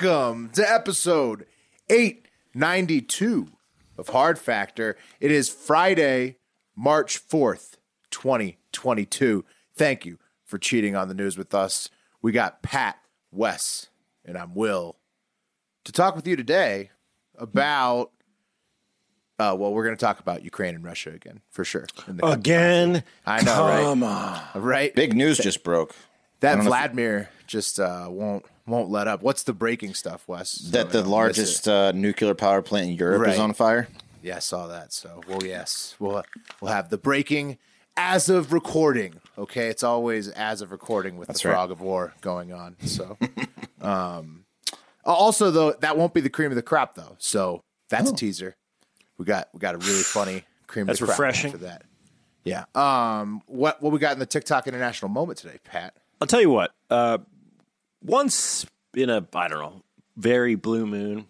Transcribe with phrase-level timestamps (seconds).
[0.00, 1.44] Welcome to episode
[1.90, 3.48] 892
[3.98, 4.96] of Hard Factor.
[5.20, 6.36] It is Friday,
[6.74, 7.76] March 4th,
[8.10, 9.44] 2022.
[9.74, 11.90] Thank you for cheating on the news with us.
[12.22, 12.98] We got Pat,
[13.30, 13.88] Wes,
[14.24, 14.96] and I'm Will
[15.84, 16.90] to talk with you today
[17.36, 18.12] about.
[19.38, 21.86] Uh, well, we're going to talk about Ukraine and Russia again, for sure.
[22.06, 23.02] in the- Again?
[23.26, 23.84] I know, right?
[24.54, 24.62] On.
[24.62, 24.94] Right?
[24.94, 25.94] Big news just broke.
[26.40, 29.22] That don't if- Vladimir just uh, won't won't let up.
[29.22, 30.52] What's the breaking stuff, Wes?
[30.70, 33.34] That the I largest uh, nuclear power plant in Europe Right.
[33.34, 33.88] is on fire.
[34.22, 34.92] yeah, I saw that.
[34.92, 36.22] So, well, yes, we'll
[36.60, 37.58] we'll have the breaking
[37.96, 39.20] as of recording.
[39.36, 41.54] Okay, it's always as of recording with That's the right.
[41.54, 42.76] frog of war going on.
[42.84, 43.18] So,
[43.80, 44.44] um,
[45.04, 47.16] also though that won't be the cream of the crop though.
[47.18, 48.14] So that's Oh.
[48.14, 48.56] a teaser.
[49.18, 51.52] We got we got a really funny cream That's of the crop refreshing.
[51.52, 51.82] for that.
[52.44, 52.64] Yeah.
[52.74, 53.42] Um.
[53.46, 55.94] What what we got in the TikTok International Moment today, Pat?
[56.20, 56.72] I'll tell you what.
[56.88, 57.18] Uh,
[58.02, 59.82] once in a I don't know
[60.16, 61.26] very blue moon,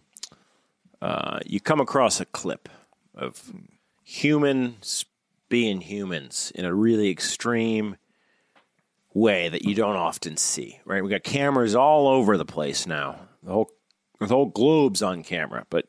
[1.01, 2.69] uh, you come across a clip
[3.15, 3.53] of
[4.05, 5.05] humans
[5.49, 7.97] being humans in a really extreme
[9.13, 10.81] way that you don't often see.
[10.85, 11.03] Right?
[11.03, 13.17] We got cameras all over the place now.
[13.43, 13.71] The whole
[14.19, 15.87] the whole globe's on camera, but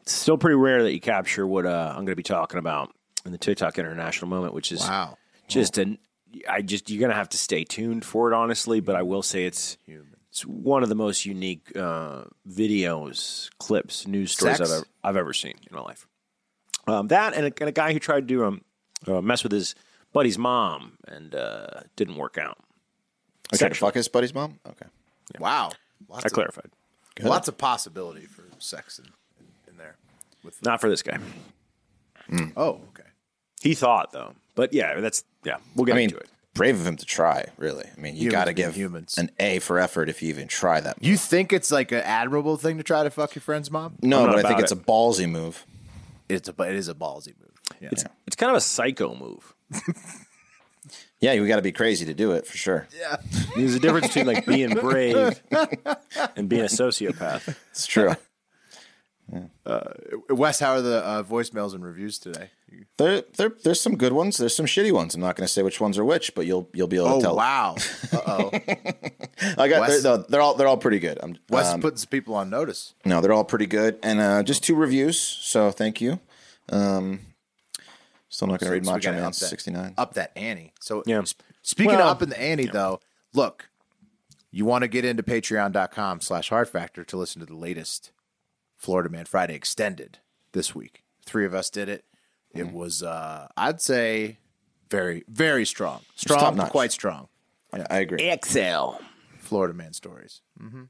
[0.00, 2.94] it's still pretty rare that you capture what uh, I'm going to be talking about
[3.26, 5.18] in the TikTok International Moment, which is Wow.
[5.48, 5.98] just an
[6.48, 9.44] I just you're gonna have to stay tuned for it honestly, but I will say
[9.46, 9.76] it's
[10.34, 15.32] it's one of the most unique uh, videos, clips, news stories I've ever, I've ever
[15.32, 16.08] seen in my life.
[16.88, 18.62] Um, that and a, and a guy who tried to um,
[19.06, 19.76] uh, mess with his
[20.12, 22.58] buddy's mom and uh, didn't work out.
[22.58, 23.88] Okay, to Sexually.
[23.90, 24.58] fuck his buddy's mom.
[24.68, 24.86] Okay,
[25.38, 25.70] Wow.
[26.08, 26.70] Lots I of- clarified,
[27.22, 29.04] Lots of possibility for sex in,
[29.38, 29.94] in, in there.
[30.42, 31.16] With not for this guy.
[32.56, 33.08] oh, okay.
[33.62, 35.58] He thought though, but yeah, that's yeah.
[35.76, 36.28] We'll get I mean, into it.
[36.54, 37.46] Brave of him to try.
[37.56, 39.18] Really, I mean, you got to give humans.
[39.18, 40.96] an A for effort if you even try that.
[41.02, 43.96] You think it's like an admirable thing to try to fuck your friend's mom?
[44.00, 45.66] no, but I think about it's a ballsy move.
[46.28, 47.52] It's a it is a ballsy move.
[47.80, 47.88] Yeah.
[47.92, 49.54] It's it's kind of a psycho move.
[51.20, 52.86] Yeah, you got to be crazy to do it for sure.
[52.94, 53.16] yeah.
[53.56, 55.42] There's a difference between like being brave
[56.36, 57.56] and being a sociopath.
[57.70, 58.14] It's true.
[60.30, 62.50] Wes, how are the uh, voicemails and reviews today?
[62.96, 64.36] there, there, there's some good ones.
[64.36, 65.14] There's some shitty ones.
[65.14, 67.14] I'm not going to say which ones are which, but you'll you'll be able to
[67.14, 67.36] Oh tell.
[67.36, 67.76] wow.
[68.12, 68.50] Uh oh.
[69.58, 69.80] I got.
[69.80, 71.18] Wes- They're, they're all they're all pretty good.
[71.22, 72.94] I'm, Wes um, is putting some people on notice.
[73.04, 75.18] No, they're all pretty good, and uh, just two reviews.
[75.20, 76.18] So thank you.
[76.70, 77.20] Um,
[78.28, 79.94] still not going to read So we Macho gotta up that- sixty nine.
[79.96, 80.72] Up that ante.
[80.80, 81.22] So Yeah.
[81.26, 83.00] sp- speaking Well, of up in the ante though,
[83.34, 83.68] look,
[84.50, 88.10] you want to get into patreon.com slash hard factor to listen to the latest
[88.84, 90.18] Florida Man Friday extended
[90.52, 91.04] this week.
[91.24, 92.04] Three of us did it.
[92.52, 92.76] It Mm-hmm.
[92.76, 94.36] was uh I'd say
[94.90, 96.00] very, very strong.
[96.16, 97.28] Strong, quite strong.
[97.74, 98.28] Yeah, I agree.
[98.30, 99.00] Excel.
[99.38, 100.42] Florida Man stories.
[100.62, 100.82] Mm-hmm.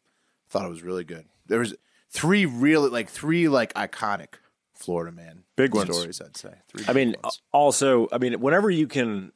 [0.50, 1.27] Thought it was really good.
[1.47, 1.75] There was
[2.10, 4.34] three really like three like iconic
[4.75, 5.94] Florida Man Big ones.
[5.94, 6.21] stories.
[6.21, 6.53] I'd say.
[6.69, 7.41] Three I mean, ones.
[7.53, 9.31] also, I mean, whenever you can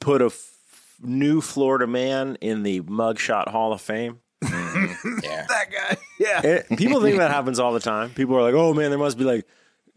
[0.00, 4.18] put a f- new Florida man in the Mugshot Hall of Fame,
[5.22, 5.96] Yeah, that guy.
[6.18, 6.40] Yeah.
[6.46, 8.10] it, people think that happens all the time.
[8.10, 9.46] People are like, "Oh man, there must be like,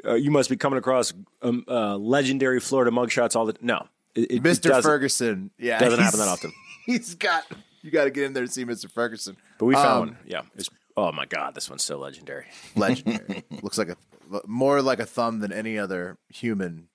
[0.06, 4.22] uh, you must be coming across um, uh, legendary Florida mugshots all the." No, it,
[4.22, 4.63] it, it Mr.
[4.69, 4.84] doesn't.
[4.90, 5.52] Ferguson.
[5.58, 6.52] Yeah, Doesn't happen that often.
[6.85, 7.44] He's got.
[7.84, 8.91] You got to get in there to see Mr.
[8.91, 9.38] Ferguson.
[9.59, 10.17] But we found Um, one.
[10.26, 10.41] Yeah.
[10.55, 12.46] It's, oh my god, this one's so legendary.
[12.76, 13.43] Legendary.
[13.61, 13.97] Looks like a
[14.46, 16.88] more like a thumb than any other human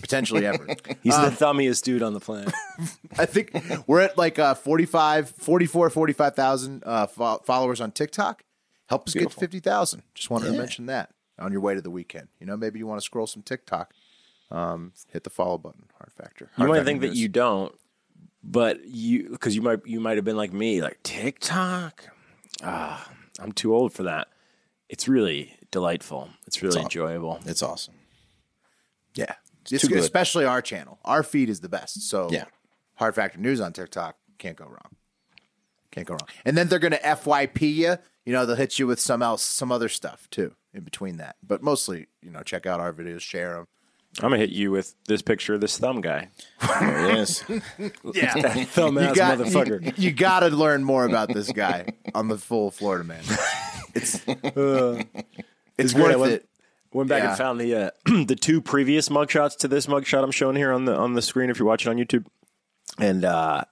[0.00, 0.66] potentially ever.
[1.02, 2.52] He's Um, the thummiest dude on the planet.
[3.18, 3.52] I think
[3.86, 8.42] we're at like uh, 45, 44, 45,000 uh, fo- followers on TikTok.
[8.88, 9.30] Help us Beautiful.
[9.40, 10.02] get to 50,000.
[10.14, 12.28] Just wanted to mention that on your way to the weekend.
[12.40, 13.92] You know, maybe you want to scroll some TikTok.
[14.50, 15.84] Um, hit the follow button.
[15.98, 16.50] Hard factor.
[16.58, 17.72] You might think that you don't,
[18.42, 22.04] but you because you might you might have been like me, like TikTok.
[22.64, 24.26] Ah, I'm too old for that.
[24.88, 26.30] It's really delightful.
[26.48, 27.38] It's really aw- enjoyable.
[27.46, 27.94] it's awesome.
[29.14, 29.34] Yeah.
[29.72, 29.98] It's too good.
[29.98, 30.98] especially our channel.
[31.04, 32.08] Our feed is the best.
[32.08, 32.44] So Yeah.
[32.96, 34.96] Hard Factor News on TikTok can't go wrong.
[35.90, 36.28] Can't go wrong.
[36.44, 37.96] And then they're going to FYP you.
[38.26, 41.36] You know, they'll hit you with some else, some other stuff too in between that.
[41.42, 43.66] But mostly, you know, check out our videos, share them.
[44.18, 46.30] I'm gonna hit you with this picture of this thumb guy.
[46.80, 47.44] There it is.
[48.12, 48.34] Yeah,
[48.64, 49.84] Thumb ass got, motherfucker.
[49.98, 53.22] You, you got to learn more about this guy on the full Florida man.
[53.94, 55.02] It's uh,
[55.78, 56.06] it's great.
[56.06, 56.48] I worth went- it.
[56.92, 57.28] Went back Yeah.
[57.30, 57.90] and found the uh,
[58.26, 61.48] the two previous mugshots to this mugshot I'm showing here on the on the screen
[61.50, 62.26] if you're watching on YouTube,
[62.98, 63.62] and uh,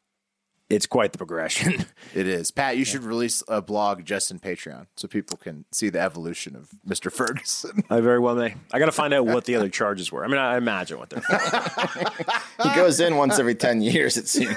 [0.70, 1.84] it's quite the progression.
[2.14, 2.50] It is.
[2.50, 6.56] Pat, you should release a blog just in Patreon so people can see the evolution
[6.56, 7.12] of Mr.
[7.12, 7.82] Ferguson.
[7.90, 8.54] I very well may.
[8.72, 10.24] I got to find out what the other charges were.
[10.24, 11.22] I mean, I imagine what they're.
[12.62, 14.56] He goes in once every 10 years, it seems.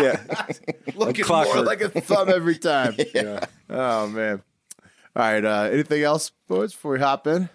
[0.00, 0.20] yeah,
[0.96, 1.56] Looking clockwork.
[1.56, 2.96] more like a thumb every time.
[3.14, 3.44] Yeah.
[3.70, 4.42] Oh, man.
[5.14, 5.44] All right.
[5.44, 7.50] Uh, anything else, boys, before we hop in?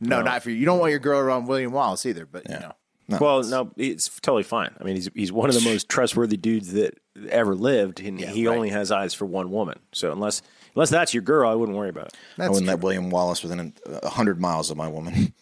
[0.00, 0.18] no.
[0.18, 0.56] no, not for you.
[0.56, 2.72] You don't want your girl around William Wallace either, but you know.
[3.08, 3.18] no.
[3.20, 4.74] Well, no, it's totally fine.
[4.80, 6.98] I mean, he's he's one of the most trustworthy dudes that
[7.30, 8.54] ever lived, and he right.
[8.54, 9.78] only has eyes for one woman.
[9.92, 10.42] So unless
[10.74, 12.14] unless that's your girl, I wouldn't worry about it.
[12.38, 15.32] I wouldn't let William Wallace within a, a hundred miles of my woman.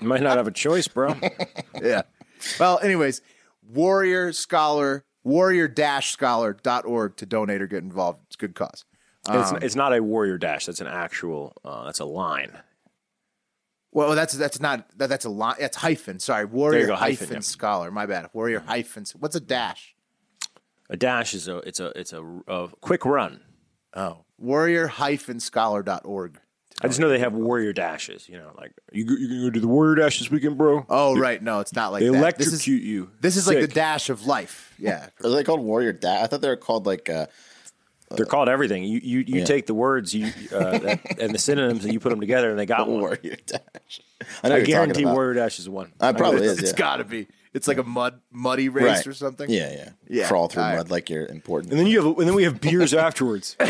[0.00, 1.14] You might not have a choice, bro.
[1.80, 2.02] Yeah.
[2.58, 3.20] Well, anyways,
[3.68, 8.18] Warrior Scholar, warrior-scholar.org to donate or get involved.
[8.26, 8.84] It's a good cause.
[9.28, 10.66] It's, it's not a warrior dash.
[10.66, 11.54] That's an actual.
[11.64, 12.52] Uh, that's a line.
[13.90, 15.56] Well, that's that's not that, that's a line.
[15.58, 16.18] That's hyphen.
[16.20, 17.40] Sorry, warrior go, hyphen, hyphen, yeah.
[17.40, 17.90] scholar.
[17.90, 18.28] My bad.
[18.32, 19.04] Warrior hyphen.
[19.18, 19.94] What's a dash?
[20.90, 23.40] A dash is a it's a it's a, a quick run.
[23.94, 26.38] Oh, warrior hyphen scholar.org.
[26.80, 28.28] I just know they have warrior dashes.
[28.28, 30.86] You know, like you go- you gonna go do the warrior dash this weekend, bro?
[30.88, 31.42] Oh, right.
[31.42, 32.16] No, it's not like they that.
[32.16, 33.10] electrocute This is, you.
[33.20, 34.74] this is like the dash of life.
[34.78, 35.08] Yeah.
[35.24, 36.22] Are they called warrior dash?
[36.22, 37.26] I thought they were called like uh,
[38.16, 38.84] They're called everything.
[38.84, 39.44] You you, you Yeah.
[39.44, 42.58] take the words you uh, that, and the synonyms and you put them together, and
[42.58, 43.00] they got one.
[43.00, 44.00] warrior dash.
[44.42, 45.14] I know I what you're talking guarantee about.
[45.14, 45.92] warrior dash is one.
[46.00, 46.58] Uh, probably It's, is.
[46.60, 46.78] it's yeah.
[46.78, 47.26] got to be.
[47.54, 49.06] It's like a mud muddy race right.
[49.06, 49.48] or something.
[49.50, 50.76] Yeah, yeah, Yeah, Crawl through all right.
[50.76, 51.72] mud like you're important.
[51.72, 53.56] And then you have, and then we have beers afterwards.
[53.60, 53.64] I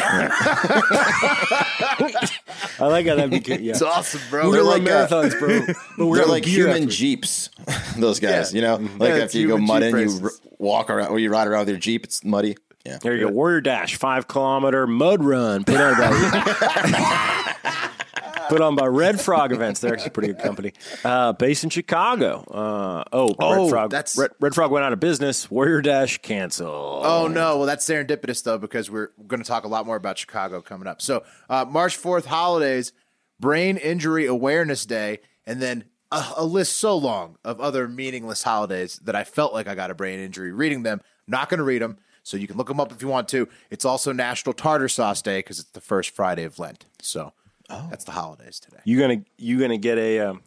[2.80, 3.62] like how that became.
[3.62, 4.46] Yeah, It's awesome, bro.
[4.48, 5.60] we're They're like, uh, marathons, bro.
[5.96, 6.96] But we're They're like human afterwards.
[6.96, 7.50] jeeps.
[7.96, 8.56] Those guys, Yeah.
[8.56, 10.90] you know, like Yeah, it's after you go human mud Jeep in, you r- walk
[10.90, 12.04] around, or you ride around with your jeep.
[12.04, 12.56] It's muddy.
[12.84, 17.54] Yeah, There you go, Warrior Dash, five kilometer mud run put on by
[18.48, 19.80] put on by Red Frog Events.
[19.80, 20.72] They're actually a pretty good company,
[21.04, 22.44] uh, based in Chicago.
[22.50, 23.90] Uh, oh, Oh, Red Frog.
[23.90, 25.50] that's- Red, Red Frog went out of business.
[25.50, 27.02] Warrior Dash canceled.
[27.04, 27.58] Oh no!
[27.58, 30.86] Well, that's serendipitous though, because we're going to talk a lot more about Chicago coming
[30.88, 31.02] up.
[31.02, 32.92] So, uh, March fourth, holidays,
[33.40, 38.98] Brain Injury Awareness Day, and then a, a list so long of other meaningless holidays
[39.04, 41.00] that I felt like I got a brain injury reading them.
[41.26, 43.48] Not going to read them, so you can look them up if you want to.
[43.70, 46.84] It's also National Tartar Sauce Day because it's the first Friday of Lent.
[47.00, 47.32] So,
[47.68, 48.78] that's the holidays today.
[48.84, 50.42] You gonna you gonna get a um,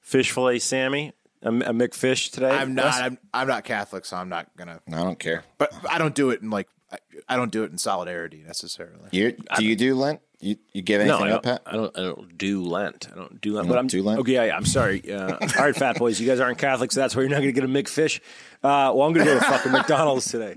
[0.00, 1.12] fish fillet Sammy,
[1.42, 2.50] a, a McFish today?
[2.50, 2.86] I'm not.
[2.86, 3.00] Wes?
[3.00, 4.80] I'm, I'm not Catholic, so I'm not gonna.
[4.88, 5.44] I don't care.
[5.58, 6.68] But I don't do it in like.
[6.90, 9.08] I, I don't do it in solidarity necessarily.
[9.10, 10.20] You do you do Lent?
[10.40, 11.62] You you give No, anything I up, don't, Pat?
[11.66, 11.98] I don't.
[11.98, 13.08] I don't do Lent.
[13.12, 13.66] I don't do Lent.
[13.66, 14.20] You but don't I'm do Lent?
[14.20, 15.02] Okay, yeah, yeah, I'm sorry.
[15.12, 17.52] Uh, all right, fat boys, you guys aren't Catholic, so that's why you're not going
[17.54, 18.20] to get a McFish.
[18.62, 20.56] Uh, well, I'm going to go to fucking McDonald's today.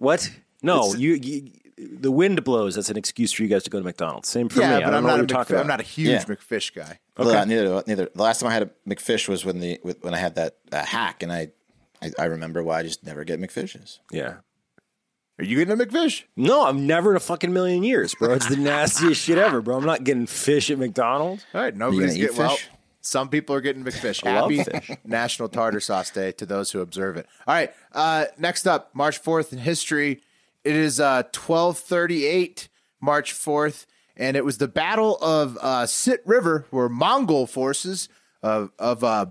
[0.00, 0.30] What?
[0.62, 1.50] No, you, you.
[1.78, 2.74] The wind blows.
[2.74, 4.28] That's an excuse for you guys to go to McDonald's.
[4.28, 4.74] Same for Yeah, me.
[4.74, 5.60] I but don't I'm know not, what a you're talking McFi- about.
[5.62, 6.24] I'm not a huge Yeah.
[6.24, 6.98] McFish guy.
[7.16, 8.08] Well, neither, neither.
[8.14, 10.84] The last time I had a McFish was when the when I had that uh,
[10.84, 11.48] hack, and I,
[12.02, 13.98] I I remember why I just never get McFishes.
[14.10, 14.36] Yeah.
[15.38, 16.24] Are you getting a McFish?
[16.36, 18.34] No, I'm never in a fucking million years, bro.
[18.34, 19.78] It's the nastiest shit ever, bro.
[19.78, 21.46] I'm not getting fish at McDonald's.
[21.54, 22.58] All right, nobody's gonna eat getting well.
[23.00, 24.24] Some people are getting McFish.
[24.24, 24.98] Happy.
[25.04, 27.26] National Tartar Sauce Day to those who observe it.
[27.46, 30.20] All right, uh, next up, March fourth in history.
[30.64, 32.68] It is uh, twelve thirty eight,
[33.00, 38.08] March fourth, and it was the Battle of uh, Sit River, where Mongol forces
[38.42, 39.26] of of uh,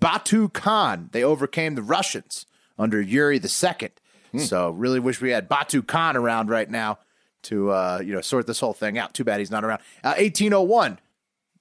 [0.00, 2.46] Batu Khan they overcame the Russians
[2.78, 3.90] under Yuri the Second.
[4.38, 6.98] So really wish we had Batu Khan around right now
[7.42, 9.12] to uh, you know sort this whole thing out.
[9.12, 9.80] Too bad he's not around.
[10.02, 10.98] Uh, 1801,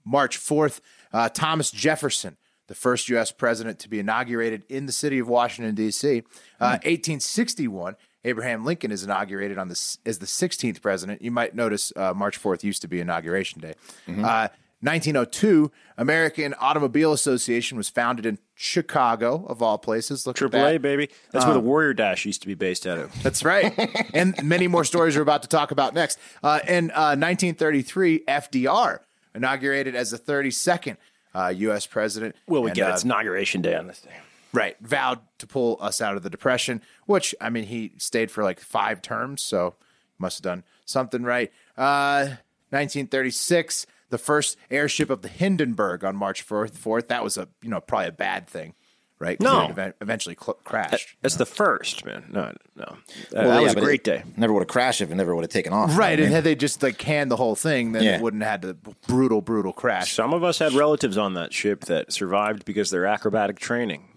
[0.05, 0.79] March 4th,
[1.13, 2.37] uh, Thomas Jefferson,
[2.67, 3.31] the first U.S.
[3.31, 6.19] president to be inaugurated in the city of Washington, D.C.
[6.59, 11.21] Uh, 1861, Abraham Lincoln is inaugurated on this as the 16th president.
[11.21, 13.73] You might notice uh, March 4th used to be inauguration day.
[14.07, 14.47] Uh,
[14.81, 20.25] 1902, American Automobile Association was founded in Chicago, of all places.
[20.25, 20.81] Look at Triple A, that.
[20.81, 21.09] baby.
[21.31, 23.23] That's where the Warrior Dash used to be based out of.
[23.23, 23.73] That's right.
[24.13, 26.17] and many more stories we're about to talk about next.
[26.41, 28.99] Uh, in uh, 1933, FDR
[29.35, 30.97] inaugurated as the 32nd
[31.33, 31.85] uh, U.S.
[31.85, 32.35] president.
[32.47, 34.11] Well, we and, get uh, its inauguration day on this day.
[34.53, 34.75] Right.
[34.81, 38.59] Vowed to pull us out of the Depression, which, I mean, he stayed for like
[38.59, 39.75] five terms, so
[40.17, 41.51] must have done something right.
[41.77, 42.35] Uh,
[42.69, 46.73] 1936, the first airship of the Hindenburg on March 4th.
[46.73, 47.07] 4th.
[47.07, 48.73] That was a, you know, probably a bad thing,
[49.21, 49.37] right?
[49.39, 49.83] 'Cause No.
[49.83, 51.15] it eventually cl- crashed.
[51.21, 52.25] That's the first, man.
[52.29, 52.83] No, no.
[52.83, 52.95] Uh,
[53.33, 54.23] Well, that yeah, was a great day.
[54.35, 55.95] Never would have crashed if it never would have taken off.
[55.97, 56.31] Right, and I mean?
[56.33, 58.15] had they just like canned the whole thing, then Yeah.
[58.15, 58.73] it wouldn't have had the
[59.07, 60.13] brutal, brutal crash.
[60.13, 64.07] Some of us had relatives on that ship that survived because of their acrobatic training.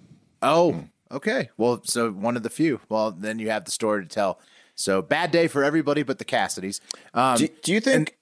[0.43, 1.51] Oh, okay.
[1.57, 2.81] Well, so one of the few.
[2.89, 4.41] Well, then you have the story to tell.
[4.75, 6.81] So bad day for everybody but the Cassidys.
[7.13, 8.17] Um, do, do you think?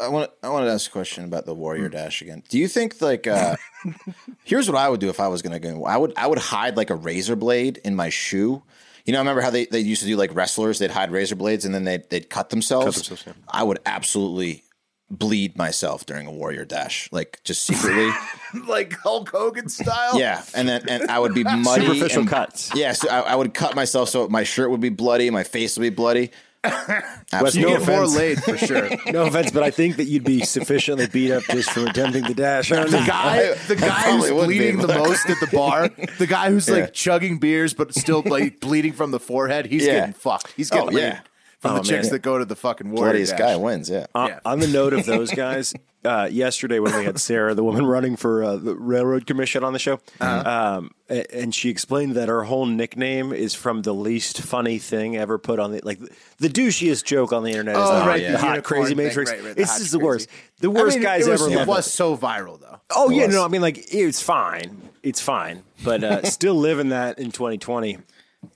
[0.00, 0.30] I want.
[0.42, 2.42] I want to ask a question about the Warrior Dash again.
[2.48, 3.26] Do you think like?
[3.26, 3.56] Uh,
[4.44, 5.84] here's what I would do if I was gonna go.
[5.84, 6.12] I would.
[6.16, 8.62] I would hide like a razor blade in my shoe.
[9.04, 10.78] You know, I remember how they, they used to do like wrestlers?
[10.80, 12.96] They'd hide razor blades and then they'd they'd cut themselves.
[12.96, 13.32] themselves, yeah.
[13.48, 14.64] I would absolutely
[15.08, 18.10] bleed myself during a Warrior Dash, like just secretly.
[18.66, 20.18] like Hulk Hogan style.
[20.18, 21.86] yeah, and then and I would be muddy.
[21.86, 22.72] Superficial and- cuts.
[22.74, 25.76] Yeah, so I, I would cut myself so my shirt would be bloody, my face
[25.76, 26.30] would be bloody.
[27.42, 28.88] Wes, You no get more laid for sure.
[29.12, 32.34] No offense, but I think that you'd be sufficiently beat up just from attempting the
[32.34, 32.70] dash.
[32.72, 33.06] I don't The know.
[33.06, 36.50] guy, the I guy who's would be, bleeding the most at the bar, the guy
[36.50, 36.74] who's Yeah.
[36.76, 40.00] like chugging beers but still like bleeding from the forehead, he's Yeah.
[40.00, 40.52] getting fucked.
[40.56, 41.20] He's getting Oh, laid yeah.
[41.60, 43.12] from Oh, the chicks that go to the fucking warrior.
[43.12, 43.38] Bloodiest dash.
[43.40, 43.90] guy wins.
[43.90, 44.06] Yeah.
[44.14, 44.40] Uh, Yeah.
[44.44, 45.74] On the note of those guys,
[46.06, 49.72] uh, yesterday when we had Sarah, the woman running for uh, the Railroad Commission on
[49.72, 50.76] the show, Uh-huh.
[50.78, 55.16] um, a- and she explained that her whole nickname is from the least funny thing
[55.16, 55.98] ever put on the like
[56.38, 57.76] the douchiest joke on the internet.
[57.76, 59.30] is Oh, the, right, the the hot crazy thing, matrix.
[59.30, 60.28] right, right, hot just the worst.
[60.60, 61.62] The I worst mean, guys it was, ever.
[61.62, 62.80] It was so viral though.
[62.94, 63.34] Oh yeah, was.
[63.34, 67.98] no, I mean like it's fine, it's fine, but uh, still living that in 2020.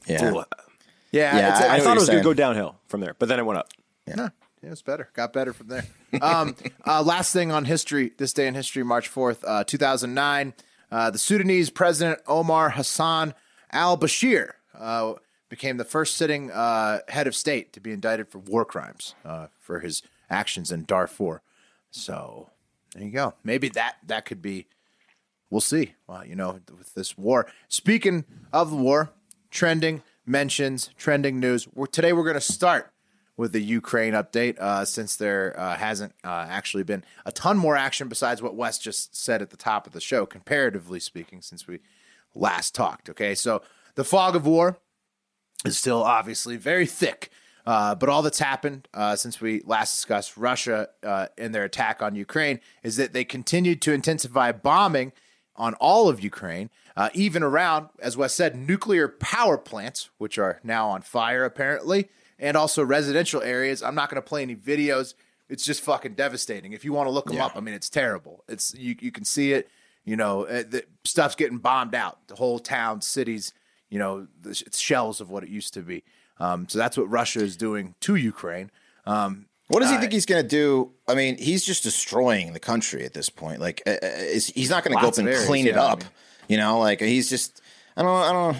[0.07, 0.30] Yeah.
[0.33, 0.45] Ooh,
[1.12, 3.38] Yeah, Yeah, I- I, thought it was going to go downhill from there, but then
[3.40, 3.69] it went up.
[4.07, 4.30] No,
[4.62, 5.09] it was better.
[5.14, 5.87] Got better from there.
[6.21, 6.55] Um,
[6.87, 10.55] uh, last thing on history, this day in history, March 4th, uh, 2009,
[10.90, 13.35] uh, the Sudanese president Omar Hassan
[13.73, 15.14] al Bashir uh,
[15.49, 19.47] became the first sitting uh, head of state to be indicted for war crimes uh,
[19.59, 21.43] for his actions in Darfur.
[21.90, 22.50] So
[22.95, 23.35] there you go.
[23.45, 24.67] Maybe that that could be.
[25.49, 25.95] We'll see.
[26.07, 27.49] Well, you know, with this war.
[27.69, 29.11] Speaking of the war,
[29.50, 31.67] trending mentions, trending news.
[31.75, 32.89] We're, today we're going to start
[33.40, 37.75] with the Ukraine update, uh, since there uh, hasn't uh, actually been a ton more
[37.75, 41.66] action besides what Wes just said at the top of the show, comparatively speaking, since
[41.66, 41.78] we
[42.35, 43.09] last talked.
[43.09, 43.62] Okay, so
[43.94, 44.78] the fog of war
[45.64, 47.30] is still obviously very thick.
[47.66, 52.14] Uh, but all that's happened uh, since we last discussed Russia uh, their attack on
[52.14, 55.12] Ukraine is that they continued to intensify bombing
[55.56, 60.61] on all of Ukraine, uh, even around, as Wes said, nuclear power plants, which are
[60.62, 63.80] now on fire apparently, and also residential areas.
[63.82, 65.14] I'm not going to play any videos.
[65.49, 66.73] It's just fucking devastating.
[66.73, 68.42] If you want to look them up, I mean, it's terrible.
[68.49, 69.68] It's you, you can see it.
[70.04, 72.18] You know, uh, the stuff's getting bombed out.
[72.26, 73.52] The whole town, cities,
[73.90, 76.02] you know, the, sh- it's shells of what it used to be.
[76.38, 78.70] Um, so that's what Russia is doing to Ukraine.
[79.06, 80.92] Um, What does he think he's going to do?
[81.06, 83.61] I mean, he's just destroying the country at this point.
[83.61, 85.82] Like, uh, uh, is, he's not going to go up and areas, clean it yeah,
[85.85, 86.00] I up.
[86.00, 86.09] mean.
[86.49, 87.61] You know, like he's just.
[87.97, 88.11] I don't.
[88.23, 88.56] I don't.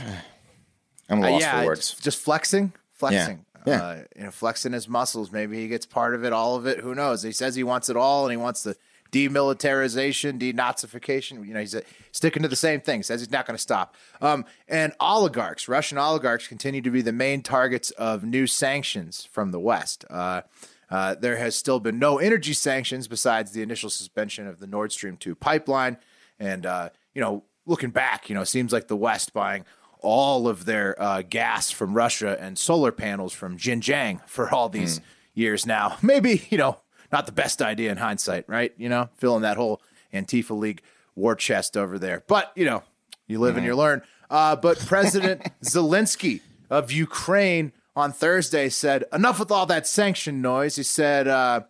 [1.09, 1.95] I'm Uh, lost yeah, for words.
[2.01, 3.45] just flexing, flexing.
[3.67, 3.83] Yeah.
[3.83, 5.31] Uh, you know, flexing his muscles.
[5.31, 6.81] Maybe he gets part of it, all of it.
[6.81, 7.23] Who knows?
[7.23, 8.77] He says he wants it all, and he wants the
[9.13, 11.47] demilitarization, denazification.
[11.47, 11.81] You know, he's uh,
[12.13, 13.03] sticking to the same thing.
[13.03, 13.97] Says he's not going to stop.
[14.21, 19.51] Um, and oligarchs, Russian oligarchs, continue to be the main targets of new sanctions from
[19.51, 20.05] the West.
[20.09, 20.43] Uh,
[20.91, 24.93] uh, there has still been no energy sanctions besides the initial suspension of the Nord
[24.93, 25.99] Stream 2 pipeline.
[26.39, 29.65] And, uh, you know, looking back, you know, it seems like the West buying
[30.03, 34.99] all of their uh, gas from Russia and solar panels from Xinjiang for all these
[34.99, 35.05] Hmm.
[35.35, 35.97] years now.
[36.03, 36.79] Maybe, you know,
[37.13, 38.73] not the best idea in hindsight, right?
[38.77, 39.81] You know, filling that whole
[40.13, 40.83] Antifa League
[41.15, 42.23] war chest over there.
[42.27, 42.83] But, you know,
[43.27, 44.03] you live and you learn.
[44.29, 50.77] Uh, but President Zelensky of Ukraine on Thursday said, enough with all that sanction noise.
[50.77, 51.63] He said, uh,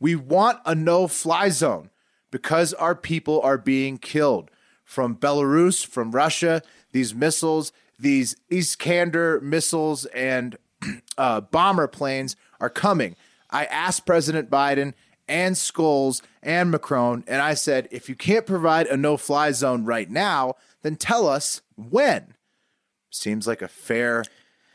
[0.00, 1.90] we want a no fly zone
[2.30, 4.50] because our people are being killed
[4.86, 6.62] from Belarus, from Russia.
[6.92, 10.56] These missiles, these Iskander missiles and
[11.18, 13.16] uh, bomber planes are coming.
[13.50, 14.94] I asked President Biden
[15.28, 19.84] and Scholz and Macron, and I said, if you can't provide a no fly zone
[19.84, 22.34] right now, then tell us when.
[23.10, 24.24] Seems like a fair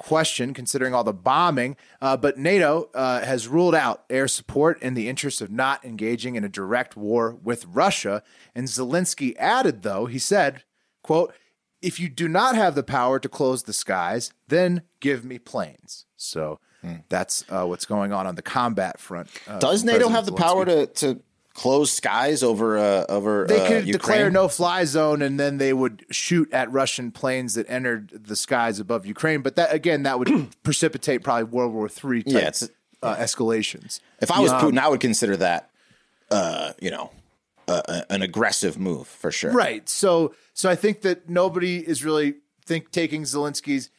[0.01, 1.77] question considering all the bombing.
[2.01, 6.36] Uh, but NATO uh, has ruled out air support in the interest of not engaging
[6.36, 8.24] in a direct war with Russia.
[8.55, 10.63] And Zelensky added, though, he said,
[11.03, 11.34] quote,
[11.81, 16.05] if you do not have the power to close the skies, then give me planes.
[16.15, 16.60] So
[17.10, 19.29] that's uh, what's going on on the combat front.
[19.48, 20.38] Uh, Does NATO President have the Zelensky.
[20.38, 21.22] power to, to
[21.62, 23.46] close skies over uh, over?
[23.48, 27.53] They uh, could declare no fly zone and then they would shoot at Russian planes
[27.53, 29.41] that entered the skies above Ukraine.
[29.41, 32.24] But that again, that would precipitate probably World War Three.
[32.24, 32.68] type Yeah,
[33.03, 34.00] uh, escalations.
[34.20, 35.70] If I was Putin, I would consider that,
[36.32, 37.12] uh, you know,
[37.68, 39.51] uh, an aggressive move for sure.
[39.51, 39.88] Right.
[39.88, 43.91] So so I think that nobody is really think taking Zelensky's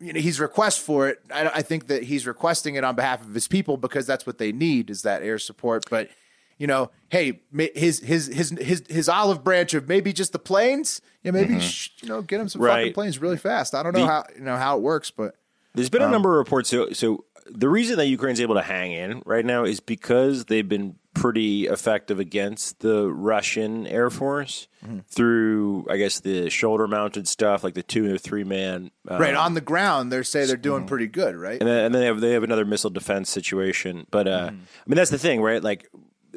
[0.00, 1.20] you know, his request for it.
[1.34, 4.38] I, I think that he's requesting it on behalf of his people because that's what
[4.38, 5.84] they need is that air support.
[5.90, 6.10] But
[6.58, 7.40] you know, hey,
[7.74, 11.00] his his his his his olive branch of maybe just the planes.
[11.22, 11.60] Yeah, maybe mm-hmm.
[11.60, 13.74] sh- you know, get him some fucking planes really fast.
[13.74, 15.36] I don't know how you know how it works, but
[15.74, 16.68] There's been a um, number of reports.
[16.68, 20.68] So, so the reason that Ukraine's able to hang in right now is because they've
[20.68, 25.00] been pretty effective against the Russian Air Force mm-hmm.
[25.08, 28.90] through, I guess, the shoulder-mounted stuff, like the two or three man.
[29.10, 30.88] Uh, right on the ground, they say they're doing mm-hmm.
[30.88, 31.60] pretty good, right?
[31.60, 34.06] and then, and then they have they have another missile defense situation.
[34.10, 35.62] But uh, I mean, that's the thing, right?
[35.62, 35.88] Like,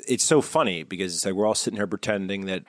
[0.08, 2.64] it's so funny because it's like we're all sitting here pretending that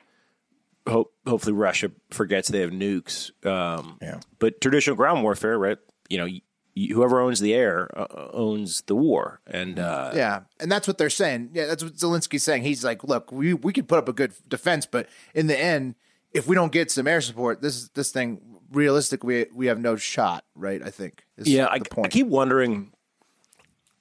[0.88, 3.30] hope hopefully Russia forgets they have nukes.
[3.46, 4.20] Um, Yeah.
[4.38, 5.78] But traditional ground warfare, right?
[6.08, 6.42] You know, y-
[6.76, 10.98] y- whoever owns the air uh, owns the war, and uh, Yeah, and that's what
[10.98, 11.50] they're saying.
[11.54, 12.62] Yeah, that's what Zelensky's saying.
[12.62, 15.94] He's like, look, we we could put up a good defense, but in the end,
[16.32, 18.40] if we don't get some air support, this this thing
[18.72, 20.82] realistically we have no shot, right?
[20.82, 21.24] I think.
[21.36, 22.91] is Yeah, I, I keep wondering.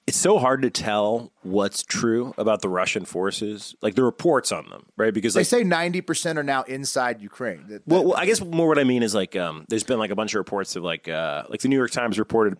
[0.06, 4.68] It's so hard to tell what's true about the Russian forces, like the reports on
[4.68, 5.14] them, right?
[5.14, 7.66] Because they say ninety percent are now inside Ukraine.
[7.68, 10.10] That- well, well, I guess more what I mean is like, um, there's been like
[10.10, 12.58] a bunch of reports of like, uh, like the New York Times reported,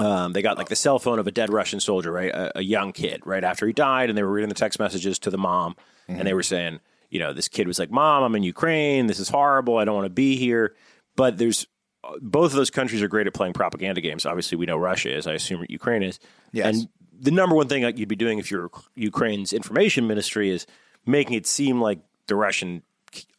[0.00, 2.62] um, they got like the cell phone of a dead Russian soldier, right, a, a
[2.62, 5.38] young kid, right after he died, and they were reading the text messages to the
[5.38, 5.76] mom,
[6.08, 9.06] and they were saying, you know, this kid was like, "Mom, I'm in Ukraine.
[9.06, 9.78] This is horrible.
[9.78, 10.74] I don't want to be here."
[11.16, 11.66] But there's
[12.20, 14.26] both of those countries are great at playing propaganda games.
[14.26, 15.26] Obviously, we know Russia is.
[15.26, 16.18] I assume Ukraine is.
[16.52, 16.66] Yes.
[16.76, 20.66] And the number one thing that you'd be doing if you're Ukraine's information ministry is
[21.06, 22.82] making it seem like the Russian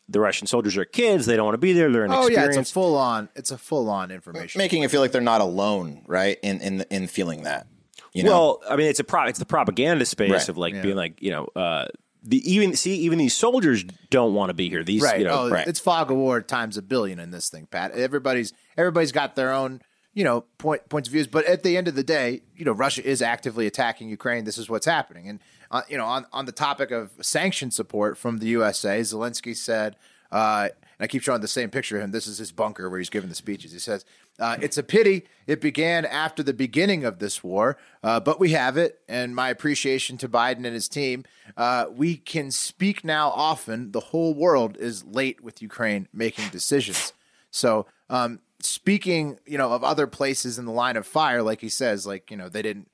[0.10, 1.26] the Russian soldiers are kids.
[1.26, 1.92] They don't want to be there.
[1.92, 2.60] They're an oh yeah, inexperienced.
[2.60, 3.30] it's a full on.
[3.36, 4.60] It's a full on information.
[4.60, 6.38] Making it feel like they're not alone, right?
[6.44, 7.68] In in in feeling that.
[8.14, 8.30] You know?
[8.32, 10.50] well, I mean, it's a pro- it's the propaganda space Right.
[10.50, 11.86] of like being like you know uh,
[12.24, 14.84] the even see even these soldiers don't want to be here.
[14.84, 15.20] These right.
[15.20, 15.68] you know oh, right.
[15.68, 17.92] it's fog of war times a billion in this thing, Pat.
[17.92, 19.82] Everybody's everybody's got their own
[20.14, 22.74] you know point points of views, but at the end of the day, you know
[22.74, 24.44] Russia is actively attacking Ukraine.
[24.44, 25.40] This is what's happening, and
[25.72, 29.96] uh, you know on on the topic of sanction support from the USA, Zelensky said.
[30.32, 32.12] Uh, and I keep showing the same picture of him.
[32.12, 33.74] This is his bunker where he's giving the speeches.
[33.74, 34.06] He says,
[34.40, 38.52] uh, "It's a pity it began after the beginning of this war, uh, but we
[38.52, 41.26] have it, and my appreciation to Biden and his team.
[41.58, 43.92] Uh, we can speak now often.
[43.92, 47.14] The whole world is late with Ukraine making decisions.
[47.50, 51.70] So, um, speaking, you know, of other places in the line of fire, like he
[51.70, 52.90] says, like you know, they didn't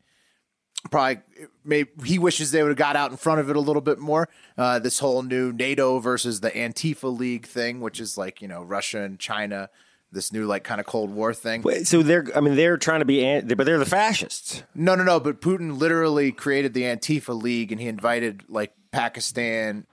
[0.90, 1.22] probably
[1.64, 4.00] maybe he wishes they would have got out in front of it a little bit
[4.00, 4.30] more.
[4.58, 8.64] Uh, this whole new NATO versus the Antifa League thing, which is like you know
[8.64, 9.70] Russia and China,
[10.12, 11.62] this new like kind of Cold War thing.
[11.62, 14.64] Wait, so they're I mean they're trying to be but they're the fascists.
[14.74, 15.20] No, no, no.
[15.20, 19.86] But Putin literally created the Antifa League, and he invited like Pakistan,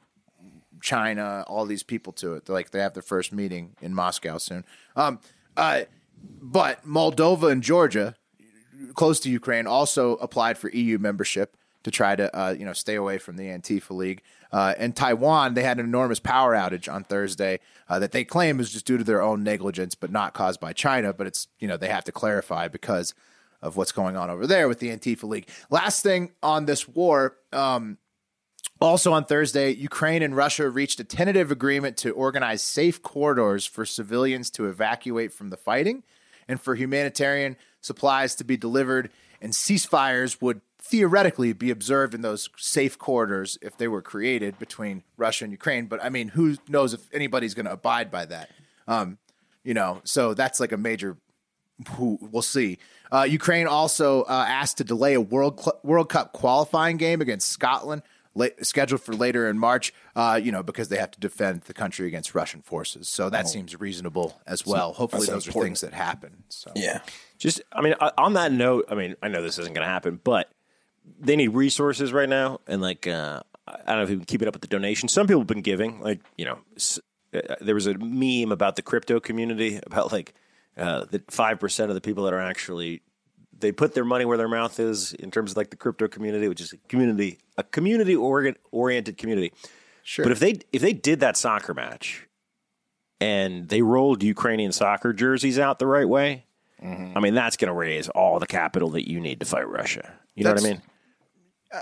[0.81, 2.47] China, all these people to it.
[2.47, 4.65] They're, like they have their first meeting in Moscow soon.
[4.97, 5.21] Um,
[5.57, 5.83] uh,
[6.41, 8.15] but Moldova and Georgia,
[8.95, 12.95] close to Ukraine, also applied for EU membership to try to uh, you know stay
[12.95, 14.23] away from the Antifa League.
[14.55, 18.61] Uh, and Taiwan, they had an enormous power outage on Thursday uh, that they claim
[18.61, 21.13] is just due to their own negligence, but not caused by China.
[21.13, 23.15] But it's you know they have to clarify because
[23.61, 25.49] of what's going on over there with the Antifa League.
[25.71, 27.99] Last thing on this war, um,
[28.81, 33.85] Also on Thursday, Ukraine and Russia reached a tentative agreement to organize safe corridors for
[33.87, 36.03] civilians to evacuate from the fighting
[36.49, 42.51] and for humanitarian supplies to be delivered, and ceasefires would theoretically be observed in those
[42.59, 45.87] safe corridors if they were created between Russia and Ukraine.
[45.87, 48.51] But I mean, who knows if anybody's going to abide by that?
[48.87, 49.17] Um,
[49.63, 51.17] you know, so that's like a major.
[51.97, 52.79] Who we'll see.
[53.11, 57.49] Uh, Ukraine also uh, asked to delay a World Cl- World Cup qualifying game against
[57.49, 58.03] Scotland,
[58.37, 59.93] late, scheduled for later in March.
[60.15, 63.09] Uh, you know, because they have to defend the country against Russian forces.
[63.09, 64.93] So that seems reasonable as well.
[64.93, 66.45] Hopefully, that's those are things that happen.
[66.49, 67.01] So Yeah.
[67.39, 70.21] Just, I mean, on that note, I mean, I know this isn't going to happen,
[70.23, 70.49] but
[71.21, 74.43] they need resources right now, and like, uh, I don't know if you can keep
[74.43, 75.13] it up with the donations.
[75.13, 77.01] Some people have been giving, like, you know, s-
[77.35, 80.35] uh, there was a meme about the crypto community about like
[80.77, 83.03] uh, that five percent of the people that are actually
[83.59, 86.49] they put their money where their mouth is in terms of like the crypto community,
[86.49, 89.53] which is a community, a community organ- oriented community.
[90.03, 90.25] Sure.
[90.25, 92.27] But if they if they did that soccer match
[93.21, 96.47] and they rolled Ukrainian soccer jerseys out the right way,
[96.83, 100.13] I mean that's going to raise all the capital that you need to fight Russia.
[100.35, 100.83] You know what I That's-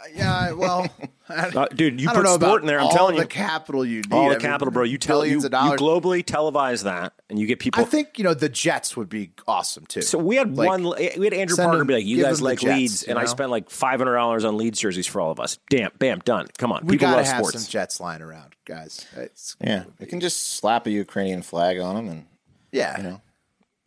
[0.06, 0.16] mean?
[0.16, 0.88] yeah, well,
[1.28, 2.78] Uh, dude, you I put don't sport about in there.
[2.78, 4.12] I'm all telling the you, capital you need.
[4.12, 4.82] all I the mean, capital, bro.
[4.84, 7.80] You tell you, you globally televise that, and you get people.
[7.80, 10.02] I think you know the Jets would be awesome too.
[10.02, 10.82] So we had Like, one.
[10.84, 13.18] We had Andrew send Parker them- be like, "You guys like Jets, Leeds," you and
[13.18, 15.56] I spent like five hundred dollars on Leeds jerseys for all of us.
[15.70, 16.48] Damn, bam, done.
[16.58, 17.62] Come on, we people gotta love have sports.
[17.64, 19.06] some Jets lying around, guys.
[19.16, 19.84] It's, Yeah.
[20.00, 22.26] we can just slap a Ukrainian flag on them and,
[22.72, 22.98] yeah.
[22.98, 23.14] you know.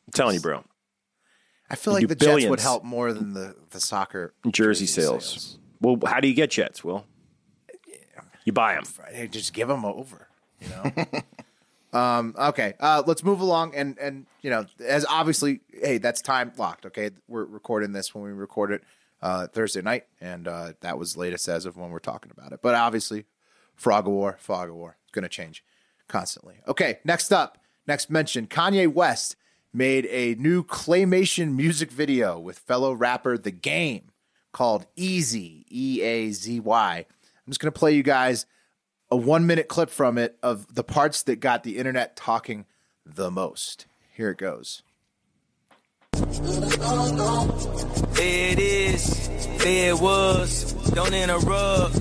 [0.08, 0.64] I'm telling you, bro.
[1.70, 5.60] I feel like do the Jets would help more than the the soccer Jersey sales.
[5.86, 6.84] Well, how do you get jets?
[6.84, 7.06] Will
[8.44, 8.86] you buy them?
[9.12, 10.28] Hey, just give them over.
[10.60, 11.06] You know.
[12.00, 12.36] um.
[12.36, 12.74] Okay.
[12.80, 13.04] Uh.
[13.06, 16.88] Let's move along, and and you know, as obviously, hey, that's time locked.
[16.88, 18.82] Okay, we're recording this when we record it
[19.22, 22.62] uh, Thursday night, and uh, that was latest as of when we're talking about it.
[22.64, 23.26] But obviously,
[23.76, 25.64] Frog of War, Fog of War, it's going to change
[26.08, 26.56] constantly.
[26.68, 26.98] Okay.
[27.04, 29.36] Next up, next mention, Kanye West
[29.72, 34.12] made a new claymation music video with fellow rapper The Game
[34.56, 36.98] called Eazy, E A Z Y.
[36.98, 38.46] I'm just going to play you guys
[39.12, 42.66] a one minute clip from it of the parts that got the internet talking
[43.06, 43.86] the most.
[44.14, 44.82] Here it goes.
[48.18, 49.28] It is,
[49.66, 50.72] it was.
[50.92, 51.96] Don't interrupt,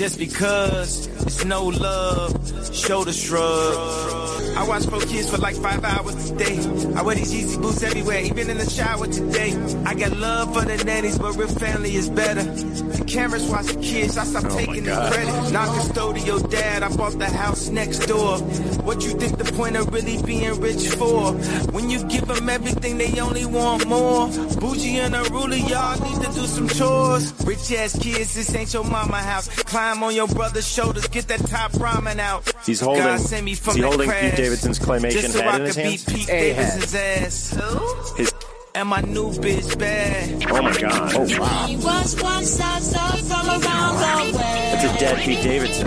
[0.00, 2.32] just because it's no love.
[2.74, 4.56] Shoulder shrug.
[4.56, 6.56] I watch pro kids for like five hours a day.
[6.96, 9.52] I wear these Yeezy boots everywhere, even in the shower today.
[9.84, 12.42] I got love for the nannies, but real family is better.
[12.42, 15.52] The cameras watch the kids, I stop oh taking the credit.
[15.52, 18.38] Not custodial dad, I bought the house next door.
[18.86, 21.32] What you think the point of really being rich for?
[21.72, 24.28] When you give them everything, they only want more.
[24.60, 27.34] Bougie and a ruler, y'all need to do some chores.
[27.44, 29.48] Rich ass kids, this ain't your mama house.
[29.64, 32.50] Climb on your brother's shoulders, get that top ramen out.
[32.64, 35.60] He's holding- God sent me from is he holding crash, Pete Davidson's claymation so head
[35.60, 36.04] in his hands?
[36.04, 36.80] Pete A head.
[36.80, 38.14] Davidson's ass.
[38.16, 38.32] His,
[38.74, 40.46] And my new bitch bad.
[40.50, 43.96] oh my god, oh wow, He was once outside from around
[44.32, 44.72] the way.
[44.74, 45.86] it's a dead Pete Davidson.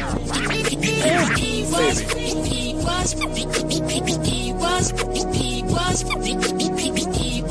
[0.51, 4.91] He was, he was, he was, he was,
[5.33, 6.03] he was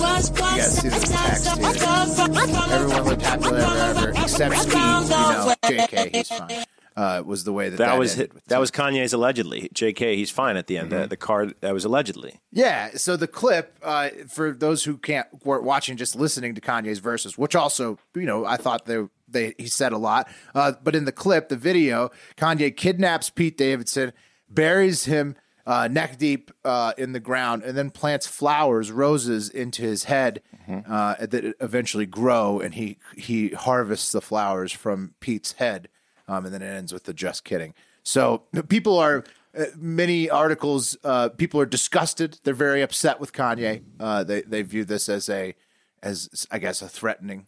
[0.03, 2.75] guys see once the text outside here?
[2.75, 4.75] Everyone lived happily ever after, except Pete.
[4.75, 6.65] You know, JK, he's fine.
[6.95, 9.71] Uh, was the way that that, That was ended that was Kanye's allegedly.
[9.73, 10.17] J.K.
[10.17, 10.91] He's fine at the end.
[10.91, 12.41] The, the card that was allegedly.
[12.51, 12.91] Yeah.
[12.97, 17.39] So the clip, uh, for those who can't weren't watching, just listening to Kanye's verses,
[17.39, 20.29] which also, you know, I thought they they he said a lot.
[20.55, 24.13] Uh, but in the clip, the video, Kanye kidnaps Pete Davidson,
[24.51, 25.35] buries him
[25.67, 30.43] uh, neck deep uh, in the ground, and then plants flowers, roses into his head
[30.89, 35.89] uh, that eventually grow, and he he harvests the flowers from Pete's head,
[36.29, 37.75] um, and then it ends with the just kidding.
[38.03, 39.25] So people are
[39.57, 40.97] uh, many articles.
[41.05, 42.41] Uh, people are disgusted.
[42.43, 43.83] They're very upset with Kanye.
[44.01, 45.55] Uh, they they view this as a
[46.03, 47.47] as I guess a threatening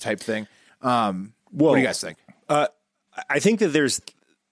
[0.00, 0.46] type thing.
[0.82, 2.18] Um, what do you guys think?
[3.28, 4.00] I think that there's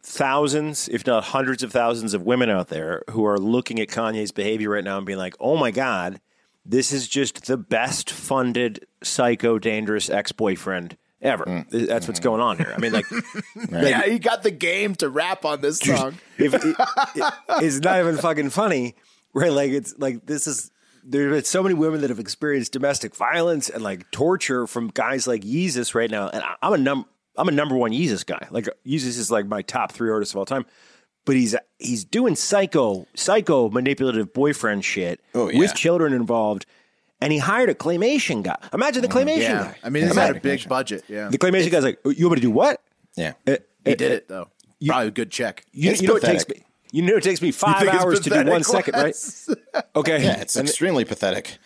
[0.07, 4.31] thousands, if not hundreds of thousands of women out there who are looking at Kanye's
[4.31, 6.21] behavior right now and being like, "Oh my god,
[6.65, 11.89] this is just the best funded psycho dangerous ex-boyfriend ever." Mm.
[11.89, 12.29] That's what's mm-hmm.
[12.29, 12.73] going on here.
[12.75, 13.07] I mean, like
[13.71, 16.19] Yeah, he got the game to rap on this song.
[16.39, 18.95] if it, it- it's not even fucking funny,
[19.35, 19.53] right?
[19.53, 20.71] Like it's like this is
[21.03, 25.27] there's been so many women that have experienced domestic violence and like torture from guys
[25.27, 27.07] like Yeezus right now, and I- I'm a num
[27.39, 28.47] I'm a number one Yeezus guy.
[28.51, 30.67] Like Yeezus is like my top three artists of all time.
[31.25, 35.59] But he's he's doing psycho psycho manipulative boyfriend shit Oh, yeah.
[35.59, 36.67] with children involved,
[37.21, 38.57] and he hired a claymation guy.
[38.73, 39.29] Imagine the mm-hmm.
[39.29, 39.77] claymation Yeah, guy.
[39.83, 41.05] I mean, he's had a big budget.
[41.09, 42.81] Yeah, the claymation guy's like, "You want me to do what?"
[43.17, 43.33] Yeah.
[43.47, 44.49] Uh, He uh, did it uh, though.
[44.87, 45.65] Probably a good check.
[45.73, 46.63] You, you know it takes me.
[46.93, 49.17] You know it takes me five hours to do one second, right?
[49.97, 50.23] Okay.
[50.23, 51.59] Yeah, it's extremely pathetic.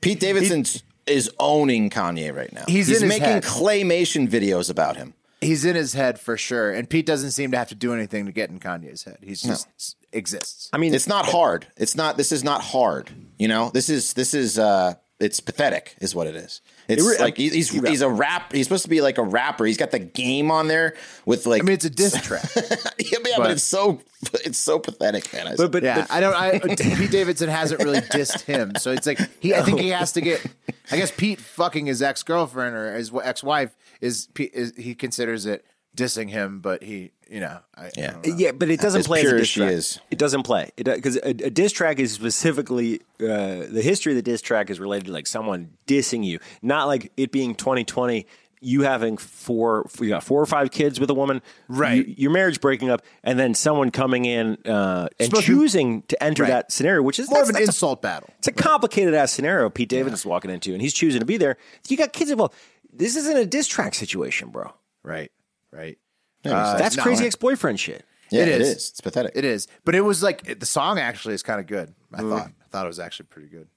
[0.00, 0.64] Pete Davidson
[1.08, 2.64] is owning Kanye right now.
[2.68, 3.42] He's in his making head.
[3.44, 5.14] claymation videos about him.
[5.40, 8.26] He's in his head for sure, and Pete doesn't seem to have to do anything
[8.26, 9.18] to get in Kanye's head.
[9.22, 10.68] He's just s- exists.
[10.72, 11.66] I mean, It's not hard.
[11.76, 12.16] It's not.
[12.16, 13.10] This is not hard.
[13.38, 13.70] You know.
[13.72, 14.14] This is.
[14.14, 14.58] This is.
[14.58, 16.60] uh It's pathetic, is what it is.
[16.88, 18.52] It's re- like um, he- he's he's a rap.
[18.52, 19.66] He's supposed to be like a rapper.
[19.66, 20.94] He's got the game on there
[21.26, 21.62] with like.
[21.62, 22.44] I mean, it's a diss track.
[22.56, 22.62] yeah,
[22.96, 24.00] but, yeah, but but- it's so
[24.44, 25.48] it's so pathetic, man.
[25.48, 26.34] I- but, but, Yeah, but I don't.
[26.34, 29.54] I, uh, Pete Davidson hasn't really dissed him, so it's like he.
[29.54, 30.44] I think he has to get.
[30.90, 34.72] I guess Pete fucking his ex girlfriend or his ex wife is, is.
[34.76, 35.64] He considers it
[35.98, 38.10] dissing him, but he, you know, I, I Yeah.
[38.12, 38.34] don't know.
[38.36, 39.72] yeah, but it doesn't As play pure as a diss she track.
[39.72, 40.00] is.
[40.10, 44.22] It doesn't play because a, a diss track is specifically uh, the history of the
[44.22, 48.26] diss track is related to like someone dissing you, not like it being 2020.
[48.60, 52.04] You having four, you got four or five kids with a woman, Right.
[52.08, 56.20] You- your marriage breaking up, and then someone coming in uh, and Supposed choosing to
[56.20, 56.48] enter Right.
[56.48, 58.28] that scenario, which is more of an that's a insult battle.
[58.38, 61.36] It's a complicated ass scenario Pete Davidson is walking into, and he's choosing to be
[61.36, 61.56] there.
[61.88, 62.52] You got kids involved.
[62.92, 64.72] This isn't a diss track situation, bro.
[65.04, 65.30] Right,
[65.72, 65.98] right.
[66.42, 68.04] That's no, crazy ex boyfriend shit.
[68.30, 68.68] yeah, it it is.
[68.68, 68.88] is.
[68.90, 69.32] It's pathetic.
[69.34, 71.94] It is, but it was like the song actually is kind of good.
[72.12, 72.48] I thought.
[72.48, 73.68] I thought it was actually pretty good.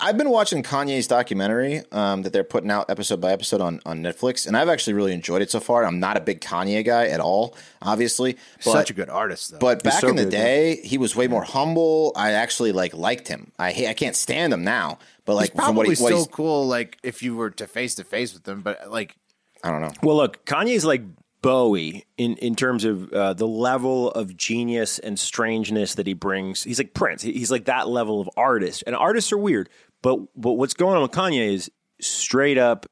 [0.00, 4.00] I've been watching Kanye's documentary um, that they're putting out episode by episode on, on
[4.02, 5.84] Netflix, and I've actually really enjoyed it so far.
[5.84, 8.36] I'm not a big Kanye guy at all, obviously.
[8.64, 9.58] But, Such a good artist, though.
[9.58, 12.12] But back so in the good, day, he was way more humble.
[12.14, 13.50] I actually like liked him.
[13.58, 16.18] I I can't stand him now, but like He's from what probably he what still
[16.18, 16.66] he's, cool.
[16.68, 19.16] Like if you were to face to face with him, but like
[19.62, 19.92] I don't know.
[20.02, 21.02] Well, look, Kanye's like
[21.42, 26.62] Bowie in, in terms of uh, the level of genius and strangeness that he brings.
[26.62, 27.22] He's like Prince.
[27.22, 28.84] He's like that level of artist.
[28.86, 29.68] And artists are weird,
[30.02, 31.70] but but what's going on with Kanye is
[32.00, 32.86] straight up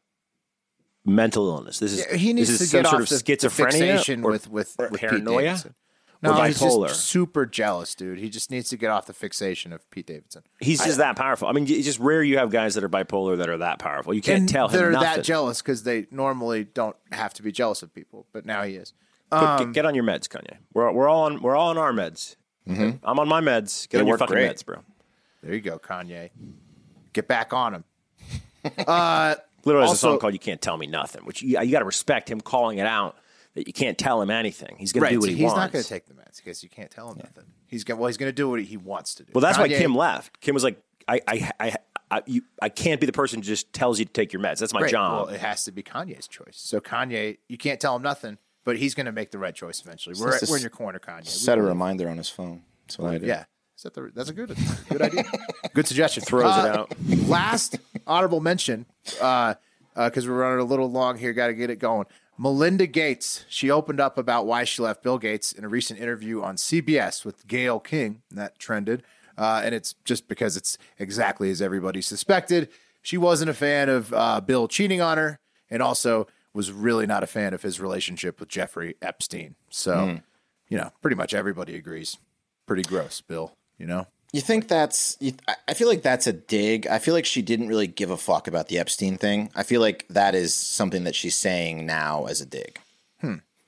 [1.05, 1.79] mental illness.
[1.79, 4.25] This is he needs this to is some get sort off of the, the schizophrenia
[4.25, 5.59] or, with with, or with Pete paranoia.
[6.23, 8.19] Or No, he's just super jealous, dude.
[8.19, 10.43] He just needs to get off the fixation of Pete Davidson.
[10.61, 11.49] He's just that powerful.
[11.49, 14.13] I mean, it's just rare you have guys that are bipolar that are that powerful.
[14.13, 15.17] You can't tell him they're nothing.
[15.17, 18.75] that jealous because they normally don't have to be jealous of people, but now he
[18.77, 18.93] is.
[19.31, 20.59] Put- Um, get, get on your meds, Kanye.
[20.75, 22.37] We're we're all on we're all on our meds.
[22.69, 23.89] I'm on my meds.
[23.89, 24.51] Get They on your fucking great.
[24.51, 24.81] meds, bro.
[25.43, 26.31] There you go, Kanye.
[27.15, 27.85] Get back on him.
[29.65, 31.81] Literally, has a song Also- called "You Can't Tell Me Nothing," which you, you got
[31.81, 33.17] to respect him calling it out
[33.55, 34.77] that you can't tell him anything.
[34.79, 35.55] He's going to do what so he he's wants.
[35.55, 37.45] He's not going to take the meds because you can't tell him nothing.
[37.67, 39.33] He's going well, he's going to do what he wants to do.
[39.35, 40.41] well, that's why Kim left.
[40.41, 41.77] Kim was like, "I, I, I,
[42.11, 44.59] I, you, I can't be the person who just tells you to take your meds.
[44.59, 46.55] That's my Right, job." Well, it has to be Kanye's choice.
[46.57, 49.81] So Kanye, you can't tell him nothing, but he's going to make the right choice
[49.85, 50.15] eventually.
[50.21, 51.21] We're, Just we're in your corner, Kanye.
[51.21, 52.63] We Set a reminder on his phone.
[52.87, 53.27] That's what I do.
[53.27, 53.45] Yeah.
[53.83, 54.55] That the, that's a good
[54.91, 55.25] good idea.
[55.75, 56.23] good suggestion.
[56.23, 56.93] Throws it Uh, out.
[57.27, 59.55] Last honorable mention, because uh,
[59.97, 61.33] uh 'cause we're running a little long here.
[61.33, 62.05] Got to get it going.
[62.41, 63.45] Melinda Gates.
[63.51, 67.23] She opened up about why she left Bill Gates in a recent interview on CBS
[67.23, 68.23] with Gayle King.
[68.31, 69.03] That trended,
[69.37, 72.71] uh, and it's just because it's exactly as everybody suspected.
[73.03, 77.23] She wasn't a fan of uh, Bill cheating on her, and also was really not
[77.23, 79.55] a fan of his relationship with Jeffrey Epstein.
[79.69, 80.21] So,
[80.67, 82.17] you know, pretty much everybody agrees.
[82.65, 83.55] Pretty gross, Bill.
[83.77, 84.07] You know.
[84.33, 85.17] You think that's?
[85.21, 86.87] You, I- I feel like that's a dig.
[86.87, 89.51] I feel like she didn't really give a fuck about the Epstein thing.
[89.57, 92.79] I feel like that is something that she's saying now as a dig.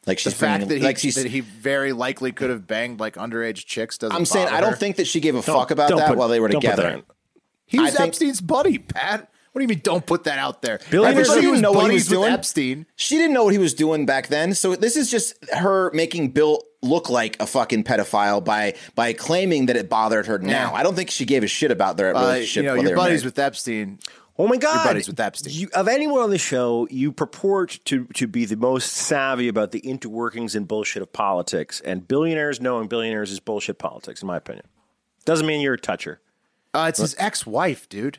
[0.04, 0.28] Like Hmm.
[0.28, 1.14] the fact bringing- that he, like she's.
[1.14, 4.16] that he very likely could have banged like underage chicks doesn't.
[4.16, 4.76] I'm saying bother I don't her.
[4.76, 6.76] think that she gave a fuck about that put- while they were don't put that
[6.76, 6.96] together.
[6.98, 7.02] in.
[7.66, 9.28] he was think- Epstein's buddy, Pat.
[9.52, 9.80] What do you mean?
[9.84, 10.80] Don't put that out there.
[10.90, 12.32] Billionaires Everybody didn't know what he was doing.
[12.32, 12.86] Epstein.
[12.96, 14.54] She didn't know what he was doing back then.
[14.54, 19.66] So this is just her making Bill look like a fucking pedophile by by claiming
[19.66, 20.74] that it bothered her now.
[20.74, 22.62] I don't think she gave a shit about their Uh, relationship.
[22.62, 23.24] you know, while they you're were buddies married.
[23.24, 23.98] with Epstein.
[24.38, 24.74] Oh my God!
[24.76, 25.52] Your buddies with Epstein.
[25.52, 29.72] You, of anyone on the show, you purport to to be the most savvy about
[29.72, 34.38] the interworkings and bullshit of politics, and billionaires knowing billionaires is bullshit politics, in my
[34.38, 34.64] opinion.
[35.26, 36.20] Doesn't mean you're a toucher.
[36.74, 38.18] Uh, it's his ex-wife, dude.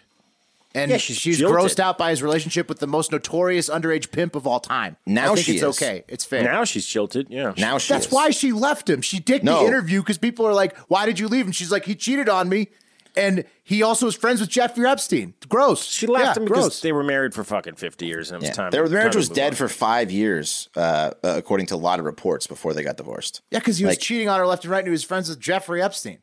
[0.75, 4.35] And Yeah, she's she's grossed out by his relationship with the most notorious underage pimp
[4.35, 4.97] of all time.
[5.05, 5.81] Now I think she it's is.
[5.81, 6.03] okay.
[6.07, 6.43] It's fair.
[6.43, 7.27] Now she's jilted.
[7.29, 7.53] Yeah.
[7.57, 8.11] Now she That's is.
[8.11, 9.01] why she left him.
[9.01, 9.59] She dicked No.
[9.61, 12.27] the interview because people are like, "Why did you leave?" And she's like, "He cheated
[12.27, 12.69] on me."
[13.15, 15.35] And he also was friends with Jeffrey Epstein.
[15.47, 15.83] Gross.
[15.85, 16.79] she left Yeah, him because gross.
[16.81, 18.53] they were married for fucking fifty years, and it was Yeah.
[18.55, 18.71] time.
[18.71, 19.55] Their marriage time was dead on.
[19.55, 23.43] for five years, uh, uh, according to a lot of reports before they got divorced.
[23.51, 25.29] Yeah, because he was Like- cheating on her left and right, and he was friends
[25.29, 26.17] with Jeffrey Epstein.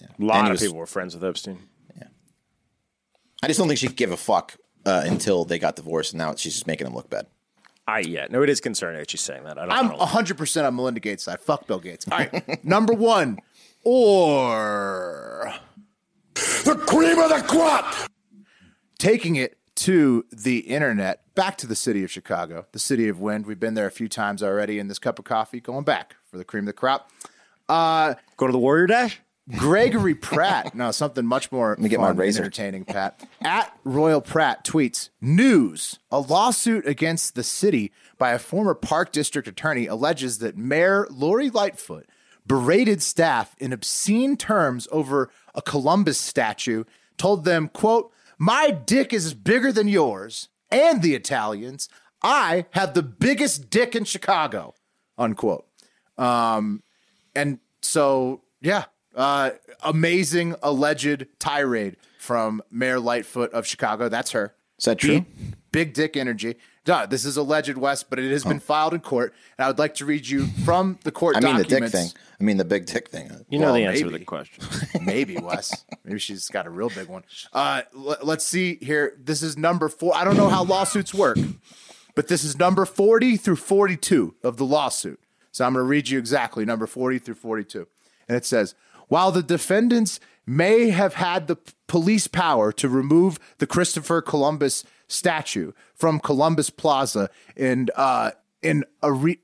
[0.00, 1.58] A lot And of was- people were friends with Epstein.
[3.42, 6.18] I just don't think she could give a fuck uh, until they got divorced, and
[6.18, 7.26] now she's just making him look bad.
[7.86, 9.58] I yeah, no, it is concerning that she's saying that.
[9.58, 9.72] I don't.
[9.72, 11.40] I'm I don't- 100% on Melinda Gates' side.
[11.40, 12.06] Fuck Bill Gates.
[12.10, 12.64] All right.
[12.64, 13.38] Number one,
[13.82, 15.54] or
[16.34, 17.94] The cream of the crop!
[18.98, 23.46] taking it to the internet, back to the city of Chicago, the city of wind.
[23.46, 26.36] We've been there a few times already in this cup of coffee, going back for
[26.36, 27.10] the cream of the crop.
[27.68, 29.20] Go to the Warrior Dash.
[29.56, 30.74] Gregory Pratt.
[30.74, 32.42] No, something much more Let me get my razor.
[32.42, 33.26] entertaining, Pat.
[33.40, 35.98] At Royal Pratt tweets News.
[36.10, 41.50] A lawsuit against the city by a former Park District attorney alleges that Mayor Lori
[41.50, 42.06] Lightfoot
[42.46, 46.84] berated staff in obscene terms over a Columbus statue,
[47.16, 51.88] told them, quote, My dick is bigger than yours and the Italians.
[52.22, 54.74] I have the biggest dick in Chicago,
[55.16, 55.66] unquote.
[56.16, 56.82] Um,
[57.34, 58.84] and so, yeah,
[59.18, 59.50] uh,
[59.82, 64.08] amazing alleged tirade from Mayor Lightfoot of Chicago.
[64.08, 64.54] That's her.
[64.78, 65.20] Is that true?
[65.20, 65.26] Big,
[65.72, 66.56] big dick energy.
[66.84, 69.34] Duh, this is alleged, Wes, but it has been filed in court.
[69.58, 72.08] And I would like to read you from the court I mean the dick thing.
[72.40, 73.30] I mean the big dick thing.
[73.50, 74.64] You know the answer to the question.
[75.04, 75.84] Maybe Wes.
[76.04, 77.24] Maybe she's got a real big one.
[77.52, 79.14] Uh, l- let's see here.
[79.22, 80.14] This is number four.
[80.16, 81.36] I don't know how lawsuits work,
[82.14, 85.20] but this is number 40 through 42 of the lawsuit.
[85.50, 87.86] So I'm going to read you exactly number 40 through 42.
[88.28, 88.74] And it says
[89.08, 95.72] While the defendants may have had the police power to remove the Christopher Columbus statue
[95.94, 98.30] from Columbus Plaza in, uh,
[98.62, 99.36] in Are-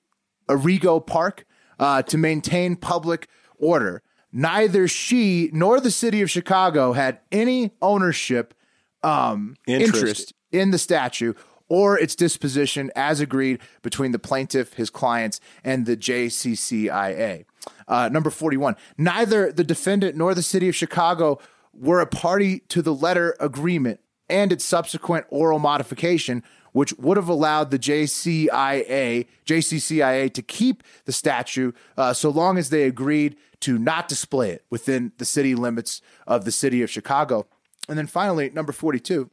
[0.49, 1.45] Arrigo Park
[1.79, 4.03] uh, to maintain public order.
[4.33, 8.55] Neither she nor the city of Chicago had any ownership
[9.03, 9.95] um, Interest.
[9.97, 11.35] interest in the statue
[11.69, 17.45] or its disposition as agreed between the plaintiff, his clients, and the JCCIA.
[17.87, 18.77] Uh, number 41.
[18.97, 21.39] Neither the defendant nor the city of Chicago
[21.73, 27.29] were a party to the letter agreement and its subsequent oral modification, which would have
[27.29, 33.79] allowed the JCIA, JCCIA to keep the statue uh, so long as they agreed to
[33.79, 37.47] not display it within the city limits of the city of Chicago.
[37.89, 39.31] And then finally, number 42.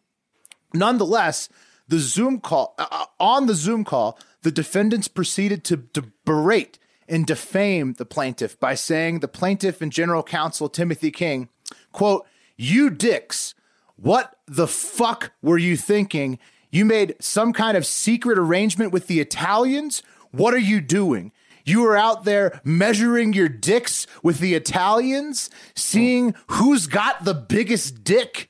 [0.73, 1.49] Nonetheless,
[1.87, 7.25] the Zoom call uh, on the Zoom call, the defendants proceeded to, to berate and
[7.25, 11.49] defame the plaintiff by saying the plaintiff and general counsel Timothy King,
[11.91, 12.25] quote,
[12.57, 13.53] "You dicks,
[13.95, 16.39] what the fuck were you thinking?
[16.71, 20.03] You made some kind of secret arrangement with the Italians?
[20.31, 21.31] What are you doing?
[21.65, 28.03] You were out there measuring your dicks with the Italians, seeing who's got the biggest
[28.03, 28.49] dick."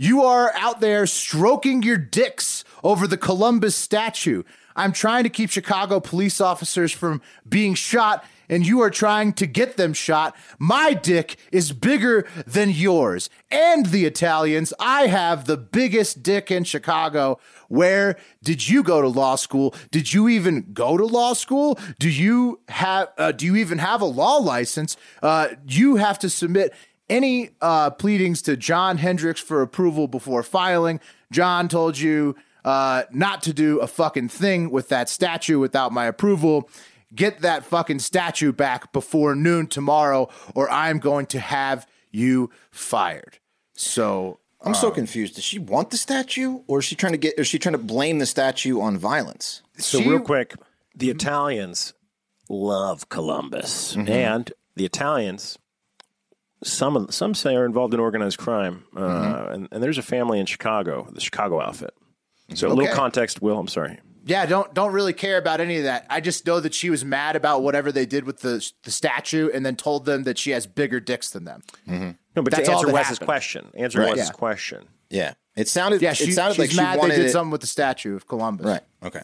[0.00, 4.44] You are out there stroking your dicks over the Columbus statue.
[4.78, 9.46] I'm trying to keep Chicago police officers from being shot, and you are trying to
[9.46, 10.36] get them shot.
[10.56, 14.72] My dick is bigger than yours and the Italians.
[14.78, 17.40] I have the biggest dick in Chicago.
[17.66, 19.74] Where did you go to law school?
[19.90, 21.76] Did you even go to law school?
[21.98, 23.08] Do you have?
[23.18, 24.96] Uh, do you even have a law license?
[25.20, 26.72] Uh, you have to submit
[27.10, 31.00] any uh, pleadings to John Hendricks for approval before filing.
[31.32, 36.06] John told you uh, not to do a fucking thing with that statue without my
[36.06, 36.68] approval.
[37.14, 43.38] Get that fucking statue back before noon tomorrow, or I'm going to have you fired.
[43.74, 45.36] So I'm so confused.
[45.36, 47.38] Does she want the statue, or is she trying to get?
[47.38, 49.62] Is she trying to blame the statue on violence?
[49.78, 50.54] So She- real quick,
[50.94, 51.94] the Italians
[52.50, 55.58] love Columbus, and the Italians,
[56.62, 60.40] some of some say are involved in organized crime, uh, and, and there's a family
[60.40, 61.94] in Chicago, the Chicago outfit.
[62.54, 63.58] So a little context, Will.
[63.58, 63.98] I'm sorry.
[64.24, 66.06] Yeah, don't don't really care about any of that.
[66.10, 69.48] I just know that she was mad about whatever they did with the the statue,
[69.52, 71.62] and then told them that she has bigger dicks than them.
[71.88, 72.10] Mm-hmm.
[72.36, 73.26] No, but That's to answer that Wes's happened.
[73.26, 74.10] question, answer Right.
[74.10, 74.32] Wes's Yeah.
[74.32, 74.84] question.
[75.10, 76.02] Yeah, it sounded.
[76.02, 78.14] Yeah, it she, sounded she's like she mad they did it- something with the statue
[78.16, 78.66] of Columbus.
[78.66, 78.82] Right.
[79.02, 79.22] Okay.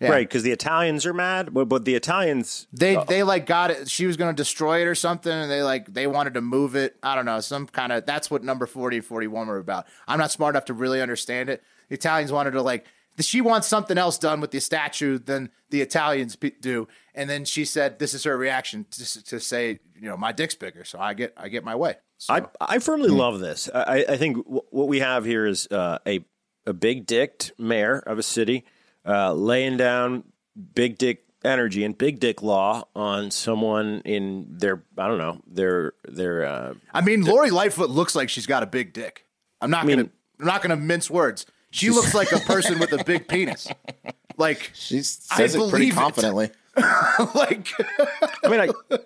[0.00, 0.10] Yeah.
[0.10, 3.70] Right, because the Italians are mad, but, but the Italians They uh, they like got
[3.70, 3.88] it.
[3.88, 6.76] She was going to destroy it or something, and they like they wanted to move
[6.76, 6.96] it.
[7.02, 8.04] I don't know, some kind of.
[8.04, 9.86] That's what number forty and forty one were about.
[10.06, 11.62] I'm not smart enough to really understand it.
[11.92, 12.86] The Italians wanted to like.
[13.20, 17.66] She wants something else done with the statue than the Italians do, and then she
[17.66, 21.12] said, "This is her reaction to, to say, you know, my dick's bigger, so I
[21.12, 23.68] get I get my way." So, I I firmly love this.
[23.74, 26.24] I, I think w- what we have here is uh, a
[26.66, 28.64] a big dicked mayor of a city
[29.06, 30.24] uh, laying down
[30.74, 35.92] big dick energy and big dick law on someone in their I don't know their
[36.08, 39.26] their uh, I mean, Lori Lightfoot looks like she's got a big dick.
[39.60, 40.08] I'm not gonna
[40.40, 41.44] I'm not gonna mince words.
[41.72, 43.66] She looks like a person with a big penis.
[44.36, 45.96] Like She I it pretty believe it.
[45.96, 46.50] confidently.
[47.34, 47.68] like
[48.44, 48.98] I mean, I,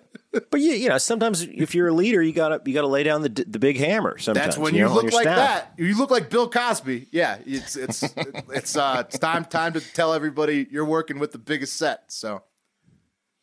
[0.49, 3.21] but you you know sometimes if you're a leader you gotta you gotta lay down
[3.21, 4.17] the the big hammer.
[4.17, 5.35] Sometimes that's when you, you, know, look like staff.
[5.35, 5.73] that.
[5.77, 7.07] You look like Bill Cosby.
[7.11, 8.03] Yeah, it's it's
[8.53, 12.03] it's uh it's time time to tell everybody you're working with the biggest set.
[12.11, 12.43] So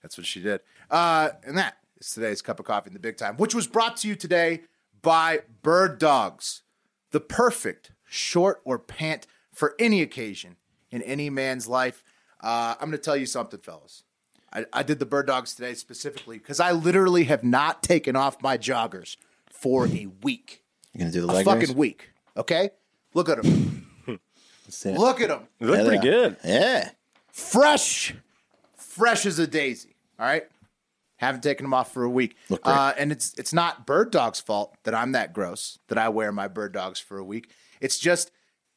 [0.02, 0.60] that's what she did.
[0.90, 3.98] Uh and that is today's cup of coffee in the big time, which was brought
[3.98, 4.62] to you today
[5.02, 6.62] by Bird Dogs.
[7.10, 10.56] The perfect short or pant for any occasion
[10.90, 12.04] in any man's life.
[12.40, 14.04] Uh, I'm going to tell you something, fellas.
[14.52, 18.40] I, I did the bird dogs today specifically because I literally have not taken off
[18.40, 19.16] my joggers
[19.50, 20.62] for a week.
[20.92, 21.74] You're gonna do the A fucking raise?
[21.74, 22.10] week.
[22.36, 22.70] Okay?
[23.14, 23.86] Look at them.
[24.06, 24.20] Let's
[24.68, 24.98] see it.
[24.98, 25.48] Look at them.
[25.58, 26.36] You look Yeah, pretty good.
[26.44, 26.90] Yeah.
[27.32, 28.14] fresh,
[28.76, 29.96] fresh as a daisy.
[30.20, 30.44] All right,
[31.16, 32.72] haven't taken them off for a week, Look great.
[32.72, 36.30] uh, and it's it's not Bird Dog's fault that I'm that gross that I wear
[36.30, 37.50] my Bird Dogs for a week.
[37.80, 38.30] It's just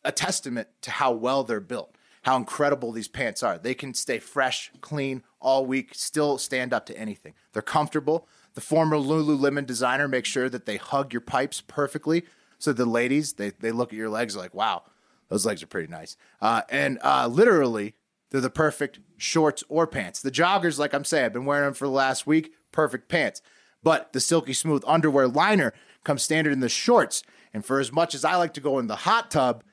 [0.04, 3.58] a testament to how well they're built, how incredible these pants are.
[3.58, 7.34] They can stay fresh, clean all week, still stand up to anything.
[7.54, 8.28] They're comfortable.
[8.54, 12.24] The former Lululemon designer makes sure that they hug your pipes perfectly,
[12.58, 14.84] so the ladies they they look at your legs like, wow,
[15.30, 16.18] those legs are pretty nice.
[16.42, 17.94] Uh, and uh, literally,
[18.32, 20.22] they're the perfect shorts or pants.
[20.22, 23.42] The joggers, like I'm saying, I've been wearing them for the last week, perfect pants.
[23.84, 25.74] But the silky smooth underwear liner
[26.04, 27.24] comes standard in the shorts.
[27.58, 29.64] And for as much as I like to go in the hot tub,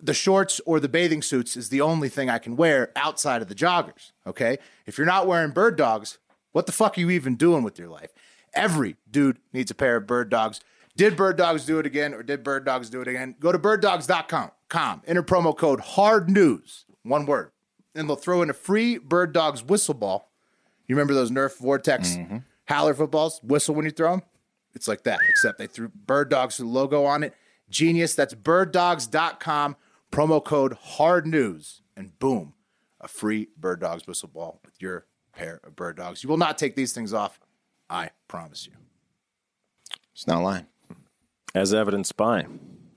[0.00, 3.48] the shorts or the bathing suits is the only thing I can wear outside of
[3.48, 4.12] the joggers.
[4.26, 4.56] Okay.
[4.86, 6.16] If you're not wearing bird dogs,
[6.52, 8.10] what the fuck are you even doing with your life?
[8.54, 10.60] Every dude needs a pair of bird dogs.
[10.96, 13.34] Did bird dogs do it again or did bird dogs do it again?
[13.38, 17.50] Go to birddogs.com, com, enter promo code hard news, one word,
[17.94, 20.32] and they'll throw in a free bird dogs whistle ball.
[20.86, 22.38] You remember those Nerf Vortex mm-hmm.
[22.64, 23.42] Howler footballs?
[23.42, 24.22] Whistle when you throw them?
[24.78, 27.34] It's like that, except they threw Bird Dogs logo on it.
[27.68, 28.14] Genius.
[28.14, 29.74] That's birddogs.com,
[30.12, 32.54] promo code hard news, and boom,
[33.00, 36.22] a free Bird Dogs whistle ball with your pair of Bird Dogs.
[36.22, 37.40] You will not take these things off.
[37.90, 38.74] I promise you.
[40.12, 40.66] It's not lying.
[41.56, 42.42] As evidenced by.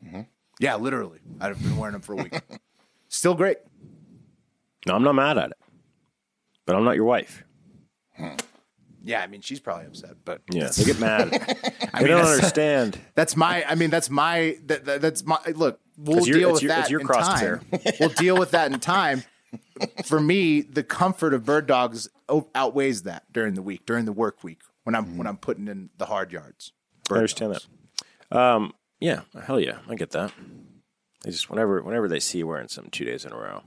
[0.05, 0.21] Mm-hmm.
[0.59, 1.17] Yeah, literally.
[1.39, 2.39] I've been wearing them for a week.
[3.09, 3.57] Still great.
[4.85, 5.57] No, I'm not mad at it.
[6.67, 7.43] But I'm not your wife.
[8.17, 8.35] Hmm.
[9.03, 11.33] Yeah, I mean, she's probably upset, but Yeah, they get mad.
[11.93, 12.99] I mean, don't that's- understand.
[13.15, 13.63] That's my.
[13.67, 14.57] I mean, that's my.
[14.67, 15.39] That, that- that's my.
[15.55, 17.59] Look, we'll deal with your- that your in crosshair.
[17.71, 17.93] time.
[17.99, 19.23] we'll deal with that in time.
[20.05, 22.07] For me, the comfort of bird dogs
[22.55, 25.89] outweighs that during the week, during the work week, when I'm when I'm putting in
[25.97, 26.71] the hard yards.
[27.09, 28.37] I understand that.
[28.37, 30.31] Um, yeah, hell yeah, I get that.
[31.23, 33.63] They just whenever whenever they see you wearing some two days in a row,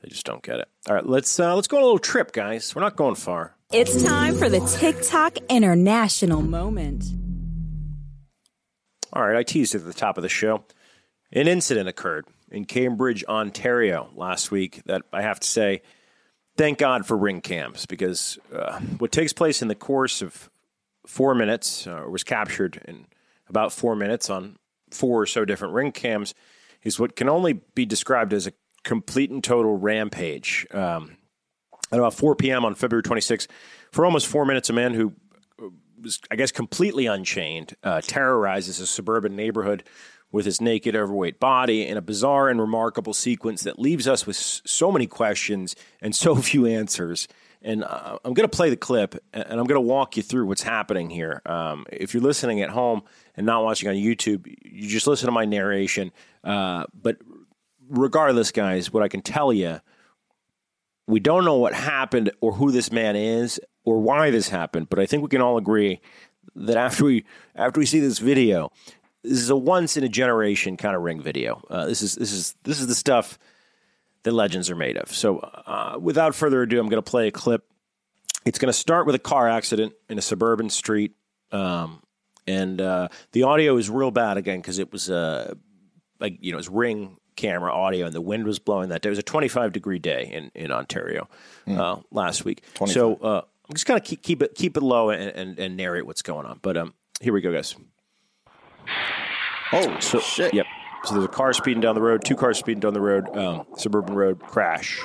[0.00, 0.68] they just don't get it.
[0.88, 2.74] All right, let's uh, let's go on a little trip, guys.
[2.74, 3.56] We're not going far.
[3.72, 7.04] It's time for the TikTok International Moment.
[9.14, 10.66] All right, I teased at the top of the show.
[11.32, 15.80] An incident occurred in Cambridge, Ontario last week that I have to say,
[16.58, 20.50] thank God for ring cams because uh, what takes place in the course of
[21.06, 23.06] four minutes uh, was captured in
[23.48, 24.58] about four minutes on
[24.90, 26.34] four or so different ring cams
[26.82, 28.52] is what can only be described as a
[28.84, 30.66] complete and total rampage.
[30.72, 31.16] Um,
[31.92, 32.64] at about 4 p.m.
[32.64, 33.46] on February 26th,
[33.90, 35.12] for almost four minutes, a man who
[36.02, 39.84] was, I guess, completely unchained, uh, terrorizes a suburban neighborhood
[40.32, 44.34] with his naked, overweight body in a bizarre and remarkable sequence that leaves us with
[44.34, 47.28] so many questions and so few answers.
[47.60, 50.22] And uh, I'm going to play the clip and and I'm going to walk you
[50.22, 51.42] through what's happening here.
[51.46, 53.02] Um, if you're listening at home
[53.36, 56.10] and not watching on YouTube, you just listen to my narration.
[56.42, 57.18] Uh, but
[57.88, 59.80] regardless, guys, what I can tell you
[61.12, 64.98] we don't know what happened or who this man is or why this happened, but
[64.98, 66.00] I think we can all agree
[66.56, 68.72] that after we after we see this video,
[69.22, 71.62] this is a once in a generation kind of ring video.
[71.68, 73.38] Uh, this is this is this is the stuff
[74.22, 75.14] that legends are made of.
[75.14, 77.66] So, uh, without further ado, I'm going to play a clip.
[78.46, 81.14] It's going to start with a car accident in a suburban street,
[81.50, 82.02] um,
[82.46, 85.52] and uh, the audio is real bad again because it was uh,
[86.20, 89.08] like you know, it's ring camera audio, and the wind was blowing that day.
[89.08, 91.28] It was a 25 degree day in in Ontario
[91.68, 92.62] uh, last week.
[92.86, 96.06] So uh, I'm just gonna keep keep it keep it low and, and, and narrate
[96.06, 96.58] what's going on.
[96.62, 97.74] But um, here we go, guys.
[99.72, 100.52] Oh So shit!
[100.54, 100.66] Yep.
[101.04, 103.66] So there's a car speeding down the road, two cars speeding down the road, um,
[103.76, 105.00] suburban road crash,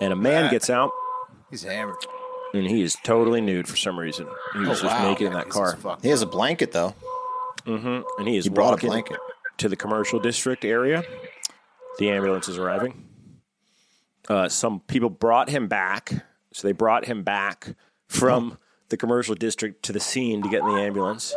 [0.00, 0.90] and a man gets out,
[1.50, 1.94] He's hammered.
[2.54, 4.26] and he is totally nude for some reason.
[4.54, 5.08] He was just Wow.
[5.10, 6.94] naked in that car, He has a blanket though.
[7.66, 8.02] Mm-hmm.
[8.18, 9.18] and he is He brought a blanket.
[9.58, 11.04] to the commercial district area.
[11.98, 13.04] The ambulance is arriving.
[14.28, 16.12] Uh, some people brought him back,
[16.52, 17.74] so they brought him back
[18.08, 21.34] from the commercial district to the scene to get in the ambulance.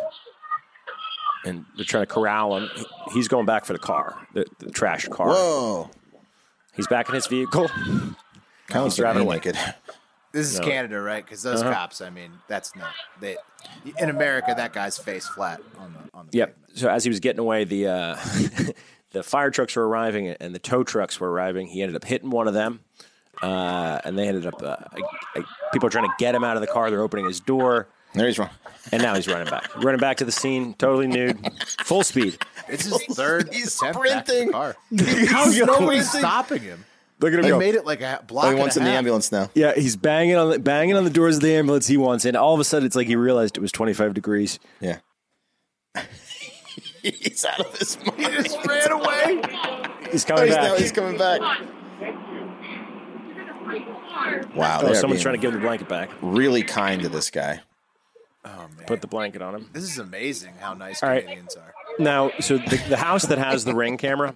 [1.46, 2.70] And they're trying to corral him.
[3.14, 5.30] He's going back for the car, the, the trash car.
[5.30, 5.90] Whoa!
[6.76, 7.70] He's back in his vehicle.
[8.68, 9.36] Kind He's driving away.
[9.38, 9.58] naked.
[10.32, 10.66] This is No.
[10.68, 11.24] Canada, right?
[11.26, 11.74] Because those Uh-huh.
[11.74, 13.38] cops, I mean, that's not they.
[14.00, 16.56] In America, that guy's face flat on the on the Yep.
[16.56, 16.78] pavement.
[16.78, 18.18] So as he was getting away, the uh,
[19.12, 21.68] the fire trucks were arriving and the tow trucks were arriving.
[21.68, 22.82] He ended up hitting one of them,
[23.42, 24.62] uh, and they ended up.
[24.62, 25.02] Uh, I,
[25.40, 25.44] I,
[25.74, 26.90] people are trying to get him out of the car.
[26.90, 27.88] They're opening his door.
[28.16, 28.50] There he's wrong.
[28.92, 31.38] and now he's running back, running back to the scene, totally nude,
[31.84, 32.40] full speed.
[32.68, 34.52] It's his third He's attempt back to the sprinting.
[34.52, 34.76] car.
[34.90, 36.86] He's How's nobody stopping him?
[37.20, 37.60] Look at him They go.
[37.60, 38.46] made it like a block.
[38.46, 39.52] Oh, he and wants a in the ambulance now.
[39.54, 42.36] Yeah, he's banging on the banging on the doors of the ambulance he wants in.
[42.36, 44.58] All of a sudden, it's like he realized it was 25 degrees.
[44.80, 44.98] Yeah.
[47.04, 48.18] He's out of his mind.
[48.20, 49.42] He just ran away.
[50.12, 50.64] He's Oh, coming he's, back.
[50.64, 51.42] now he's coming back.
[54.56, 56.10] Wow, oh, someone's trying to give him the blanket back.
[56.22, 57.62] really kind to this guy.
[58.46, 58.86] Oh, man.
[58.88, 59.70] Put the blanket on him.
[59.74, 61.24] This is amazing how nice All right.
[61.24, 61.74] Canadians are.
[62.00, 64.34] Now, so the, the house that has the ring camera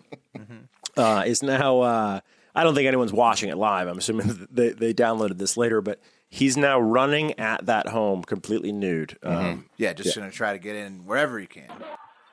[0.97, 1.81] uh, is now.
[1.81, 2.19] Uh,
[2.55, 3.87] I don't think anyone's watching it live.
[3.87, 5.99] I'm assuming they, they downloaded this later, but
[6.29, 9.17] he's now running at that home completely nude.
[9.23, 11.71] Um, Yeah, just gonna try to get in wherever he can.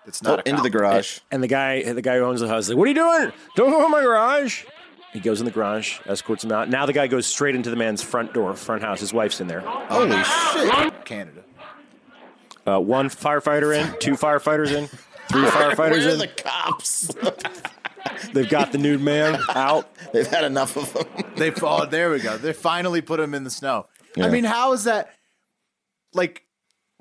[0.07, 1.21] It's not a into the garage.
[1.31, 3.33] And the guy, the guy who owns the house, is like, "What are you doing?
[3.57, 4.65] Don't go in my garage."
[5.13, 6.69] He goes in the garage, escorts him out.
[6.69, 9.01] Now the guy goes straight into the man's front door, front house.
[9.01, 9.61] His wife's in there.
[9.61, 11.05] Holy shit.
[11.05, 11.43] Canada.
[12.67, 14.87] Uh, one firefighter in, two firefighters in,
[15.29, 16.19] three firefighters Where are in.
[16.19, 17.11] the cops?
[18.33, 19.91] They've got the nude man out.
[20.13, 21.33] They've had enough of them.
[21.37, 22.37] They oh, there we go.
[22.37, 23.87] They finally put him in the snow.
[24.17, 25.15] I mean, how is that?
[26.13, 26.45] Like,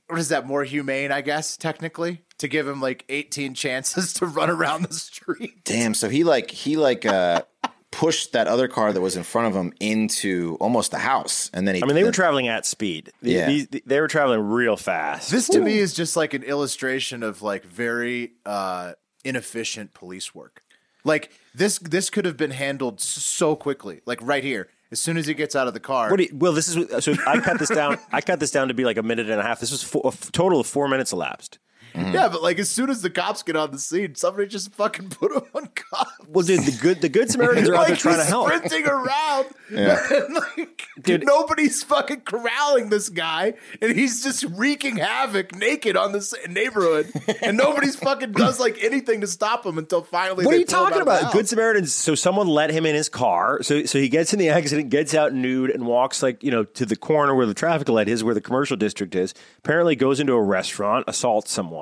[0.09, 0.45] what is that?
[0.47, 4.93] More humane, I guess, technically, to give him like 18 chances to run around the
[4.93, 5.63] street.
[5.63, 5.93] Damn.
[5.93, 7.43] So he like he like uh
[7.91, 11.67] pushed that other car that was in front of him into almost the house, and
[11.67, 11.83] then he.
[11.83, 13.11] I mean, they were traveling at speed.
[13.21, 13.47] The- Yeah.
[13.47, 15.31] these- they were traveling real fast.
[15.31, 18.93] This to me is just like an illustration of like very uh,
[19.23, 20.63] inefficient police work.
[21.03, 24.01] Like this, this could have been handled so quickly.
[24.05, 26.09] Like right here, as soon as he gets out of the car.
[26.09, 27.13] What you, well, this is so.
[27.27, 27.97] I cut this down.
[28.11, 29.59] I cut this down to be like a minute and a half.
[29.59, 31.59] This was four, a total of four minutes elapsed.
[31.93, 32.13] Mm-hmm.
[32.13, 35.09] yeah, but like as soon as the cops get on the scene, somebody just fucking
[35.09, 36.11] put him on cops.
[36.27, 38.47] Well, dude, the good the good Samaritans are out there like trying to help.
[38.47, 39.47] sprinting around.
[39.71, 41.25] like, Dude.
[41.25, 47.11] nobody's fucking corralling this guy, and he's just wreaking havoc naked on this neighborhood,
[47.43, 50.45] and nobody's fucking does like anything to stop him until finally.
[50.45, 51.33] What are you talking out of the about?
[51.33, 51.93] Good Samaritans.
[51.93, 53.61] So someone let him in his car.
[53.61, 56.63] So so he gets in the accident, gets out nude, and walks like you know
[56.63, 59.33] to the corner where the traffic light is, where the commercial district is.
[59.59, 61.78] Apparently, goes into a restaurant, assaults someone.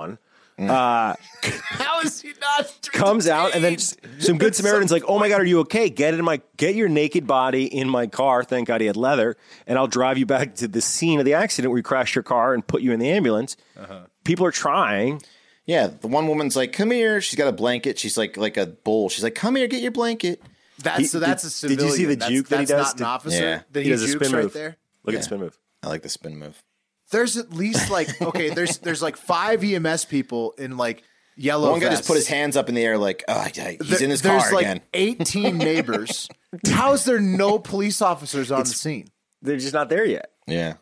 [0.60, 2.90] Uh, How is he not?
[2.92, 5.46] comes out and then s- some good It's Samaritans so like, "Oh my god, are
[5.46, 5.88] you okay?
[5.90, 8.44] Get in my get your naked body in my car.
[8.44, 9.38] Thank God he had leather,
[9.68, 12.24] and I'll drive you back to the scene of the accident where you crashed your
[12.24, 14.08] car and put you in the ambulance." Uh-huh.
[14.24, 15.22] People are trying.
[15.68, 18.00] Yeah, the one woman's like, "Come here." She's got a blanket.
[18.00, 19.10] She's like like a bull.
[19.10, 20.42] She's like, "Come here, get your blanket."
[20.82, 21.20] That's He- so.
[21.20, 21.80] That's did- a civilian.
[21.80, 22.94] did you see the that's, juke that he that's does?
[22.94, 23.44] Not an Did- officer.
[23.44, 23.62] Yeah.
[23.74, 24.54] That He he, does a jukes spin right move.
[24.54, 24.78] there.
[25.04, 25.60] Look at the spin move.
[25.84, 26.64] I like the spin move.
[27.12, 28.50] There's at least like okay.
[28.50, 31.04] There's there's like five EMS people in like
[31.36, 31.72] yellow.
[31.72, 34.10] One guy just put his hands up in the air like, "Oh, he's There- in
[34.10, 36.28] his there's car like again." 18 neighbors.
[36.68, 39.08] How is there no police officers on the scene?
[39.42, 40.32] They're just not there yet.
[40.48, 40.76] Yeah.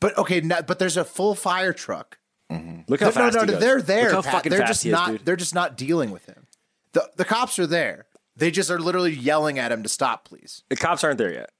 [0.00, 2.18] But okay, no, but there's a full fire truck.
[2.50, 2.80] Mm-hmm.
[2.88, 3.60] Look how No, no, fast no, he no, goes.
[3.60, 4.02] they're there.
[4.04, 4.32] Look how Pat.
[4.32, 5.10] fucking they're fast just he is, not.
[5.10, 5.24] dude.
[5.24, 6.46] They're just not dealing with him.
[6.92, 8.06] The the cops are there.
[8.36, 10.62] They just are literally yelling at him to stop, please.
[10.70, 11.50] The cops aren't there yet.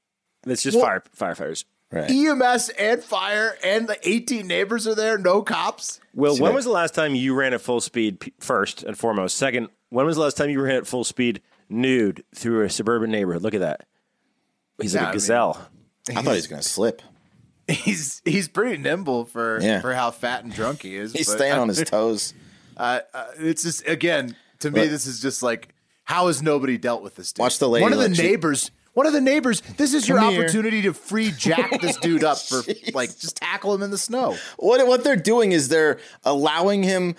[0.47, 0.87] It's just Well-
[1.17, 1.65] fire firefighters.
[1.93, 2.11] Right.
[2.11, 5.19] EMS and fire and the 18 neighbors are there.
[5.19, 6.01] No cops.
[6.15, 8.33] Well, when was the last time you ran at full speed?
[8.41, 9.37] First and foremost.
[9.37, 13.11] Second, when was the last time you ran at full speed nude through a suburban
[13.11, 13.43] neighborhood?
[13.43, 13.87] Look at that.
[14.81, 15.69] He's Yeah, I like a mean- gazelle.
[16.09, 17.03] I thought he was gonna slip.
[17.69, 19.81] He's he's pretty nimble for Yeah.
[19.81, 21.13] for how fat and drunk he is.
[21.13, 22.35] He's but- staying on his toes.
[22.77, 25.69] Uh, uh, it's just again to me, But- this is just like
[26.05, 27.33] how has nobody dealt with this?
[27.33, 27.43] Dude?
[27.43, 28.71] Watch the lady, One of the she- neighbors.
[28.95, 29.63] One of the neighbors.
[29.79, 30.43] This is your here.
[30.43, 32.63] opportunity to free jack this dude up for
[32.93, 34.37] like just tackle him in the snow.
[34.59, 37.15] What what they're doing is they're allowing him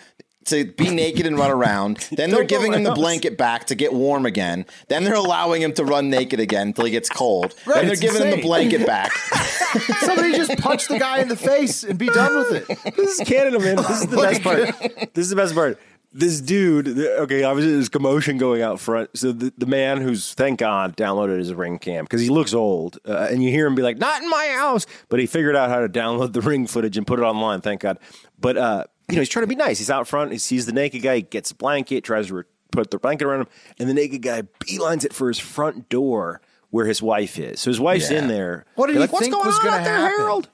[0.46, 2.08] to be naked and run around.
[2.14, 3.00] Then they're Don't go giving him the else.
[3.00, 4.66] blanket back to get warm again.
[4.90, 7.56] Then they're allowing him to run naked again until he gets cold.
[7.66, 9.12] Right, then they're it's giving him the blanket back.
[10.02, 12.96] Somebody just punch the guy in the face and be done with it.
[12.96, 13.78] This is Canada, man.
[13.78, 15.14] This is the best part.
[15.14, 15.80] This is the best part.
[16.16, 19.10] This dude, okay, obviously there's commotion going out front.
[19.18, 23.00] So the, the man who's, thank God, downloaded his ring cam because he looks old.
[23.08, 24.86] Uh, and you hear him be like, not in my house.
[25.10, 27.82] But he figured out how to download the ring footage and put it online, thank
[27.82, 27.98] God.
[28.40, 29.80] But, uh, you know, he's trying to be nice.
[29.80, 30.32] He's out front.
[30.32, 33.26] He sees the naked guy, he gets a blanket, tries to re- put the blanket
[33.26, 33.48] around him.
[33.80, 37.60] And the naked guy beelines it for his front door where his wife is.
[37.60, 38.20] So his wife's Yeah.
[38.20, 38.66] in there.
[38.76, 40.20] What did They're he like, What's think going was on gonna out there, happen?
[40.20, 40.50] Harold?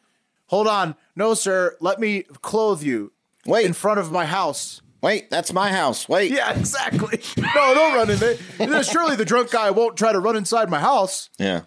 [0.47, 1.75] Hold on, no sir.
[1.79, 3.11] Let me clothe you.
[3.45, 3.65] Wait.
[3.65, 4.81] in front of my house.
[5.01, 6.09] Wait, that's my house.
[6.09, 6.31] Wait.
[6.31, 7.21] Yeah, exactly.
[7.37, 8.83] No, don't run in there.
[8.83, 11.29] Surely the drunk guy won't try to run inside my house.
[11.37, 11.61] Yeah.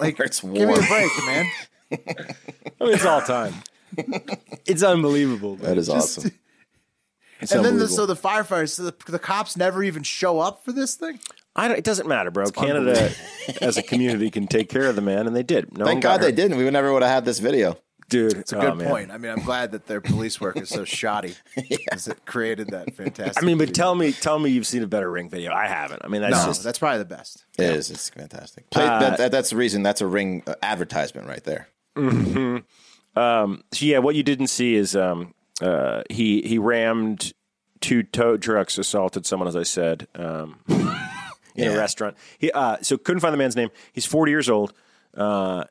[0.00, 1.46] Like, Where it's give me a break, man.
[1.92, 3.54] I mean, it's all time.
[4.66, 5.56] it's unbelievable.
[5.56, 5.66] man.
[5.66, 6.32] That is awesome.
[7.40, 10.64] It's and then the, so the firefighters, so the, the cops never even show up
[10.64, 11.18] for this thing.
[11.56, 12.46] I don't, it doesn't matter, bro.
[12.46, 13.12] Canada,
[13.60, 15.76] as a community, can take care of the man, and they did.
[15.76, 16.56] No Thank got God they didn't.
[16.56, 17.76] We would never would have had this video.
[18.12, 18.34] Dude.
[18.34, 19.10] It's a good point.
[19.10, 21.34] I mean, I'm glad that their police work is so shoddy.
[21.56, 23.42] Because it created that fantastic.
[23.42, 23.74] I mean, but feud.
[23.74, 25.52] tell me, tell me you've seen a better ring video.
[25.52, 26.02] I haven't.
[26.04, 27.44] I mean, that's no, just that's probably the best.
[27.58, 27.90] It is.
[27.90, 28.68] It's fantastic.
[28.70, 29.82] Play, that, that, that's the reason.
[29.82, 31.68] That's a ring uh, advertisement right there.
[33.72, 37.32] So yeah, what you didn't see is um, uh, he he rammed
[37.80, 40.60] two tow trucks, assaulted someone, as I said, um,
[41.54, 42.16] in a restaurant.
[42.38, 43.70] He uh, so couldn't find the man's name.
[43.92, 44.72] He's forty years old.
[45.14, 45.64] Uh,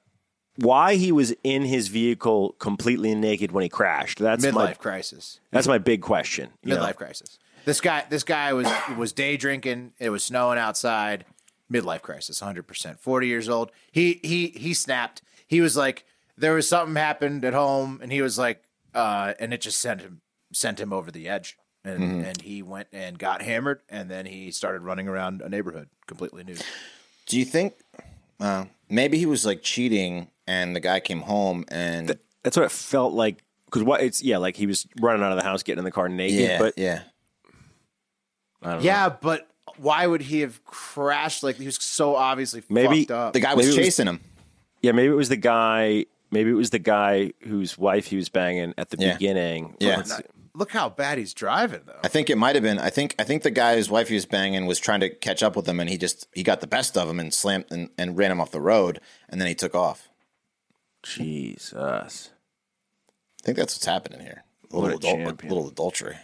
[0.57, 4.19] why he was in his vehicle completely naked when he crashed?
[4.19, 5.39] That's Midlife my crisis.
[5.51, 6.49] that's my big question.
[6.63, 6.81] you know?
[6.81, 7.39] Midlife crisis.
[7.65, 9.93] This guy, this guy was was day drinking.
[9.99, 11.25] It was snowing outside.
[11.71, 12.99] Midlife crisis, hundred percent.
[12.99, 13.71] Forty years old.
[13.91, 15.21] He he he snapped.
[15.47, 16.05] He was like,
[16.37, 20.01] there was something happened at home, and he was like, uh, and it just sent
[20.01, 20.21] him
[20.51, 24.51] sent him over the edge, and and he went and got hammered, and then he
[24.51, 26.63] started running around a neighborhood completely nude.
[27.27, 27.75] Do you think
[28.41, 32.71] uh, maybe he was like cheating and the guy came home and That's what it
[32.71, 33.37] felt like.
[33.65, 35.91] Because what it's yeah, like he was running out of the house, getting in the
[35.91, 36.39] car naked.
[36.41, 37.03] yeah, but yeah.
[38.61, 41.41] I don't Yeah, but why would he have crashed?
[41.43, 43.33] Like he was so obviously Maybe fucked up.
[43.33, 44.19] The guy was Maybe it was- chasing him.
[44.81, 46.05] Yeah, maybe it was the guy.
[46.31, 49.13] Maybe it was the guy whose wife he was banging at the Yeah.
[49.13, 49.75] beginning.
[49.79, 49.97] Yeah.
[49.97, 50.23] Let's see.
[50.53, 51.99] Look how bad he's driving, though.
[52.03, 52.77] I think it might have been.
[52.79, 55.41] I think I think the guy whose wife he was banging was trying to catch
[55.41, 57.89] up with him, and he just he got the best of him and slammed and,
[57.97, 58.99] and ran him off the road,
[59.29, 60.09] and then he took off.
[61.03, 61.73] Jesus.
[63.41, 64.43] I think that's what's happening here.
[64.71, 65.49] A What little, a adul- champion.
[65.53, 66.17] little adultery.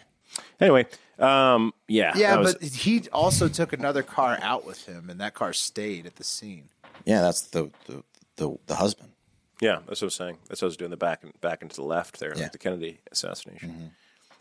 [0.60, 0.86] Anyway,
[1.20, 5.34] um, yeah, Yeah, was- but he also took another car out with him, and that
[5.34, 6.70] car stayed at the scene.
[7.06, 8.04] Yeah, that's the the
[8.36, 9.14] the, the husband.
[9.62, 10.38] yeah, that's what I was saying.
[10.48, 10.92] That's what I was doing.
[10.92, 12.44] The back and back into the left there, Yeah.
[12.44, 13.70] like the Kennedy assassination.
[13.70, 13.86] Mm-hmm.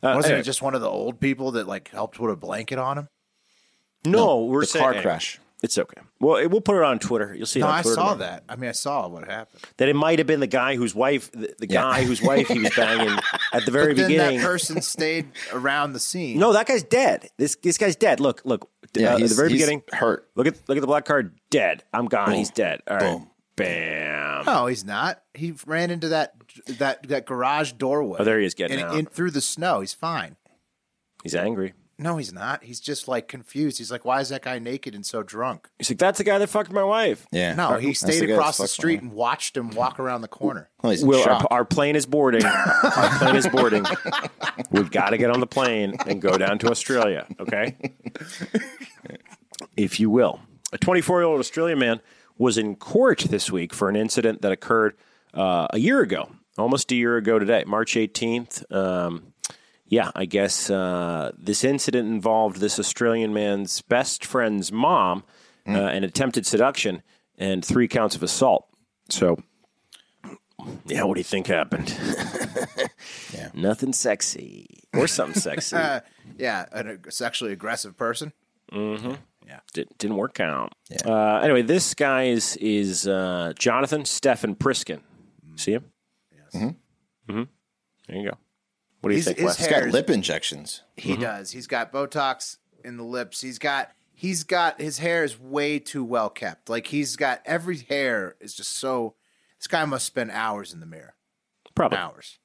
[0.03, 2.37] Uh, Wasn't anyway, it just one of the old people that like helped put a
[2.37, 3.09] blanket on him?
[4.05, 4.45] no?
[4.45, 5.41] We're the saying car crash.
[5.63, 6.01] It's okay.
[6.21, 7.35] Well, it, we'll put it on Twitter.
[7.35, 7.61] You'll see.
[7.61, 8.17] It No, on I saw tomorrow.
[8.19, 8.45] that.
[8.47, 9.63] I mean, I saw what happened.
[9.79, 11.81] That it might have been the guy whose wife, the, the Yeah.
[11.81, 13.19] guy whose wife he was banging
[13.55, 14.39] at the very But then beginning.
[14.39, 16.39] that person stayed around the scene.
[16.39, 17.31] no, that guy's dead.
[17.39, 18.21] This this guy's dead.
[18.21, 18.69] Look, look.
[18.95, 20.29] Yeah, uh, at the very he's beginning, hurt.
[20.37, 21.33] Look at look at the black card.
[21.51, 21.83] Dead.
[21.93, 22.33] I'm gone.
[22.33, 22.83] He's dead.
[22.87, 23.13] All right.
[23.19, 23.31] Boom.
[23.57, 24.45] Bam.
[24.45, 25.23] no, he's not.
[25.35, 26.35] He ran into that
[26.79, 28.19] that that garage doorway.
[28.21, 28.99] Oh, there he is getting and out.
[28.99, 29.81] in through the snow.
[29.81, 30.37] He's fine.
[31.23, 31.73] He's angry.
[31.99, 32.63] No, he's not.
[32.63, 33.79] He's just like confused.
[33.79, 35.69] He's like, why is that guy naked and so drunk?
[35.79, 37.27] He's like, that's the guy that fucked my wife.
[37.33, 37.55] Yeah.
[37.55, 40.69] No, he That's stayed the across the street and watched him walk around the corner.
[40.83, 42.45] Well, he's Will, our, our plane is boarding.
[42.45, 43.85] our plane is boarding.
[44.71, 47.77] We've got to get on the plane and go down to Australia, okay?
[49.77, 50.39] if you will.
[50.73, 52.01] A 24 year old Australian man
[52.39, 54.97] was in court this week for an incident that occurred
[55.35, 58.71] uh, a year ago, almost a year ago today, March 18th.
[58.75, 59.33] Um,
[59.87, 65.23] yeah, I guess uh, this incident involved this Australian man's best friend's mom,
[65.69, 67.03] uh, an attempted seduction,
[67.39, 68.69] and three counts of assault.
[69.09, 69.39] So,
[70.87, 71.97] yeah, what do you think happened?
[73.33, 73.51] Yeah.
[73.55, 75.77] Nothing sexy or something sexy.
[75.77, 76.01] Uh,
[76.39, 78.33] yeah, a sexually aggressive person.
[79.73, 80.73] Did, didn't work out.
[81.05, 85.01] Uh, anyway, this guy is is uh, Jonathan Stephen Priskin.
[85.57, 85.85] See him?
[86.33, 86.73] Yes.
[87.27, 88.37] There you go.
[89.01, 89.57] What do you He's- think, his Wes?
[89.59, 90.83] He's hair- got lip injections.
[90.97, 91.23] He Mm-hmm.
[91.23, 91.51] does.
[91.51, 93.41] He's got Botox in the lips.
[93.41, 96.69] He's got he's got his hair is way too well kept.
[96.69, 99.15] Like he's got every hair is just so.
[99.59, 101.15] This guy must spend hours in the mirror.
[101.75, 101.99] Probably.
[101.99, 102.39] Hours.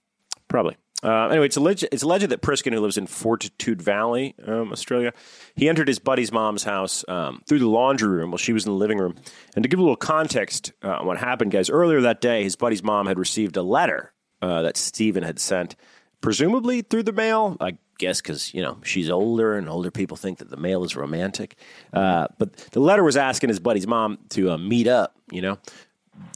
[0.48, 0.78] Probably.
[1.04, 5.14] Uh, anyway, it's alleged, it's alleged that Priskin, who lives in Fortitude Valley, um, Australia,
[5.56, 8.72] he entered his buddy's mom's house um, through the laundry room while she was in
[8.72, 9.16] the living room.
[9.56, 12.56] And to give a little context uh, on what happened, guys, earlier that day, his
[12.56, 15.76] buddy's mom had received a letter uh, that Steven had sent,
[16.22, 17.58] presumably through the mail.
[17.60, 20.96] I guess because, you know, she's older and older people think that the mail is
[20.96, 21.56] romantic.
[21.92, 25.58] Uh, but the letter was asking his buddy's mom to uh, meet up, you know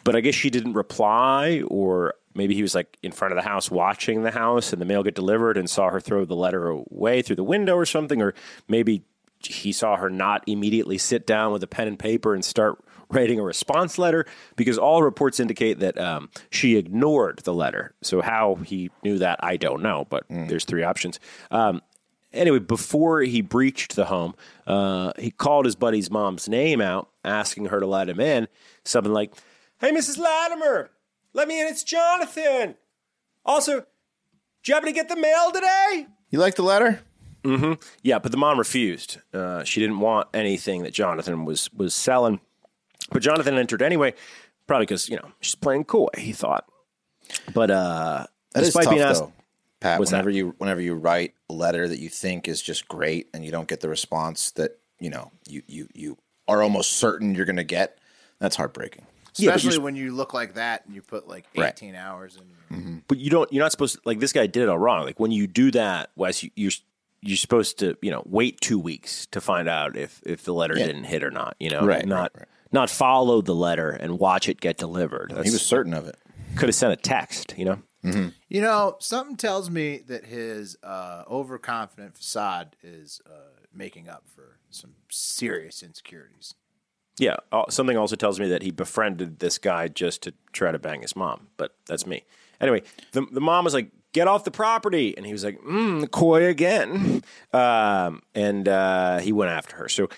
[0.03, 3.47] but I guess she didn't reply, or maybe he was like in front of the
[3.47, 6.67] house watching the house and the mail get delivered and saw her throw the letter
[6.67, 8.33] away through the window or something, or
[8.67, 9.03] maybe
[9.43, 13.39] he saw her not immediately sit down with a pen and paper and start writing
[13.39, 14.25] a response letter
[14.55, 17.93] because all reports indicate that um, she ignored the letter.
[18.01, 21.19] So how he knew that, I don't know, but there's three options.
[21.51, 21.81] Um,
[22.33, 27.65] anyway, before he breached the home, uh, he called his buddy's mom's name out, asking
[27.65, 28.47] her to let him in.
[28.83, 29.33] Something like,
[29.79, 30.17] "Hey, Mrs.
[30.17, 30.89] Latimer,
[31.35, 31.67] let me in.
[31.67, 32.75] It's Jonathan.
[33.45, 33.85] Also, did
[34.67, 37.01] you happen to get the mail today?" You like the letter?
[37.43, 37.73] Mm-hmm.
[38.01, 39.19] Yeah, but the mom refused.
[39.31, 42.39] Uh, she didn't want anything that Jonathan was was selling.
[43.11, 44.15] But Jonathan entered anyway,
[44.65, 46.07] probably because you know she's playing coy.
[46.17, 46.65] He thought,
[47.53, 49.33] but uh, That is despite tough, being asked, though,
[49.79, 49.99] Pat.
[49.99, 50.37] Whenever that?
[50.37, 53.67] you whenever you write a letter that you think is just great and you don't
[53.67, 56.17] get the response that you know you you you
[56.47, 57.99] are almost certain you're going to get,
[58.39, 59.05] that's heartbreaking.
[59.37, 61.69] Yeah, but Especially you're- when you look like that and you put like Right.
[61.73, 63.03] 18 hours in.
[63.07, 63.51] but you don't.
[63.53, 64.01] You're not supposed to.
[64.05, 65.05] Like this guy did it all wrong.
[65.05, 66.71] Like when you do that, Wes, you, you're
[67.21, 70.77] you're supposed to you know wait two weeks to find out if if the letter
[70.77, 70.87] Yeah.
[70.87, 71.55] didn't hit or not.
[71.59, 72.47] You know, Right, Not right, right.
[72.71, 75.31] not follow the letter and watch it get delivered.
[75.43, 76.17] He was certain of it.
[76.55, 77.53] could have sent a text.
[77.57, 77.81] You know.
[78.49, 83.31] You know, something tells me that his uh, overconfident facade is uh,
[83.73, 86.53] making up for some serious insecurities.
[87.17, 87.37] Yeah.
[87.51, 91.01] Uh, something also tells me that he befriended this guy just to try to bang
[91.01, 92.23] his mom, but that's me.
[92.59, 95.13] Anyway, the, the mom was like, get off the property.
[95.15, 97.23] And he was like, mm, coy again.
[97.53, 99.87] Um, and uh, he went after her.
[99.87, 100.09] So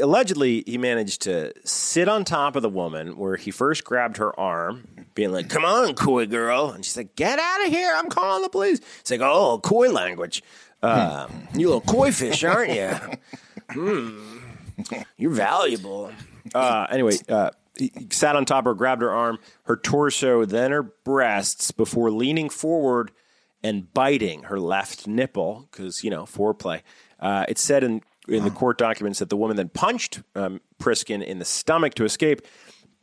[0.00, 4.38] allegedly, he managed to sit on top of the woman where he first grabbed her
[4.38, 4.82] arm,
[5.14, 6.70] being like, come on, coy girl.
[6.70, 7.92] And she's like, get out of here.
[7.94, 8.80] I'm calling the police.
[8.98, 10.42] It's like, oh, coy language.
[10.82, 12.98] Um, you little koi fish, aren't you?
[15.16, 16.10] You're valuable.
[16.54, 20.70] Uh, anyway, uh, he sat on top of her, grabbed her arm, her torso, then
[20.70, 23.10] her breasts before leaning forward
[23.62, 26.82] and biting her left nipple because, you know, foreplay.
[27.20, 31.24] Uh, it said in, in the court documents that the woman then punched um, Priskin
[31.24, 32.42] in the stomach to escape.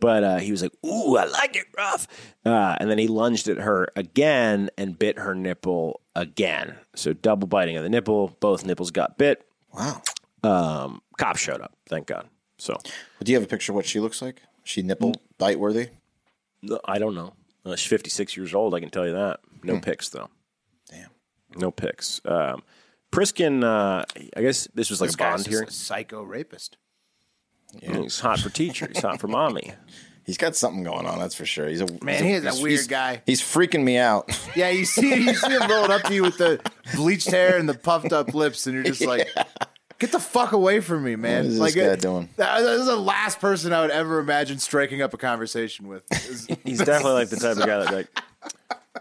[0.02, 2.08] But uh, he was like, "Ooh, I like it rough,"
[2.45, 6.76] uh, and then he lunged at her again and bit her nipple again.
[6.95, 8.38] So double biting of the nipple.
[8.39, 9.45] Both nipples got bit.
[9.74, 10.02] Wow.
[10.41, 11.76] Um, cops showed up.
[11.89, 12.30] Thank God.
[12.60, 12.78] So
[13.24, 14.41] Do you have a picture of what she looks like?
[14.64, 15.88] She nipple bite worthy?
[16.62, 17.34] No, I don't know.
[17.66, 18.74] Uh, she's 56 years old.
[18.76, 19.39] I can tell you that.
[19.64, 20.30] No pics, though.
[20.91, 21.10] Damn.
[21.55, 22.22] No pics.
[22.26, 22.62] Um,
[23.12, 24.05] Priskin, uh,
[24.38, 25.64] I guess this was like This a bond here.
[25.64, 26.78] a psycho rapist.
[27.82, 28.88] He's hot for teacher.
[28.91, 29.74] He's hot for mommy.
[30.26, 31.68] He's got something going on, that's for sure.
[31.68, 33.24] He's a Man, he's he is a weird he's- guy.
[33.26, 34.30] He's freaking me out.
[34.55, 36.60] Yeah, you see, you see him rolling up to you with the
[36.93, 39.28] bleached hair and the puffed up lips, and you're just like,
[40.00, 42.30] "Get the fuck away from me, man!" What is this like, guy uh, doing?
[42.38, 46.04] that- This is the last person I would ever imagine striking up a conversation with.
[46.64, 48.08] He's definitely like the type of guy that like,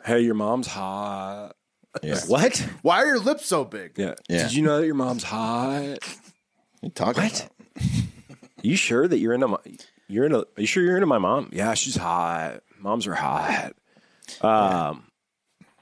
[0.05, 1.53] hey, your mom's hot.
[2.03, 2.21] Yeah.
[2.27, 2.59] What?
[2.83, 3.93] Why are your lips so big?
[3.97, 4.15] Yeah.
[4.29, 4.43] Yeah.
[4.45, 5.99] Did you know that your mom's hot?
[6.83, 7.49] You talking What?
[7.75, 7.85] about?
[8.63, 9.59] You sure that you're into my?
[10.09, 10.41] You're into?
[10.41, 11.49] Are you sure you're into my mom?
[11.53, 12.61] Yeah, she's hot.
[12.81, 13.73] Moms are hot.
[14.41, 15.05] Um,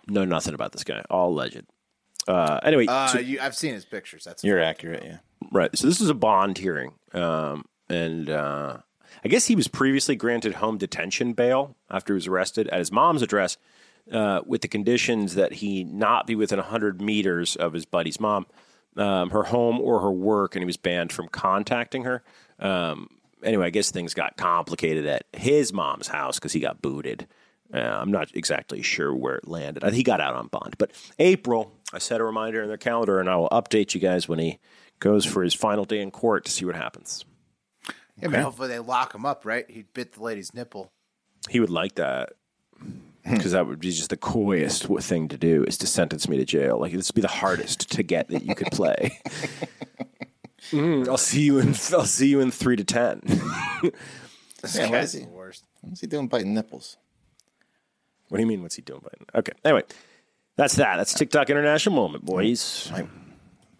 [0.06, 1.02] know nothing about this guy.
[1.10, 1.64] All alleged.
[2.28, 4.24] Uh, anyway, Uh, so- you, I've seen his pictures.
[4.24, 5.18] That's You're accurate, yeah.
[5.52, 5.76] Right.
[5.76, 8.78] So this is a bond hearing, um, and uh,
[9.24, 12.90] I guess he was previously granted home detention bail after he was arrested at his
[12.90, 13.56] mom's address,
[14.10, 18.46] uh, with the conditions that he not be within hundred meters of his buddy's mom,
[18.96, 22.24] um, her home or her work, and he was banned from contacting her.
[22.58, 23.08] Um,
[23.44, 27.26] anyway, I guess things got complicated at his mom's house because he got booted.
[27.72, 29.82] Uh, I'm not exactly sure where it landed.
[29.92, 30.76] He got out on bond.
[30.78, 34.28] But April, I set a reminder in their calendar, and I will update you guys
[34.28, 34.58] when he
[34.98, 37.24] goes for his final day in court to see what happens.
[38.20, 39.68] Yeah, man, hopefully they lock him up, right?
[39.70, 40.90] He bit the lady's nipple.
[41.48, 42.32] He would like that
[43.30, 46.44] because that would be just the coyest thing to do is to sentence me to
[46.44, 46.78] jail.
[46.80, 49.18] Like this would be the hardest to get that you could play.
[50.72, 51.68] Mm, I'll see you in.
[51.92, 53.20] I'll see you in three to ten.
[54.62, 55.20] This Yeah, what he?
[55.20, 55.64] the worst.
[55.82, 56.96] What's he doing biting nipples?
[58.28, 58.62] what do you mean?
[58.62, 59.00] What's he doing?
[59.00, 59.38] Biden?
[59.38, 59.52] Okay.
[59.64, 59.82] Anyway,
[60.56, 60.96] that's that.
[60.96, 62.90] That's TikTok International Moment, boys.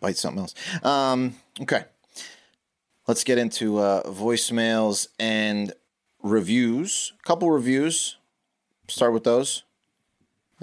[0.00, 0.54] Bite something else.
[0.82, 1.84] Um, okay.
[3.06, 5.72] Let's get into uh, voicemails and
[6.22, 7.12] reviews.
[7.20, 8.16] A couple reviews.
[8.88, 9.62] Start with those.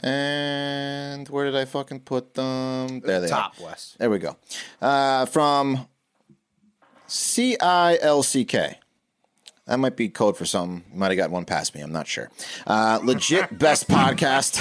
[0.01, 2.99] And where did I fucking put them?
[3.01, 3.65] There they Top are.
[3.65, 3.97] West.
[3.99, 4.35] There we go.
[4.81, 5.87] Uh, from
[7.07, 8.79] C I L C K.
[9.65, 10.83] That might be code for something.
[10.93, 11.81] Might have got one past me.
[11.81, 12.29] I'm not sure.
[12.67, 14.59] Uh, legit best podcast.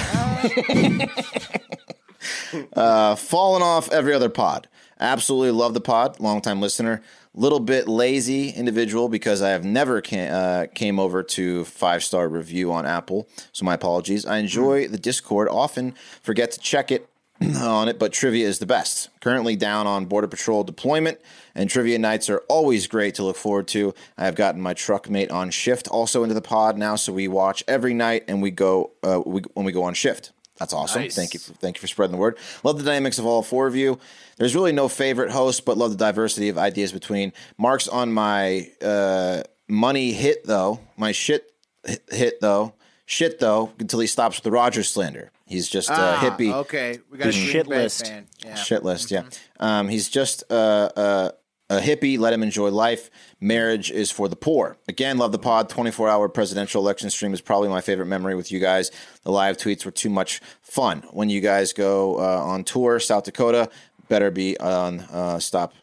[2.75, 4.67] uh, falling off every other pod.
[4.99, 6.19] Absolutely love the pod.
[6.19, 7.01] Longtime listener.
[7.35, 12.29] Little bit lazy individual because I have never came, uh, came over to five star
[12.29, 13.27] review on Apple.
[13.51, 14.25] So my apologies.
[14.25, 15.49] I enjoy the Discord.
[15.49, 17.09] Often forget to check it
[17.57, 19.09] on it, but trivia is the best.
[19.19, 21.19] Currently down on Border Patrol deployment,
[21.55, 23.93] and trivia nights are always great to look forward to.
[24.17, 27.27] I have gotten my truck mate on shift also into the pod now, so we
[27.27, 30.31] watch every night and we go uh, we, when we go on shift.
[30.59, 31.01] That's awesome.
[31.01, 31.15] Nice.
[31.15, 31.39] Thank you.
[31.39, 32.37] For, thank you for spreading the word.
[32.63, 33.99] Love the dynamics of all four of you.
[34.37, 37.33] There's really no favorite host, but love the diversity of ideas between.
[37.57, 41.51] Mark's on my uh, money hit though, my shit
[41.83, 42.73] hit- hit though,
[43.05, 45.31] shit though, until he stops with the Rogers slander.
[45.45, 48.11] He's just a Ah, hippie Okay, we got a shit list.
[48.43, 48.55] Yeah.
[48.55, 49.11] shit list.
[49.11, 49.23] Yeah,
[49.59, 51.29] um, he's just uh, uh,
[51.69, 52.17] a hippie.
[52.17, 53.09] Let him enjoy life.
[53.39, 54.77] Marriage is for the poor.
[54.87, 55.69] Again, love the pod.
[55.69, 58.89] Twenty four hour presidential election stream is probably my favorite memory with you guys.
[59.23, 61.03] The live tweets were too much fun.
[61.11, 63.69] When you guys go uh, on tour, South Dakota,
[64.07, 65.73] better be on uh, stop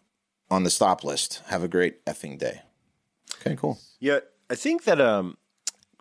[0.51, 1.43] on the stop list.
[1.49, 2.63] Have a great effing day.
[3.41, 3.79] Okay, cool.
[4.01, 5.37] Yeah, I think that um,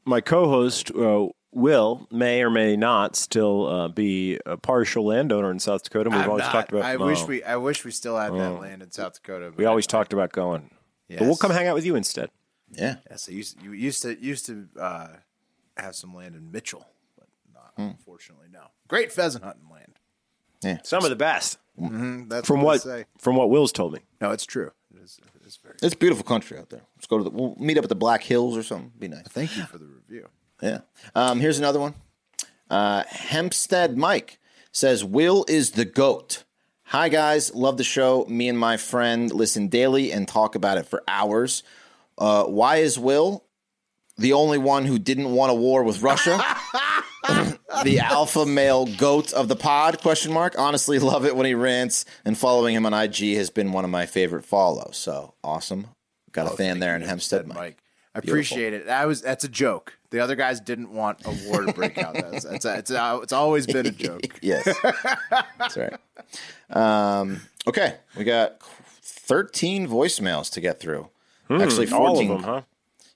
[0.10, 5.60] my co-host uh, Will may or may not still uh, be a partial landowner in
[5.60, 6.10] South Dakota.
[6.12, 6.51] We've I'm always not.
[6.51, 6.84] talked about.
[6.84, 7.43] I wish oh, we.
[7.43, 8.60] I wish we still had that Oh.
[8.60, 9.51] land in South Dakota.
[9.55, 10.70] we always I- talked about going,
[11.10, 11.41] but we'll Yes.
[11.41, 12.30] come hang out with you instead.
[12.72, 12.97] Yeah.
[13.10, 15.07] Yes, I used you used to used to uh,
[15.78, 16.86] have some land in Mitchell,
[17.18, 17.82] but not, Hmm.
[17.97, 18.66] unfortunately, no.
[18.88, 20.80] Great pheasant hunting land.
[20.84, 23.05] Some of the best, Mm, that's from what, what say.
[23.18, 24.01] from what Will's told me.
[24.22, 24.72] No, it's true.
[25.50, 25.76] It is, it is very.
[25.82, 26.82] It's beautiful country out there.
[26.95, 27.30] Let's go to the.
[27.32, 28.91] We'll meet up at the Black Hills or something.
[29.00, 29.28] Be nice.
[29.30, 30.28] Thank you for the review.
[30.62, 30.80] Yeah.
[31.16, 31.95] Um, here's another one.
[32.70, 34.38] Uh, Hempstead Mike
[34.72, 36.43] says, Will is the GOAT.
[36.84, 37.54] Hi, guys.
[37.56, 38.26] Love the show.
[38.30, 41.64] Me and my friend listen daily and talk about it for hours.
[42.18, 43.43] Uh, why is Will
[44.18, 46.43] the only one who didn't want a war with Russia?
[47.84, 52.06] the alpha male goat of the pod question mark honestly love it when he rants
[52.26, 55.88] and following him on ig has been one of my favorite follows so awesome
[56.32, 57.78] got a Oh, fan there in hempstead mike, Mike.
[58.16, 58.88] I appreciate it.
[58.88, 59.94] That was that's a joke.
[60.10, 62.16] The other guys didn't want a war to break out.
[62.16, 64.22] That's, that's it's, it's always been a joke.
[64.42, 64.66] yes
[65.60, 65.94] that's right
[66.72, 68.62] um, okay we got
[69.02, 71.08] 13 voicemails to get through
[71.52, 72.62] actually 14 Hmm, All of them, huh?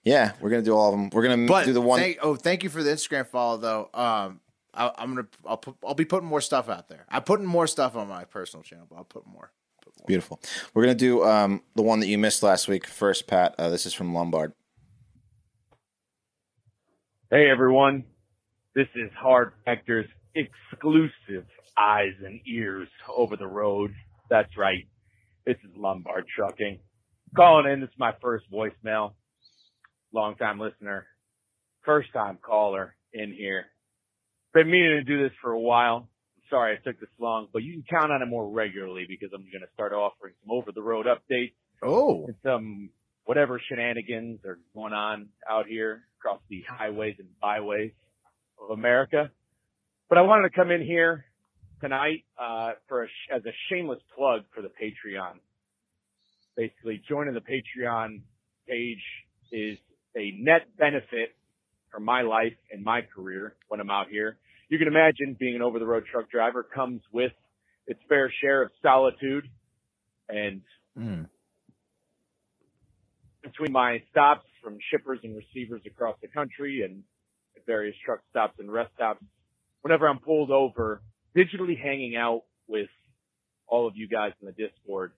[0.03, 2.35] yeah we're gonna do all of them we're gonna But do the one Thank, oh,
[2.35, 3.89] thank you for the Instagram follow, though.
[3.93, 4.39] Um,
[4.73, 7.05] I, I'm gonna I'll put I'll be putting more stuff out there.
[7.09, 9.51] I'm putting more stuff on my personal channel, but I'll put more.
[9.83, 10.05] Put more.
[10.07, 10.39] Beautiful.
[10.73, 13.55] We're gonna do um, the one that you missed last week first, Pat.
[13.57, 14.53] Uh, this is from Lombard.
[17.31, 18.03] Hey everyone,
[18.75, 21.45] this is Hard Factor's exclusive
[21.77, 23.93] eyes and ears over the road.
[24.29, 24.87] That's right.
[25.45, 26.79] This is Lombard Trucking.
[27.35, 29.13] Calling in, this is my first voicemail.
[30.13, 31.07] Long time listener.
[31.83, 33.65] First time caller in here.
[34.53, 36.07] Been meaning to do this for a while.
[36.37, 39.29] I'm sorry I took this long, but you can count on it more regularly because
[39.33, 42.89] I'm going to start offering some over the road updates Oh, and some
[43.25, 47.91] whatever shenanigans are going on out here across the highways and byways
[48.61, 49.31] of America.
[50.07, 51.25] But I wanted to come in here
[51.81, 55.39] tonight uh, for a sh- as a shameless plug for the Patreon.
[56.55, 58.21] Basically, joining the Patreon
[58.69, 59.01] page
[59.51, 59.77] is
[60.15, 61.35] a net benefit
[61.91, 64.37] for my life and my career when I'm out here.
[64.73, 67.31] You can imagine being an over-the-road truck driver comes with
[67.85, 69.47] its fair share of solitude
[70.27, 70.61] and
[70.97, 71.21] hmm.
[73.43, 77.03] between my stops from shippers and receivers across the country and
[77.67, 79.23] various truck stops and rest stops,
[79.83, 81.03] whenever I'm pulled over,
[81.37, 82.89] digitally hanging out with
[83.67, 85.11] all of you guys in the Discord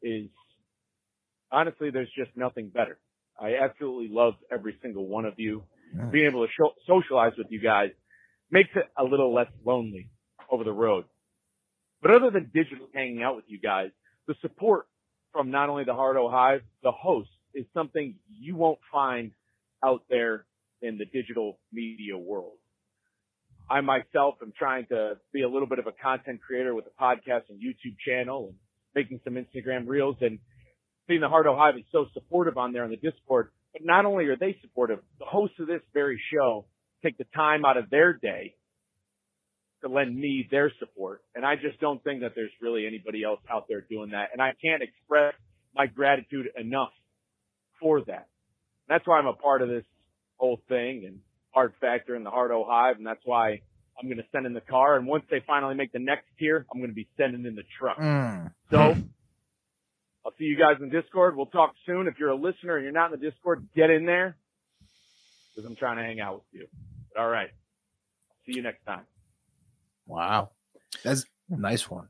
[0.00, 0.30] is
[1.52, 2.96] honestly, there's just nothing better.
[3.38, 5.64] I absolutely love every single one of you.
[6.10, 7.90] Being able to show, socialize with you guys
[8.50, 10.10] makes it a little less lonely
[10.50, 11.04] over the road.
[12.02, 13.90] But other than digitally hanging out with you guys,
[14.26, 14.86] the support
[15.32, 19.32] from not only the Hardo Hive, the host is something you won't find
[19.84, 20.44] out there
[20.82, 22.58] in the digital media world.
[23.68, 27.02] I myself am trying to be a little bit of a content creator with a
[27.02, 28.56] podcast and YouTube channel and
[28.94, 30.38] making some Instagram reels and
[31.08, 33.50] seeing the Hardo Hive is so supportive on there on the Discord.
[33.72, 36.66] But not only are they supportive, the hosts of this very show
[37.02, 38.54] take the time out of their day
[39.82, 41.22] to lend me their support.
[41.34, 44.30] And I just don't think that there's really anybody else out there doing that.
[44.32, 45.34] And I can't express
[45.74, 46.92] my gratitude enough
[47.80, 48.28] for that.
[48.88, 49.84] That's why I'm a part of this
[50.36, 51.20] whole thing and
[51.50, 52.96] Hard Factor and the Hardo Hive.
[52.96, 53.60] And that's why
[54.00, 54.96] I'm going to send in the car.
[54.96, 57.64] And once they finally make the next tier, I'm going to be sending in the
[57.78, 57.98] truck.
[57.98, 58.52] Mm.
[58.70, 61.36] So I'll see you guys in Discord.
[61.36, 62.06] We'll talk soon.
[62.06, 64.36] If you're a listener and you're not in the Discord, get in there
[65.56, 66.66] because I'm trying to hang out with you.
[67.14, 67.48] But all right.
[68.44, 69.06] See you next time.
[70.06, 70.50] wow,
[71.02, 72.08] that's a nice one.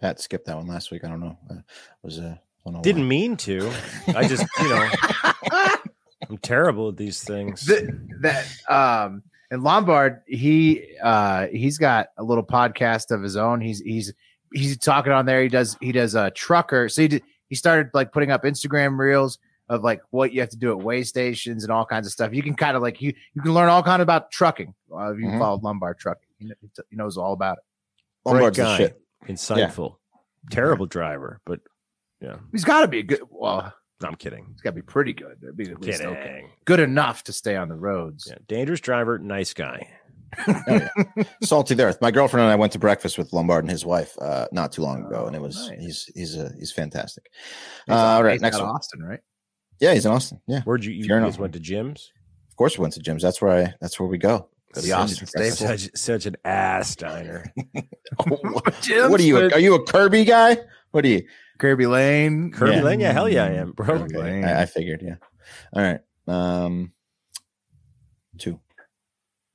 [0.00, 1.04] Pat skipped that one last week.
[1.04, 1.38] I don't know.
[1.50, 1.54] Uh,
[2.02, 2.34] was uh,
[2.66, 3.08] I know Didn't why.
[3.08, 3.70] mean to.
[4.08, 4.88] I just, you know,
[6.28, 7.66] I'm terrible at these things.
[7.66, 7.88] Th-
[8.22, 13.60] that um and Lombard, he uh he's got a little podcast of his own.
[13.60, 14.12] He's he's
[14.52, 15.42] he's talking on there.
[15.42, 16.88] He does he does a trucker.
[16.88, 19.38] So he did, he started like putting up Instagram reels
[19.70, 22.34] of like what you have to do at way stations and all kinds of stuff.
[22.34, 24.74] You can kind of like you you can learn all kind of about trucking.
[24.92, 25.38] Uh, if you Mhm.
[25.38, 26.52] follow Lombard trucking, he,
[26.90, 27.64] he knows all about it.
[28.24, 28.76] Lombard's the guy.
[28.76, 29.00] shit.
[29.28, 29.96] Insightful.
[30.50, 31.60] Terrible driver, but
[32.20, 33.20] yeah, He's got to be good.
[33.30, 34.46] Well, no, I'm kidding.
[34.52, 35.38] he's got to be pretty good.
[35.56, 36.16] Be at least Kidding.
[36.16, 36.44] okay.
[36.64, 38.26] Good enough to stay on the roads.
[38.28, 39.88] Yeah, dangerous driver, nice guy.
[41.42, 41.98] Salty the earth.
[42.00, 44.82] My girlfriend and I went to breakfast with Lombard and his wife uh, not too
[44.82, 45.80] long ago, and it was Oh, nice.
[45.80, 47.24] he's he's uh, he's fantastic.
[47.86, 48.76] He's Uh, all right, he's next out one.
[48.76, 49.20] Austin, right?
[49.80, 50.40] Yeah, he's in Austin.
[50.46, 51.40] Yeah, Where'd you, you Fair guys enough.
[51.40, 52.12] went to Jim's?
[52.50, 53.22] Of course we went to Jim's.
[53.22, 53.74] That's where I.
[53.80, 54.48] That's where we go.
[54.74, 55.12] Go to The Jim's.
[55.22, 55.56] Austin Staple.
[55.78, 57.52] Such, such an ass diner.
[58.26, 59.36] What are you?
[59.38, 60.58] Are you a Kirby guy?
[60.90, 61.22] What are you?
[61.58, 62.50] Kirby Lane.
[62.52, 62.82] Kirby Yeah.
[62.82, 63.00] Lane?
[63.00, 63.86] Yeah, hell yeah, I am, bro.
[63.86, 64.44] Kirby Lane.
[64.44, 65.02] I, I figured.
[65.02, 65.16] Yeah.
[65.72, 66.00] All right.
[66.26, 66.99] Um, Two.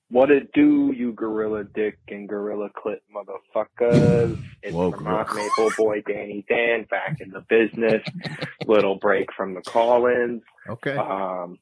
[0.09, 4.39] What it do, you gorilla dick and gorilla clit motherfuckers?
[4.61, 5.49] It's Whoa, Vermont gorilla.
[5.57, 8.03] Maple Boy Danny Dan back in the business.
[8.67, 10.43] Little break from the call-ins.
[10.69, 10.95] Okay.
[10.95, 11.57] Um,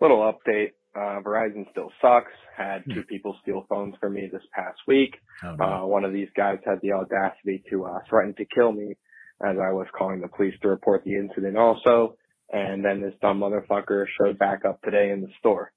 [0.00, 0.72] little update.
[0.94, 2.32] Uh, Verizon still sucks.
[2.56, 5.16] Had two people steal phones from me this past week.
[5.42, 5.64] Oh, no.
[5.64, 8.96] Uh, one of these guys had the audacity to uh, threaten to kill me
[9.42, 12.16] as I was calling the police to report the incident also.
[12.52, 15.72] And then this dumb motherfucker showed back up today in the store.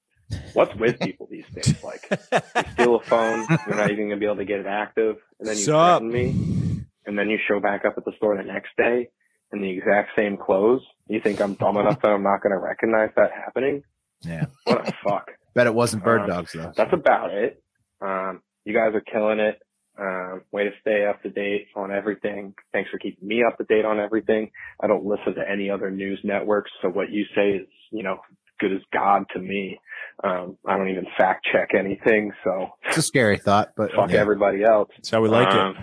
[0.53, 1.76] What's with people these days?
[1.84, 5.17] Like, you steal a phone, you're not even gonna be able to get it active,
[5.39, 5.99] and then you Sup?
[6.01, 9.09] threaten me, and then you show back up at the store the next day
[9.53, 10.82] in the exact same clothes.
[11.07, 13.84] You think I'm dumb enough that I'm not gonna recognize that happening?
[14.21, 14.45] Yeah.
[14.63, 15.32] What a fuck.
[15.53, 16.71] Bet it wasn't bird Uh, dogs though.
[16.76, 17.61] That's about it.
[18.01, 19.59] Um, you guys are killing it.
[19.97, 22.53] Um, way to stay up to date on everything.
[22.73, 24.51] Thanks for keeping me up to date on everything.
[24.82, 28.17] I don't listen to any other news networks, so what you say is, you know,
[28.59, 29.80] good as God to me.
[30.24, 34.20] Um, I don't even fact check anything, so It's a scary thought, but fuck yeah.
[34.20, 34.89] everybody else.
[34.97, 35.59] That's how we like it.
[35.59, 35.76] Um,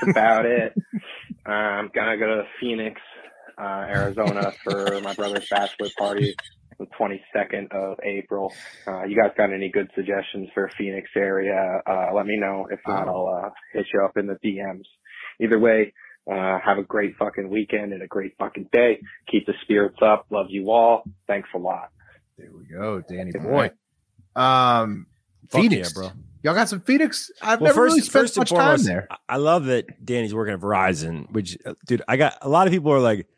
[0.00, 0.74] That's about it.
[1.46, 3.00] I'm gonna go to Phoenix,
[3.58, 6.34] uh, Arizona for my brother's bachelor party,
[6.78, 8.52] the 22nd of April.
[8.86, 11.80] Uh, you guys got any good suggestions for Phoenix area?
[11.86, 12.66] Uh, let me know.
[12.70, 14.84] If not, I'll uh, hit you up in the DMs.
[15.40, 15.92] Either way,
[16.30, 19.00] uh, have a great fucking weekend and a great fucking day.
[19.30, 20.26] Keep the spirits up.
[20.30, 21.02] Love you all.
[21.26, 21.90] Thanks a lot.
[22.42, 23.70] There we go, Danny boy.
[24.34, 25.06] Um,
[25.48, 26.10] Fuck Phoenix, yeah, bro.
[26.42, 27.30] Y'all got some Phoenix?
[27.40, 29.06] I've Well, never first, really spent first much foremost, time there.
[29.10, 31.30] I- I love that Danny's working at Verizon.
[31.30, 33.28] Which, uh, dude, I got a lot of people are like,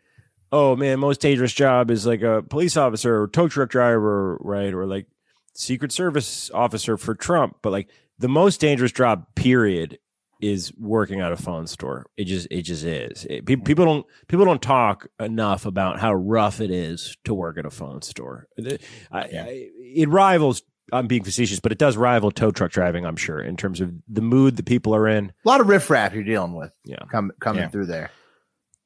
[0.50, 4.72] "Oh man, most dangerous job is like a police officer or tow truck driver, right?
[4.72, 5.06] Or like
[5.52, 7.88] Secret Service officer for Trump." But like
[8.18, 9.98] the most dangerous job, period,
[10.44, 12.06] is working at a phone store.
[12.16, 13.24] It just, it just is.
[13.30, 17.58] It, pe- people don't, people don't talk enough about how rough it is to work
[17.58, 18.46] at a phone store.
[18.56, 18.78] The-
[19.10, 20.62] I, I, it rivals.
[20.92, 23.06] I'm being facetious, but it does rival tow truck driving.
[23.06, 25.32] I'm sure in terms of the mood that people are in.
[25.44, 26.72] A lot of riffraff you're dealing with.
[26.84, 26.98] Yeah.
[27.10, 27.68] Com- coming Yeah.
[27.68, 28.10] through there.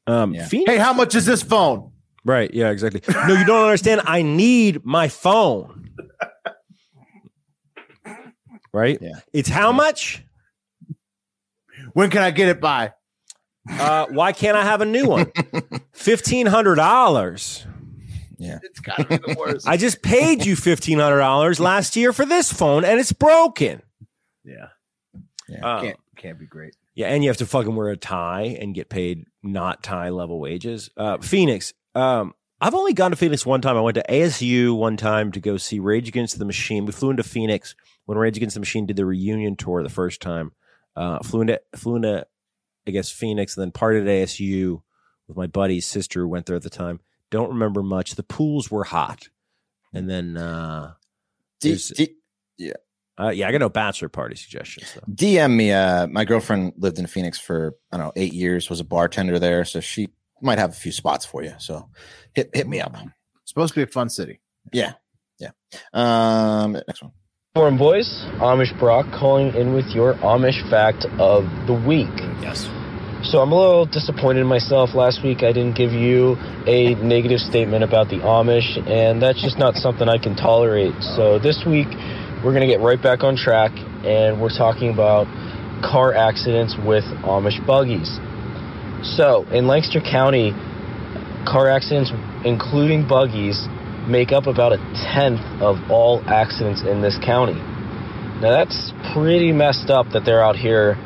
[0.06, 0.46] Um, Yeah.
[0.46, 1.92] Phoenix- Hey, how much is this phone?
[2.24, 2.52] right?
[2.54, 3.00] Yeah, exactly.
[3.26, 4.02] No, you don't understand.
[4.04, 5.90] I need my phone.
[8.72, 8.98] Right?
[9.00, 9.12] Yeah.
[9.32, 10.22] It's how much?
[11.98, 12.92] When can I get it by?
[13.68, 15.32] Uh, why can't I have a new one?
[15.92, 17.66] Fifteen hundred dollars.
[18.62, 19.66] It's got to be the worst.
[19.66, 23.82] I just paid you fifteen hundred dollars last year for this phone, and it's broken.
[24.44, 24.68] yeah,
[25.60, 26.76] Um, can't can't be great.
[26.94, 30.38] Yeah, and you have to fucking wear a tie and get paid not tie level
[30.38, 30.90] wages.
[30.96, 31.74] Uh, Phoenix.
[31.96, 33.76] Um, I've only gone to Phoenix one time.
[33.76, 36.86] I went to ASU one time to go see Rage Against the Machine.
[36.86, 37.74] We flew into Phoenix
[38.04, 40.52] when Rage Against the Machine did the reunion tour the first time.
[40.98, 42.26] Uh, flew into flew into
[42.86, 44.82] I guess Phoenix, and then partied at ASU
[45.28, 47.00] with my buddy's sister who went there at the time.
[47.30, 48.14] Don't remember much.
[48.14, 49.28] The pools were hot,
[49.92, 50.94] and then uh,
[51.60, 52.14] D- There's- D-
[53.20, 54.88] uh, yeah, I got no bachelor party suggestions.
[54.90, 55.00] So.
[55.12, 55.72] DM me.
[55.72, 58.70] Uh, my girlfriend lived in Phoenix for I don't know eight years.
[58.70, 60.08] Was a bartender there, so she
[60.40, 61.52] might have a few spots for you.
[61.58, 61.88] So
[62.32, 62.96] hit hit me up.
[63.44, 64.40] supposed to be a fun city.
[64.72, 64.92] Yeah,
[65.40, 65.50] yeah.
[65.92, 67.12] Um, next one.
[67.58, 68.06] Forum boys,
[68.38, 72.14] Amish Brock calling in with your Amish fact of the week.
[72.38, 72.68] Yes.
[73.26, 74.94] So I'm a little disappointed in myself.
[74.94, 76.36] Last week I didn't give you
[76.68, 80.94] a negative statement about the Amish, and that's just not something I can tolerate.
[81.02, 81.88] So this week
[82.44, 83.72] we're going to get right back on track,
[84.06, 85.26] and we're talking about
[85.82, 88.20] car accidents with Amish buggies.
[89.16, 90.52] So in Lancaster County,
[91.42, 92.12] car accidents,
[92.44, 93.66] including buggies,
[94.08, 94.78] make up about a
[95.12, 97.60] tenth of all accidents in this county.
[98.40, 100.96] Now that's pretty messed up that they're out here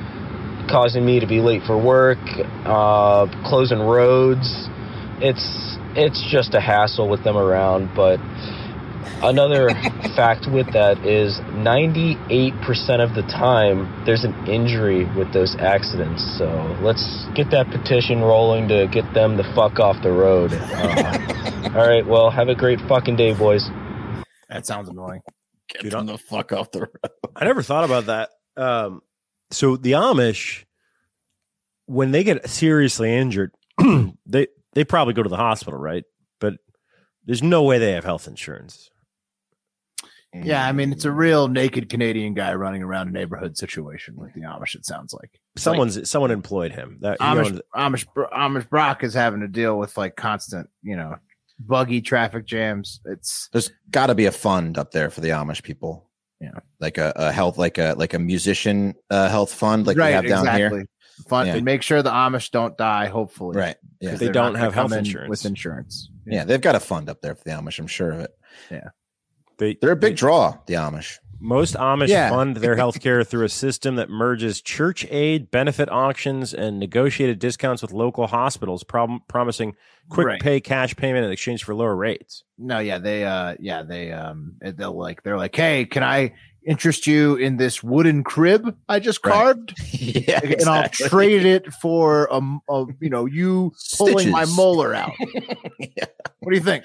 [0.70, 2.18] causing me to be late for work,
[2.64, 4.68] uh, closing roads.
[5.20, 7.94] It's it's just a hassle with them around.
[7.94, 8.18] But
[9.22, 9.70] another
[10.14, 16.22] fact with that is 98% of the time there's an injury with those accidents.
[16.38, 16.46] So
[16.82, 20.52] let's get that petition rolling to get them the fuck off the road.
[20.82, 23.70] Uh, all right, well, have a great fucking day, boys.
[24.48, 25.22] That sounds annoying.
[25.68, 26.96] Get them the fuck off the road.
[27.36, 28.30] I never thought about that.
[28.56, 29.00] Um,
[29.50, 30.64] so the Amish,
[31.86, 33.52] when they get seriously injured,
[34.26, 36.04] they they probably go to the hospital, right?
[36.40, 36.54] But
[37.24, 38.90] there's no way they have health insurance.
[40.34, 44.32] Yeah, I mean it's a real naked Canadian guy running around a neighborhood situation with
[44.34, 44.74] the Amish.
[44.74, 46.98] It sounds like Someone's someone employed him.
[47.02, 50.96] That Amish know, Amish Bro- Amish Brock is having to deal with like constant, you
[50.96, 51.16] know,
[51.58, 53.00] buggy traffic jams.
[53.04, 56.08] It's There's got to be a fund up there for the Amish people.
[56.40, 56.58] Yeah.
[56.80, 60.26] like a, a health, like a like a musician uh, health fund, like we have
[60.26, 60.86] down here.
[61.28, 61.54] Fun Yeah.
[61.56, 63.06] and make sure the Amish don't die.
[63.06, 63.76] Hopefully, Right.
[64.00, 64.10] Yeah.
[64.10, 65.28] 'Cause They don't have health insurance.
[65.28, 66.10] with insurance.
[66.26, 67.78] Yeah, they've got a fund up there for the Amish.
[67.78, 68.30] I'm sure of it.
[69.62, 71.18] They They're a big draw, the Amish.
[71.44, 72.30] Most Amish Yeah.
[72.30, 77.38] fund their health care through a system that merges church aid, benefit auctions, and negotiated
[77.38, 79.74] discounts with local hospitals, prom- promising
[80.08, 80.40] quick Right.
[80.40, 82.42] pay cash payment in exchange for lower rates.
[82.58, 86.32] No, yeah, they uh yeah, they um they'll like they're like, "Hey, can I
[86.64, 89.32] interest you in this wooden crib I just Right.
[89.32, 94.92] carved?" yeah, And I'll trade it for um a, you know, you pulling my molar
[94.94, 95.14] out.
[96.44, 96.84] What do you think?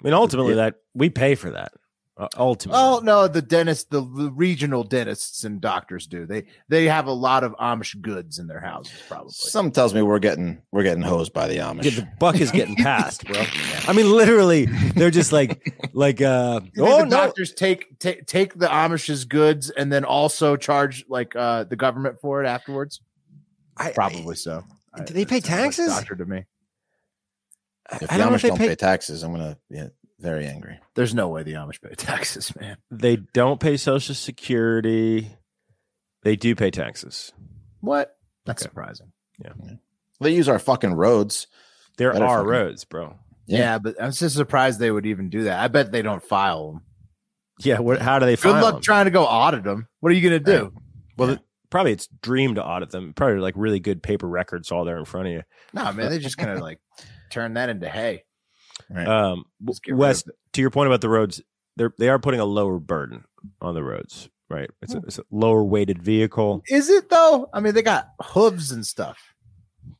[0.00, 1.72] I mean, ultimately, that we pay for that.
[2.16, 6.26] Uh, ultimately, Oh no, the dentist, the, the regional dentists and doctors do.
[6.26, 9.30] They they have a lot of Amish goods in their houses, probably.
[9.30, 11.84] Some tells me we're getting we're getting hosed by the Amish.
[11.84, 13.40] Yeah, the buck is getting passed, bro.
[13.86, 14.64] I mean, literally,
[14.96, 19.24] they're just like, like, uh, You oh the no, doctors take take take the Amish's
[19.24, 23.00] goods and then also charge like uh the government for it afterwards?
[23.76, 24.64] I- Probably so.
[25.04, 25.86] Do they pay it like taxes?
[25.86, 26.46] doctor to me.
[27.92, 30.78] If the I don't Amish don't pay- pay taxes, I'm gonna get very angry.
[30.94, 32.76] There's no way the Amish pay taxes, man.
[32.90, 35.30] they don't pay Social Security.
[36.22, 37.32] They do pay taxes.
[37.80, 38.16] What?
[38.44, 39.12] That's surprising.
[39.42, 39.52] Yeah.
[40.20, 41.46] They use our fucking roads.
[41.96, 43.16] There Better are fucking- roads, bro.
[43.46, 43.58] Yeah.
[43.58, 43.78] Yeah.
[43.78, 45.60] but I'm just surprised they would even do that.
[45.60, 46.82] I bet they don't file them.
[47.60, 48.00] Yeah, what?
[48.00, 48.82] How do they Good luck them?
[48.82, 49.88] trying to go audit them.
[50.00, 50.72] What are you gonna do?
[51.16, 53.12] Well, it- probably it's dream to audit them.
[53.14, 55.42] Probably like really good paper records all there in front of you.
[55.72, 56.78] No, man, they're just kind of like
[57.28, 58.24] turn that into hay.
[58.90, 59.06] Right.
[59.06, 61.42] Um, Just Wes, to your point about the roads,
[61.76, 63.24] they're they are putting a lower burden
[63.60, 64.70] on the roads, right?
[64.82, 64.98] It's Hmm.
[65.00, 66.62] a, it's a lower weighted vehicle.
[66.68, 67.48] Is it though?
[67.52, 69.18] I mean, they got hooves and stuff.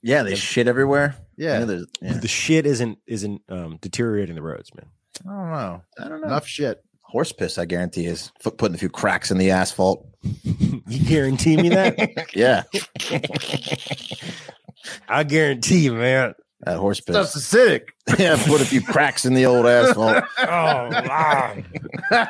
[0.02, 1.16] yeah, they shit everywhere.
[1.36, 2.14] Yeah, there's- yeah.
[2.18, 4.86] The shit isn't isn't um, deteriorating the roads, man.
[5.26, 5.82] I don't know.
[5.98, 6.26] I don't know.
[6.28, 6.82] Enough shit.
[7.02, 10.06] Horse piss, I guarantee, is f- putting a few cracks in the asphalt.
[10.90, 12.28] You guarantee me that?
[12.34, 12.62] Yeah,
[15.08, 16.34] I guarantee you, man.
[16.64, 17.54] That horse Stuff's piss.
[17.54, 17.88] acidic.
[18.18, 20.24] yeah, put a few cracks in the old asphalt.
[20.38, 20.44] Oh,
[20.90, 21.56] wow.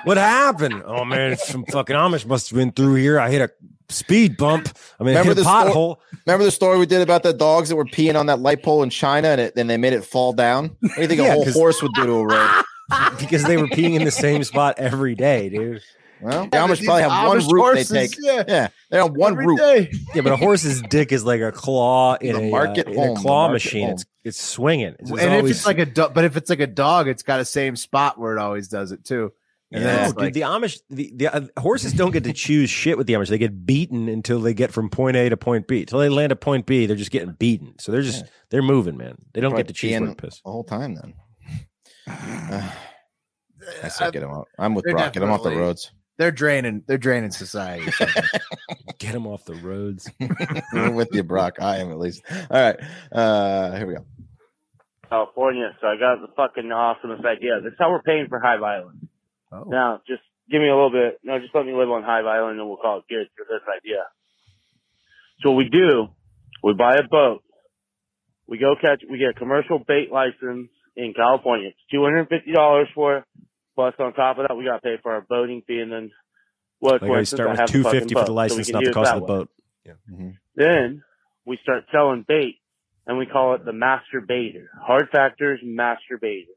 [0.05, 0.83] what happened?
[0.85, 3.18] Oh man, some fucking Amish must have been through here.
[3.20, 3.51] I hit a
[3.93, 4.68] speed bump.
[5.01, 5.97] I mean, I Remember hit a the sto- pothole.
[6.26, 8.83] Remember the story we did about the dogs that were peeing on that light pole
[8.83, 10.76] in China and it, then they made it fall down?
[10.81, 12.64] What do you think Yeah, a whole horse would do to a road?
[13.18, 15.83] because they were peeing in the same spot every day, dude.
[16.21, 18.19] Well, the Yeah, Amish probably have one Amish route horses, they take.
[18.21, 18.45] yeah.
[18.47, 19.89] Yeah, they have one Every route.
[20.14, 22.99] Yeah, but a horse's dick is like a claw in The a, market uh, in
[22.99, 23.87] a claw market machine.
[23.87, 23.95] home.
[23.95, 24.97] It's it's swinging.
[24.99, 27.41] It's and if it's like a dog, but if it's like a dog, it's got
[27.41, 29.33] a same spot where it always does it too.
[29.71, 32.71] And then no, dude, like, the Amish, the, the uh, horses don't get to choose
[32.71, 33.29] shit with the Amish.
[33.29, 35.85] They get beaten until they get from point A to point B.
[35.85, 37.75] Till they land at point B, they're just getting beaten.
[37.79, 39.19] So they're just they're moving, man.
[39.35, 40.41] They don't Probably get to choose where to piss.
[40.41, 41.14] the whole time then.
[43.83, 44.49] I said get him out.
[44.59, 45.12] I'm with They're Brock.
[45.12, 45.91] Get him off the roads.
[46.19, 47.91] They're draining, they're draining society.
[48.99, 50.11] Get them off the roads.
[50.75, 51.55] I'm with you, Brock.
[51.61, 52.23] I am at least.
[52.31, 52.77] All right.
[53.11, 54.05] Uh here we go.
[55.09, 57.61] California, so I got the fucking awesomest idea.
[57.62, 59.09] that's how we're paying for Hive Island.
[59.51, 59.64] Oh.
[59.66, 61.19] Now, just give me a little bit.
[61.25, 63.62] No, just let me live on Hive Island, and we'll call it good for this
[63.75, 64.05] idea.
[65.41, 66.09] So what we do,
[66.62, 67.43] we buy a boat.
[68.47, 69.03] We go catch.
[69.09, 71.69] We get a commercial bait license in California.
[71.69, 73.25] It's two hundred and fifty dollars for it.
[73.79, 76.11] Plus, on top of that, we got to pay for our boating fee, and then
[76.81, 77.01] what?
[77.01, 79.51] Like I start with two fifty for the license, not the cost of the boat.
[79.87, 79.93] Yeah.
[80.11, 80.31] Mm-hmm.
[80.57, 81.05] Then
[81.47, 82.57] we start selling bait
[83.07, 84.68] and we call it the master baiter.
[84.83, 86.51] Hard factors master baiter.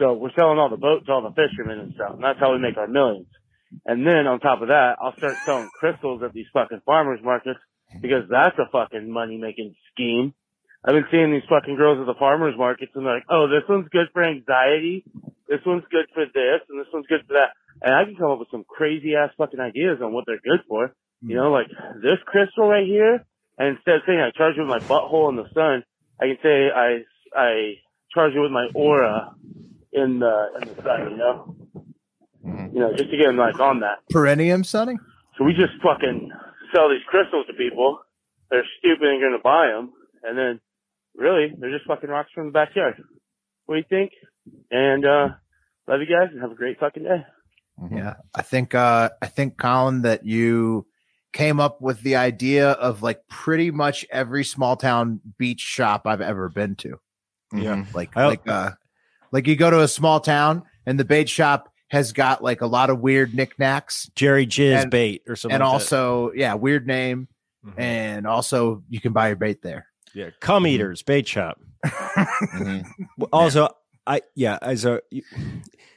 [0.00, 2.14] So we're selling all the boats all the fishermen and stuff.
[2.14, 3.28] And that's how we make our millions.
[3.86, 7.60] And then on top of that, I'll start selling crystals at these fucking farmers markets
[8.00, 10.34] because that's a fucking money making scheme.
[10.84, 13.62] I've been seeing these fucking girls at the farmers markets and they're like, oh, this
[13.68, 15.04] one's good for anxiety.
[15.48, 17.54] This one's good for this and this one's good for that.
[17.82, 20.60] And I can come up with some crazy ass fucking ideas on what they're good
[20.66, 20.92] for.
[21.20, 21.34] You hmm.
[21.34, 21.68] know, like
[22.02, 23.24] this crystal right here.
[23.58, 25.84] And instead of saying I charge it with my butthole in the sun,
[26.20, 27.04] I can say I,
[27.36, 27.74] I
[28.12, 29.34] charge it with my aura
[29.92, 31.56] in the, in the sun, you know?
[32.42, 32.74] Hmm.
[32.74, 33.98] You know, just to get them like on that.
[34.10, 34.98] Perennium sunning.
[35.38, 36.32] So we just fucking
[36.74, 38.00] sell these crystals to people.
[38.50, 39.92] They're stupid and going to buy them.
[40.24, 40.60] And then
[41.14, 43.02] really, they're just fucking rocks from the backyard.
[43.66, 44.12] What do you think?
[44.70, 45.28] And, uh,
[45.88, 47.24] love you guys and have a great fucking day.
[47.90, 50.86] Yeah, I think uh I think Colin that you
[51.32, 56.20] came up with the idea of like pretty much every small town beach shop I've
[56.20, 57.00] ever been to.
[57.52, 57.84] Yeah.
[57.94, 58.72] Like I- like uh
[59.32, 62.66] like you go to a small town and the bait shop has got like a
[62.66, 65.54] lot of weird knickknacks Jerry Jizz And- bait or something.
[65.54, 65.74] and like that.
[65.74, 67.26] also yeah, weird name
[67.66, 67.74] Mhm.
[67.80, 69.86] and also you can buy your bait there.
[70.14, 71.58] Yeah, cum eaters bait shop.
[71.84, 72.84] Mhm.
[73.18, 73.68] Well, Also,
[74.06, 75.00] I yeah, as a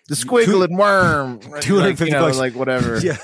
[0.07, 1.39] The squiggling worm.
[1.49, 2.37] like, 250 know, bucks.
[2.37, 2.99] like whatever.
[3.03, 3.17] yeah,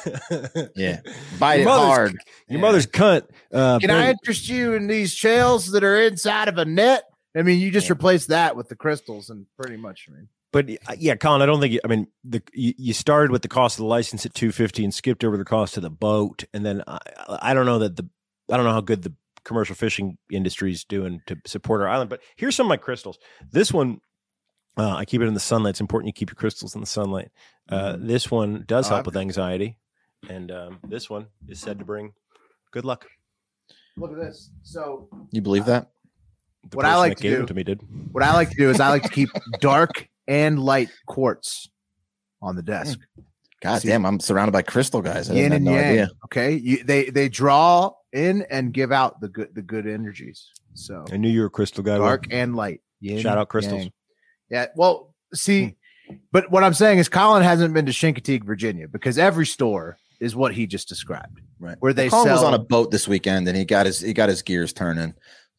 [0.75, 1.01] Yeah.
[1.39, 2.15] Bite Your it mother's- hard.
[2.49, 3.23] your mother's cunt.
[3.53, 7.03] Uh, Can I interest you in these shells that are inside of a net?
[7.35, 10.69] I mean, you just replace that with the crystals and pretty much, I mean, But
[10.87, 11.73] uh, yeah, Colin, I don't think.
[11.73, 14.51] You, I mean, the you, you started with the cost of the license at two
[14.51, 16.97] fifty and skipped over the cost of the boat, and then I,
[17.41, 18.05] I don't know that the
[18.51, 19.13] I don't know how good the
[19.43, 22.09] commercial fishing industry is doing to support our island.
[22.09, 23.17] But here's some of my crystals.
[23.51, 23.99] This one,
[24.77, 25.71] uh, I keep it in the sunlight.
[25.71, 27.29] It's important you keep your crystals in the sunlight.
[27.69, 29.77] Uh, this one does help I've- with anxiety,
[30.29, 32.13] and um, this one is said to bring
[32.71, 33.05] good luck.
[33.97, 34.49] Look at this.
[34.63, 35.89] So You believe that?
[36.69, 37.81] The What I like that to gave do- them to me did.
[38.11, 41.69] what I like to do is I like to keep dark and light quartz
[42.41, 42.99] on the desk.
[43.61, 45.29] God See- damn, I'm surrounded by crystal guys.
[45.29, 45.83] I Yin and no yang.
[45.83, 46.11] idea.
[46.25, 50.49] Okay, you, they they draw in and give out the good the good energies.
[50.73, 51.97] So I knew you were a crystal guy.
[51.97, 52.05] Will.
[52.05, 52.81] dark and light.
[52.99, 53.81] Yin, Shout out crystals.
[53.81, 53.91] yang.
[54.49, 54.65] Yeah.
[54.75, 55.75] Well, see,
[56.07, 56.15] hmm.
[56.31, 60.35] but what I'm saying is Colin hasn't been to Chincoteague, Virginia, because every store is
[60.35, 61.41] what he just described.
[61.59, 61.77] Right.
[61.79, 64.29] Where they Colin was on a boat this weekend and he got his he got
[64.29, 65.13] his gears turning.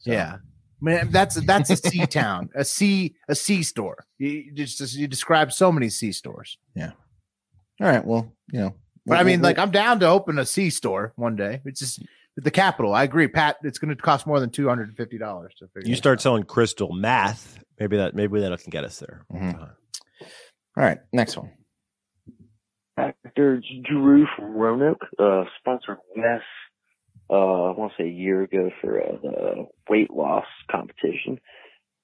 [0.04, 0.38] Yeah.
[0.80, 4.04] Man, that's that's a sea town, a sea a sea store.
[4.18, 6.58] You you just you describe so many sea stores.
[6.74, 6.92] Yeah.
[7.82, 8.04] All right.
[8.04, 8.74] Well, you know.
[9.04, 11.60] But I we'll- mean, we'll- like, I'm down to open a C store one day.
[11.64, 12.02] It's just
[12.36, 12.94] the capital.
[12.94, 13.56] I agree, Pat.
[13.64, 15.88] It's going to cost more than two hundred and fifty dollars to figure.
[15.88, 19.26] You this start selling crystal math, maybe that maybe that can get us there.
[19.32, 19.60] Mhm.
[19.60, 19.68] All
[20.76, 20.98] right.
[21.12, 21.50] Next one.
[22.96, 26.42] Actor Drew from Roanoke, uh, sponsored Wes,
[27.30, 27.34] uh,
[27.70, 31.40] I want to say a year ago for uh, the weight loss competition.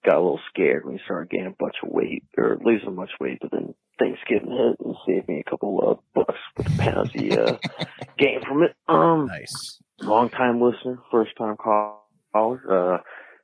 [0.05, 3.11] Got a little scared when he started gaining a bunch of weight or losing much
[3.21, 7.11] weight, but then Thanksgiving hit and saved me a couple of bucks with the pounds
[7.13, 7.57] he uh,
[8.19, 8.77] gained from it.
[8.87, 9.81] Um, nice.
[10.01, 11.99] Long time listener, first time caller.
[12.35, 12.99] Uh,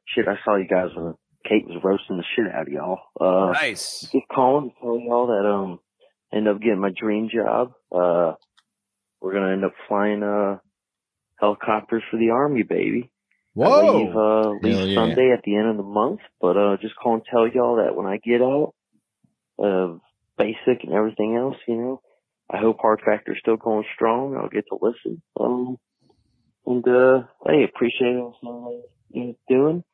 [0.07, 1.15] shit, I saw you guys when
[1.49, 3.01] Kate was roasting the shit out of y'all.
[3.21, 4.03] Uh, nice.
[4.03, 5.81] Just calling to tell y'all that um,
[6.33, 7.73] end up getting my dream job.
[7.93, 8.35] Uh,
[9.21, 10.59] we're gonna end up flying uh
[11.41, 13.11] helicopters for the army, baby.
[13.57, 13.99] I Whoa.
[13.99, 14.95] leave, uh, leave yeah.
[14.95, 17.95] Sunday at the end of the month, but uh, just call and tell y'all that
[17.95, 18.75] when I get out,
[19.59, 20.01] of
[20.37, 22.01] basic and everything else, you know,
[22.51, 24.37] I hope Hard Factor's still going strong.
[24.37, 25.23] I'll get to listen.
[25.39, 25.77] Um,
[26.67, 29.85] and uh, hey, appreciate everything you're doing.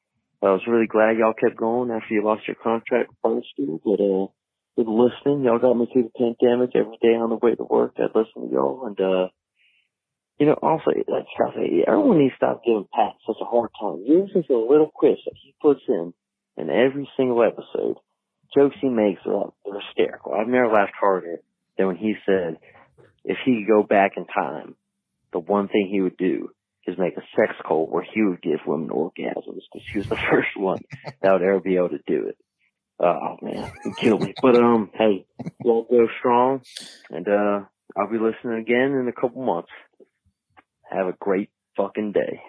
[0.43, 4.03] I was really glad y'all kept going after you lost your contract with Barstool, but
[4.03, 4.27] uh,
[4.77, 7.97] with listening, y'all got me through the pandemic every day on the way to work.
[7.99, 9.29] I'd listen to y'all, and uh,
[10.41, 11.53] you know, also, like stuff,
[11.87, 14.03] everyone needs to stop giving Pat such a hard time.
[14.09, 16.15] Listen to the little quiz that he puts in
[16.57, 17.99] in every single episode.
[18.57, 20.33] Jokes he makes are, hysterical.
[20.33, 21.41] I've never laughed harder
[21.77, 22.57] than when he said,
[23.23, 24.77] if he could go back in time,
[25.31, 26.49] the one thing he would do
[26.87, 30.17] is make a sex cult where he would give women orgasms because he was the
[30.31, 30.81] first one
[31.21, 32.39] that would ever be able to do it.
[32.99, 34.33] Oh man, he killed me.
[34.41, 35.27] But um, hey,
[35.63, 36.63] y'all go strong,
[37.11, 37.61] and uh,
[37.97, 39.71] I'll be listening again in a couple months.
[40.91, 42.41] Have a great fucking day.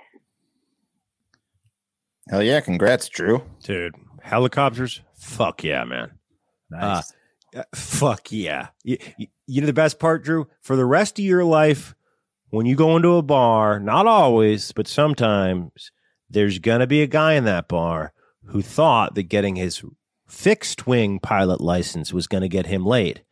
[2.29, 2.59] Hell yeah!
[2.61, 3.43] Congrats, Drew.
[3.63, 6.11] Dude, helicopters, fuck yeah, man.
[6.69, 7.13] Nice.
[7.55, 8.69] Uh, fuck yeah.
[8.83, 10.47] You, you, you know the best part, Drew?
[10.61, 11.93] For the rest of your life,
[12.49, 15.91] when you go into a bar, not always, but sometimes,
[16.29, 18.13] there's going to be a guy in that bar
[18.45, 19.83] who thought that getting his
[20.27, 23.23] fixed wing pilot license was going to get him laid.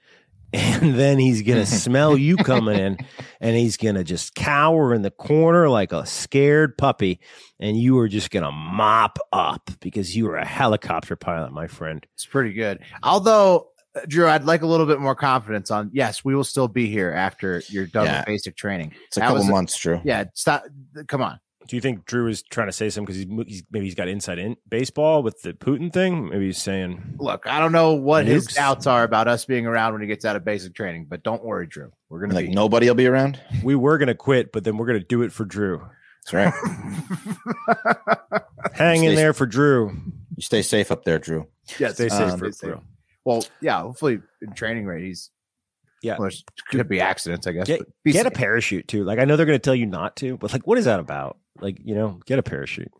[0.54, 2.98] And then he's going to smell you coming in
[3.40, 7.20] and he's going to just cower in the corner like a scared puppy.
[7.60, 11.68] And you are just going to mop up because you are a helicopter pilot, my
[11.68, 12.06] friend.
[12.16, 12.80] It's pretty good.
[13.04, 15.90] Although, uh, Drew, I'd like a little bit more confidence on.
[15.94, 18.20] Yes, we will still be here after you're done Yeah.
[18.20, 18.94] with basic training.
[19.08, 20.00] It's a That couple was months, Drew.
[20.04, 20.64] Yeah, stop.
[21.08, 21.40] Come on.
[21.68, 24.08] Do you think Drew is trying to say something because he's, he's maybe he's got
[24.08, 26.30] inside in baseball with the Putin thing?
[26.30, 29.94] Maybe he's saying, Look, I don't know what his doubts are about us being around
[29.94, 31.92] when he gets out of basic training, but don't worry, Drew.
[32.10, 32.54] We're gonna Like be.
[32.54, 33.40] nobody will be around.
[33.62, 35.86] "We were going to quit, but then we're going to do it for Drew."
[36.26, 36.54] That's right.
[38.74, 39.90] Hang in there for Drew.
[40.36, 41.48] You stay safe up there, Drew.
[41.78, 42.76] Yeah, Stay safe um, for stay Drew.
[42.78, 42.84] safe.
[43.26, 45.30] Well, yeah, hopefully in training rate, he's
[46.02, 46.14] Yeah.
[46.14, 47.68] Well, there's- could be accidents, I guess.
[47.68, 49.04] Get, but be get a parachute too.
[49.04, 51.00] Like I know they're going to tell you not to, but like, what is that
[51.00, 51.38] about?
[51.62, 52.92] Like, you know, get a parachute.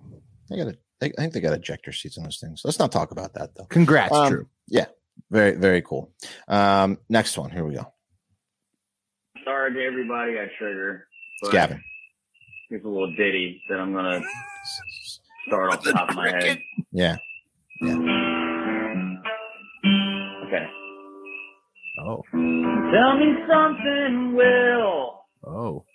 [0.50, 0.68] They got.
[0.68, 2.62] A, they, I think they got ejector seats on those things.
[2.66, 3.66] Let's not talk about that though.
[3.66, 4.48] Congrats, Um, Drew.
[4.68, 4.86] Yeah,
[5.32, 6.12] very very cool.
[6.48, 7.52] Um, next one.
[7.52, 7.92] Here we go.
[9.46, 11.08] Sorry to everybody I trigger.
[11.42, 11.82] It's Gavin.
[12.70, 14.22] Here's a little ditty that I'm gonna
[15.48, 16.60] start off the top of my head.
[16.92, 17.18] Yeah.
[17.82, 17.96] Yeah.
[20.48, 20.66] Okay.
[22.06, 22.22] Oh.
[22.32, 25.22] Tell me something, Will.
[25.46, 25.86] Oh.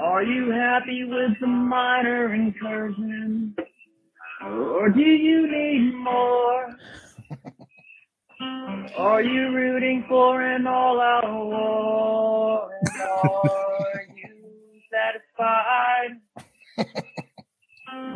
[0.00, 3.54] Are you happy with the minor incursion?
[4.42, 6.70] Or do you need more?
[8.96, 12.70] Are you rooting for an all-out war?
[12.82, 16.20] And are you satisfied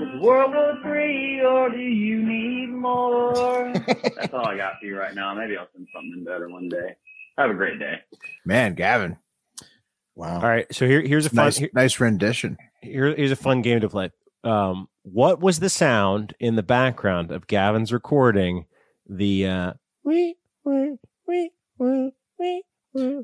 [0.01, 3.73] with World War Three, or do you need more?
[4.17, 5.35] That's all I got for you right now.
[5.35, 6.97] Maybe I'll send something better one day.
[7.37, 8.01] Have a great day.
[8.47, 9.19] Man, Gavin.
[10.17, 10.37] Wow.
[10.37, 12.57] All right, so here here's a fun Nice, here- nice rendition.
[12.83, 14.11] here, here's a fun game to play.
[14.45, 18.67] Um, what was the sound in the background of Gavin's recording?
[19.09, 19.73] The uh,
[20.05, 20.97] wee, wee,
[21.27, 22.63] wee, wee, wee,
[22.95, 23.23] wee.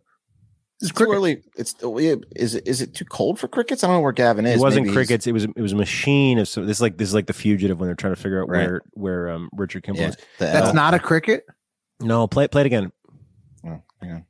[0.82, 1.42] It's too early.
[1.56, 3.84] It's yeah, is it is it too cold for crickets?
[3.84, 4.58] I don't know where Gavin is.
[4.60, 5.26] It wasn't Maybe crickets.
[5.26, 7.34] It was it was a machine of so this is like this is like the
[7.34, 8.66] fugitive when they're trying to figure out Right.
[8.66, 10.16] where where um, Richard Kimball Yeah, is.
[10.38, 10.74] That's L.
[10.74, 11.44] not a cricket.
[12.00, 12.92] No, play play it again.
[13.64, 14.24] Oh, hang on.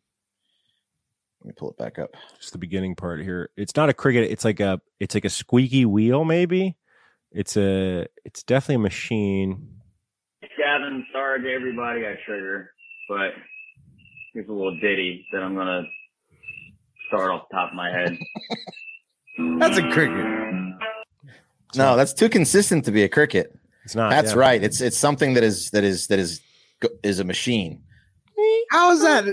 [1.40, 2.16] Let me pull it back up.
[2.38, 3.50] Just the beginning part here.
[3.56, 4.30] It's not a cricket.
[4.30, 6.24] It's like a it's like a squeaky wheel.
[6.24, 6.76] Maybe
[7.32, 9.76] it's a it's definitely a machine.
[10.58, 12.70] Gavin, sorry to everybody I trigger,
[13.08, 13.30] but
[14.34, 15.82] here's a little ditty that I'm gonna
[17.08, 18.18] start off the top of my head.
[19.58, 20.26] That's a cricket.
[21.76, 23.56] No, that's too consistent to be a cricket.
[23.84, 24.10] It's not.
[24.10, 24.38] That's yeah.
[24.38, 24.62] right.
[24.62, 26.40] It's it's something that is that is that is
[27.02, 27.82] is a machine.
[28.70, 29.24] How is that?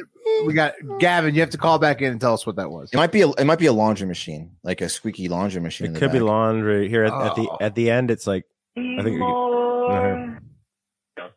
[0.45, 1.34] We got Gavin.
[1.35, 2.89] You have to call back in and tell us what that was.
[2.91, 5.88] It might be a it might be a laundry machine, like a squeaky laundry machine.
[5.88, 7.57] in It the could be laundry here at, at the Oh.
[7.61, 8.11] at the end.
[8.11, 8.45] It's like
[8.77, 9.21] I think.
[9.21, 10.38] I'll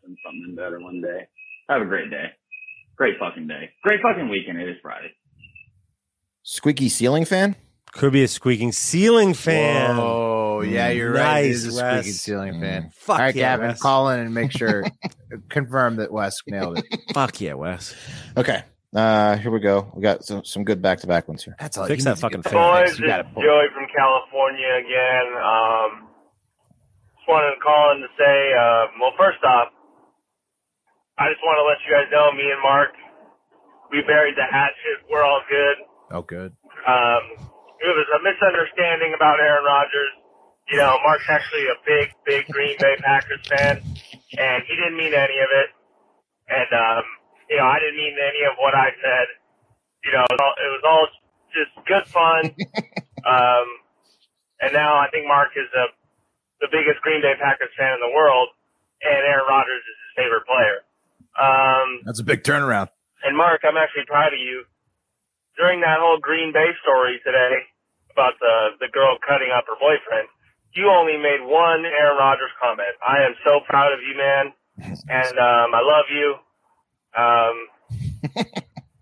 [0.02, 1.26] send something better one day.
[1.68, 2.26] Have a great day.
[2.96, 3.70] Great fucking day.
[3.82, 4.60] Great fucking weekend.
[4.60, 5.12] It is Friday.
[6.42, 7.56] Squeaky ceiling fan.
[7.92, 9.96] Could be a squeaking ceiling fan.
[10.60, 11.44] Oh, yeah, you're right.
[11.44, 11.94] He's Nice, is a Wes.
[12.04, 12.90] squeaky ceiling fan.
[12.94, 13.80] Fuck All right, yeah, Gavin, Wes.
[13.80, 14.84] call in and make sure,
[15.48, 17.00] confirm that Wes nailed it.
[17.14, 17.94] Fuck yeah, Wes.
[18.36, 18.62] Okay.
[18.94, 19.86] Uh, here we go.
[19.94, 21.54] We got some, some good back to back ones here.
[21.60, 21.86] That's all.
[21.86, 22.52] Fix that fucking fan.
[22.54, 23.42] Boys, You got it's it, boy.
[23.42, 25.28] Joey from California again.
[25.38, 25.90] Um,
[27.14, 29.70] just wanted to call in to say, uh, well, first off,
[31.22, 32.90] I just want to let you guys know, me and Mark,
[33.94, 35.06] we buried the hatchet.
[35.06, 35.76] We're all good.
[36.10, 36.50] Oh, good.
[36.82, 37.22] Um,
[37.78, 40.12] it was a misunderstanding about Aaron Rodgers.
[40.70, 43.82] You know, Mark's actually a big, big Green Bay Packers fan,
[44.38, 45.68] and he didn't mean any of it.
[46.46, 47.02] And, um,
[47.50, 49.26] you know, I didn't mean any of what I said.
[50.06, 51.04] You know, it was all, it was all
[51.50, 52.54] just good fun.
[53.26, 53.66] um,
[54.62, 55.90] and now I think Mark is a,
[56.62, 58.54] the biggest Green Bay Packers fan in the world,
[59.02, 60.86] and Aaron Rodgers is his favorite player.
[61.34, 62.94] Um, That's a big turnaround.
[63.26, 64.64] and Mark, I'm actually proud of you.
[65.58, 67.66] During that whole Green Bay story today
[68.14, 70.28] about the the girl cutting up her boyfriend,
[70.74, 72.94] you only made one Aaron Rodgers comment.
[73.06, 74.52] I am so proud of you, man,
[75.08, 76.28] and um, I love you.
[77.16, 77.56] Um,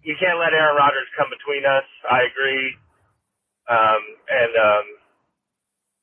[0.03, 1.85] you can't let Aaron Rodgers come between us.
[2.11, 2.74] I agree.
[3.69, 4.01] Um,
[4.31, 4.85] and um,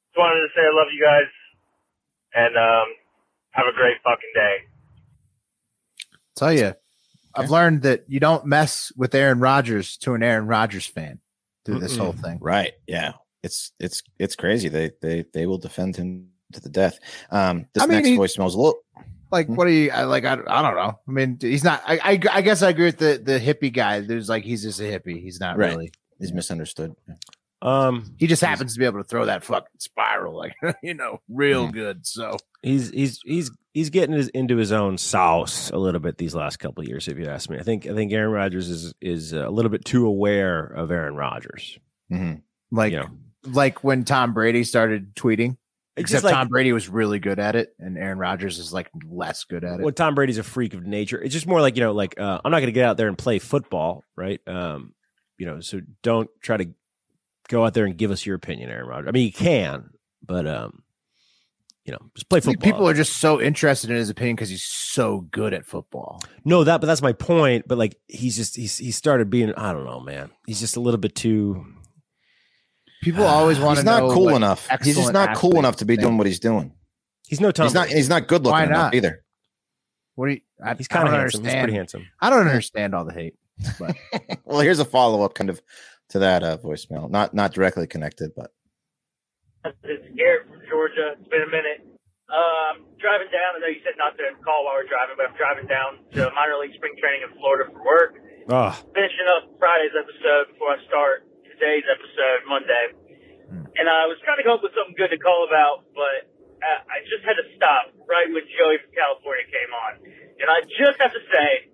[0.09, 1.31] just wanted to say I love you guys,
[2.35, 2.87] and um,
[3.51, 4.55] have a great fucking day.
[6.35, 6.73] Tell you,
[7.33, 11.19] I've learned that you don't mess with Aaron Rodgers to an Aaron Rodgers fan
[11.65, 12.37] through this whole thing.
[12.41, 12.73] Right.
[12.87, 13.13] Yeah.
[13.45, 14.67] It's it's it's crazy.
[14.69, 16.97] They they they will defend him to the death.
[17.31, 18.80] Um, this I mean, next he- voice smells a little.
[19.31, 20.23] Like, what do you I, like?
[20.23, 20.99] I, I don't know.
[21.07, 21.81] I mean, he's not.
[21.85, 23.99] I, I I guess I agree with the the hippie guy.
[24.01, 25.22] There's like he's just a hippie.
[25.22, 25.72] He's not Right.
[25.72, 25.91] really.
[26.19, 26.93] He's misunderstood.
[27.61, 30.53] Um, He just happens to be able to throw that fucking spiral, like
[30.84, 31.73] you know, real Mm.
[31.73, 32.05] good.
[32.07, 36.35] So he's he's he's he's getting his, into his own sauce a little bit these
[36.35, 37.07] last couple of years.
[37.07, 39.84] If you ask me, I think I think Aaron Rodgers is is a little bit
[39.85, 41.80] too aware of Aaron Rodgers.
[42.11, 42.35] Mm-hmm.
[42.72, 43.09] like You know.
[43.45, 45.57] Like when Tom Brady started tweeting.
[45.97, 49.45] Except like- Tom Brady was really good at it, and Aaron Rodgers is like less
[49.45, 49.84] good at it.
[49.84, 51.22] Well, Tom Brady's a freak of nature.
[51.22, 53.07] It's just more like you know, like uh, I'm not going to get out there
[53.07, 54.41] and play football, right?
[54.45, 54.93] Um,
[55.38, 56.67] you know, so don't try to
[57.47, 59.07] go out there and give us your opinion, Aaron Rodgers.
[59.07, 59.91] I mean, you can,
[60.22, 60.84] but um,
[61.85, 62.72] you know, just play football.
[62.72, 66.22] people are just so interested in his opinion because he's so good at football.
[66.43, 67.67] No, that but that's my point.
[67.67, 70.31] But like he's just he's he started being I don't know, man.
[70.47, 71.65] He's just a little bit too.
[73.06, 73.82] People ah, always want to.
[73.82, 74.68] He's not know cool enough.
[74.84, 76.73] He's just not cool enough to be they- doing what he's doing.
[77.27, 77.68] He's no Tom.
[77.68, 77.88] He's not.
[77.88, 78.95] He's not good looking Why enough not?
[78.95, 79.23] either.
[80.15, 80.41] What do you?
[80.57, 81.44] I, He's kind of don't handsome.
[81.44, 82.07] He's pretty handsome.
[82.19, 83.36] I don't understand all the hate.
[83.77, 83.95] But
[84.45, 85.61] Well, here's a follow up kind of
[86.10, 87.10] to that uh, voicemail.
[87.10, 88.49] Not not directly connected, but
[89.84, 91.14] It's Garrett from Georgia.
[91.19, 91.86] It's been a minute.
[92.26, 93.53] I'm driving down.
[93.53, 96.34] I know you said not to call while we're driving, but I'm driving down to
[96.34, 98.18] minor league spring training in Florida for work.
[98.49, 101.26] Oh, Finishing up Friday's episode before I start
[101.56, 102.86] today's episode Monday.
[103.48, 103.65] Hmm.
[103.80, 106.30] And I was trying to come up with something good to call about, but
[106.65, 109.91] I just had to stop right when Joey from California came on.
[110.40, 111.69] And I just have to say,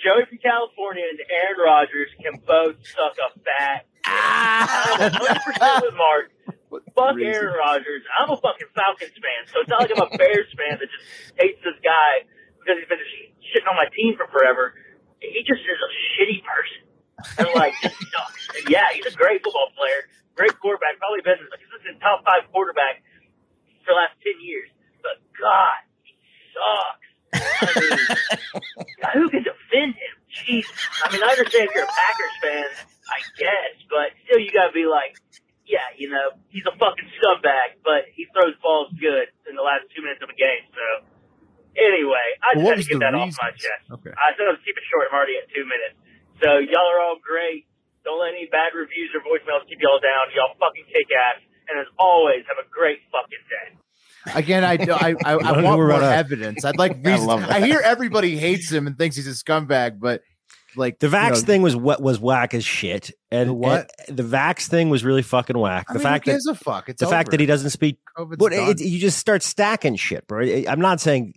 [0.00, 3.84] Joey from California and Aaron Rodgers can both suck a fat.
[4.06, 4.96] Ah.
[5.12, 6.32] I'm 100% with Mark.
[6.94, 8.02] Fuck Aaron Rodgers.
[8.14, 11.06] I'm a fucking Falcons fan, so it's not like I'm a Bears fan that just
[11.36, 12.24] hates this guy
[12.62, 14.72] because he's been sh- shitting on my team for forever.
[15.18, 16.89] He just is a shitty person.
[17.38, 18.48] And like, just sucks.
[18.56, 22.48] And yeah, he's a great football player, great quarterback, probably been a consistent top five
[22.52, 23.02] quarterback
[23.84, 24.68] for the last ten years.
[25.02, 26.12] But God, he
[26.52, 27.08] sucks.
[27.32, 27.98] I mean,
[29.14, 30.14] who can defend him?
[30.30, 30.66] Jeez.
[31.04, 32.68] I mean, I understand if you're a Packers fan,
[33.10, 35.18] I guess, but still, you gotta be like,
[35.66, 39.86] yeah, you know, he's a fucking scumbag, but he throws balls good in the last
[39.94, 40.66] two minutes of a game.
[40.74, 40.86] So,
[41.78, 43.86] anyway, I just Well, had to get the that off my chest.
[43.90, 44.10] Okay.
[44.14, 45.10] I said I'd keep it short.
[45.10, 45.98] I'm already at two minutes.
[46.42, 47.66] So, y'all are all great.
[48.04, 50.32] Don't let any bad reviews or voicemails keep y'all down.
[50.34, 51.42] Y'all fucking kick ass.
[51.68, 54.38] And as always, have a great fucking day.
[54.38, 56.64] Again, I do- I I, I want more evidence.
[56.64, 57.26] I'd like I reasons.
[57.26, 60.22] love I, hear everybody hates him and thinks he's a scumbag, but
[60.76, 63.10] like The you Vax know, thing was what was whack as shit.
[63.32, 63.90] And The what?
[64.08, 65.86] and the Vax thing was really fucking whack.
[65.88, 66.88] I the mean, fact who that a fuck?
[66.88, 68.70] It's the fact that he doesn't speak COVID's but done.
[68.70, 70.44] it, you just start stacking shit, bro.
[70.44, 71.34] I- I'm not saying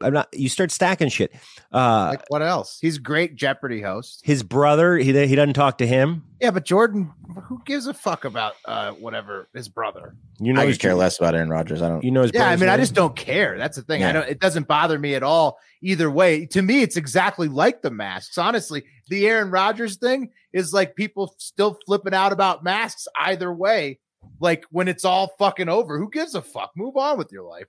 [0.00, 0.28] I'm not.
[0.32, 1.32] You start stacking shit.
[1.72, 2.78] Uh, like what else?
[2.80, 4.22] He's great Jeopardy host.
[4.24, 6.24] his brother, he he doesn't talk to him.
[6.40, 7.12] Yeah, but Jordan,
[7.44, 10.16] who gives a fuck about uh whatever his brother?
[10.40, 11.80] You know, I his, could care less about Aaron Rodgers.
[11.82, 12.02] I don't.
[12.02, 12.32] You know his.
[12.34, 13.56] Yeah, I brother's mean, I just don't care.
[13.56, 14.02] That's the thing.
[14.02, 14.28] I don't.
[14.28, 16.46] It doesn't bother me at all either way.
[16.46, 18.38] To me, it's exactly like the masks.
[18.38, 23.98] Honestly, the Aaron Rodgers thing is like people still flipping out about masks either way.
[24.40, 26.72] Like when it's all fucking over, who gives a fuck?
[26.76, 27.66] Move on with your life.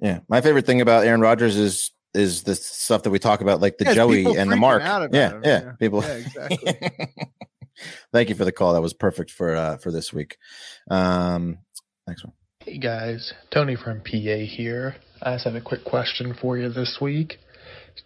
[0.00, 3.60] Yeah, my favorite thing about Aaron Rodgers is is the stuff that we talk about,
[3.60, 4.82] like the Yeah, Joey and the Mark.
[4.82, 5.72] Yeah, yeah, Yeah.
[5.78, 6.02] people.
[6.02, 6.78] Yeah, exactly.
[8.12, 8.74] Thank you for the call.
[8.74, 10.36] That was perfect for uh for this week.
[10.90, 11.58] Um,
[12.06, 12.32] next one.
[12.60, 14.10] Hey guys, Tony from PA
[14.46, 14.96] here.
[15.22, 17.38] I just have a quick question for you this week.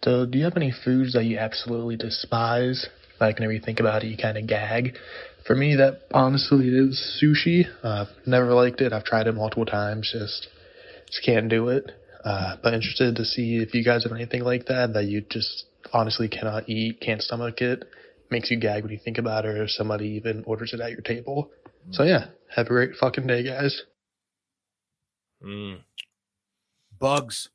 [0.03, 2.87] So, do you have any foods that you absolutely despise?
[3.19, 4.95] Like, whenever you think about it, you kind of gag.
[5.45, 7.65] For me, that honestly is sushi.
[7.83, 8.93] Uh, I've never liked it.
[8.93, 10.11] I've tried it multiple times.
[10.13, 10.47] Just,
[11.07, 11.91] just can't do it.
[12.23, 15.65] Uh, but interested to see if you guys have anything like that that you just
[15.93, 17.85] honestly cannot eat, can't stomach it,
[18.29, 21.01] makes you gag when you think about it, or somebody even orders it at your
[21.01, 21.49] table.
[21.91, 22.25] So yeah,
[22.55, 23.81] have a great fucking day, guys.
[25.43, 25.79] Mm.
[26.99, 27.49] Bugs.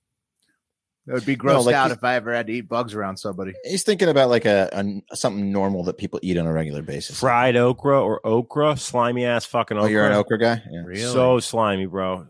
[1.07, 3.19] It would be No, grossed like out if I ever had to eat bugs around
[3.19, 3.53] somebody.
[3.65, 4.71] He's thinking about like a,
[5.11, 7.21] a something normal that people eat on a regular basis.
[7.21, 9.87] fried okra or okra, slimy ass fucking okra.
[9.89, 10.63] Oh, you're an okra guy.
[10.71, 11.01] Yeah, Really?
[11.03, 12.27] So slimy, bro.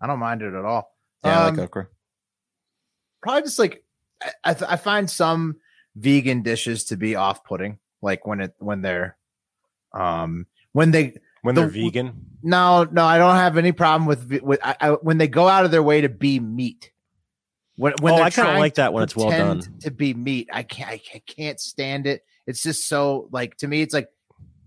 [0.00, 0.94] I don't mind it at all.
[1.24, 1.88] yeah, I Um, like okra.
[3.22, 3.82] probably just like
[4.22, 5.56] I, I, th- I find some
[5.96, 9.16] vegan dishes to be off-putting like when it when they're
[9.94, 14.40] um when they When the- they're vegan, no no i don't have any problem with
[14.42, 16.91] with I, I, when they go out of their way to be meat
[17.76, 19.62] when, when Oh, I kinda like that when it's well done.
[19.80, 23.82] to be meat i can't I can't stand it it's just so like to me
[23.82, 24.08] it's like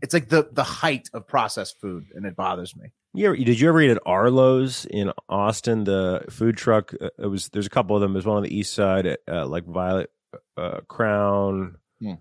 [0.02, 3.60] it's like the the height of processed food and it bothers me you ever, did
[3.62, 5.86] you ever eat at Arlo's in Austin?
[5.86, 6.94] The food truck.
[7.00, 7.48] uh, It was.
[7.48, 8.12] There's a couple of them.
[8.12, 10.10] There's one on the east side, at, uh, like Violet
[10.58, 11.78] uh, Crown.
[12.02, 12.16] Hmm.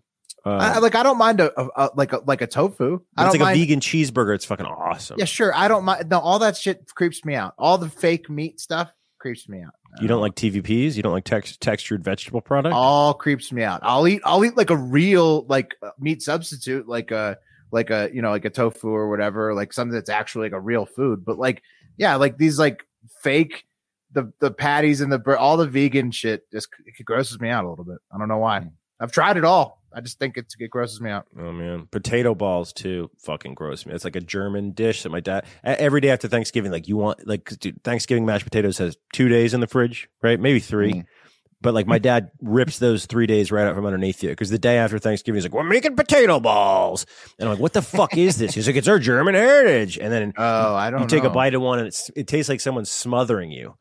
[0.47, 3.01] Uh, I, I- like i don't mind a, a, a like a like a tofu
[3.17, 4.37] i it's like mind a vegan cheeseburger.
[4.37, 5.19] It's fucking awesome.
[5.19, 5.53] Yeah, sure.
[5.53, 6.09] I don't mind.
[6.11, 7.55] No, all that shit creeps me out.
[7.59, 9.75] All the fake meat stuff creeps me out.
[10.01, 10.97] You don't like TVPs?
[10.97, 12.75] You don't like tex- textured vegetable product?
[12.75, 13.81] All creeps me out.
[13.83, 14.23] I'll eat.
[14.25, 17.39] I'll eat like a real like uh, meat substitute, like a
[17.71, 20.61] like a you know like a tofu or whatever, like something that's actually like a
[20.61, 21.25] real food.
[21.25, 21.63] But like
[21.97, 22.85] yeah, like these like
[23.23, 23.65] fake
[24.13, 27.69] the the patties and the all the vegan shit just it grosses me out a
[27.69, 27.99] little bit.
[28.13, 28.67] I don't know why.
[29.01, 29.83] I've tried it all.
[29.95, 31.27] I just think it's it grosses me out.
[31.39, 33.11] Oh man, potato balls too.
[33.19, 33.95] Fucking gross me.
[33.95, 36.73] It's like a German dish that my dad every day after Thanksgiving.
[36.73, 40.39] Like you want like dude, Thanksgiving mashed potatoes has two days in the fridge, right?
[40.41, 40.93] Maybe three.
[40.93, 41.07] Mm.
[41.61, 44.59] But like my dad rips those three days right out from underneath you because the
[44.59, 47.07] day after Thanksgiving he's like, "We're making potato balls,"
[47.39, 50.13] and I'm like, "What the fuck is this?" He's like, "It's our German heritage." And
[50.13, 51.01] then oh, I don't.
[51.01, 53.77] You take a bite of one and it's, it tastes like someone's smothering you.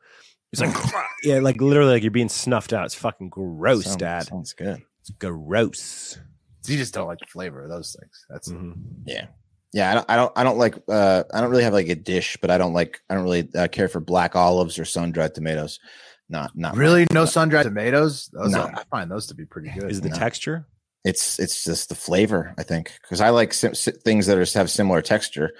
[0.50, 0.74] It's like
[1.24, 2.86] yeah, like literally like you're being snuffed out.
[2.86, 4.26] It's fucking gross, Sounds- Dad.
[4.28, 4.82] Sounds good.
[5.06, 6.18] It's gross.
[6.62, 8.24] So you just don't like the flavor of those things.
[8.30, 8.50] That's
[9.04, 9.26] Yeah.
[9.74, 11.96] Yeah, I don't, I don't, I don't like, uh, I don't really have like a
[11.96, 15.10] dish, but I don't like, I don't really uh, care for black olives or sun
[15.10, 15.80] dried tomatoes.
[16.28, 18.30] Not, not really no sun dried tomatoes.
[18.32, 18.62] Those No.
[18.62, 19.90] are, I find those to be pretty good.
[19.90, 20.14] Is the No.
[20.16, 20.66] texture?
[21.04, 24.58] It's, it's just the flavor, I think, because I like sim- si- things that are
[24.58, 25.50] have similar texture,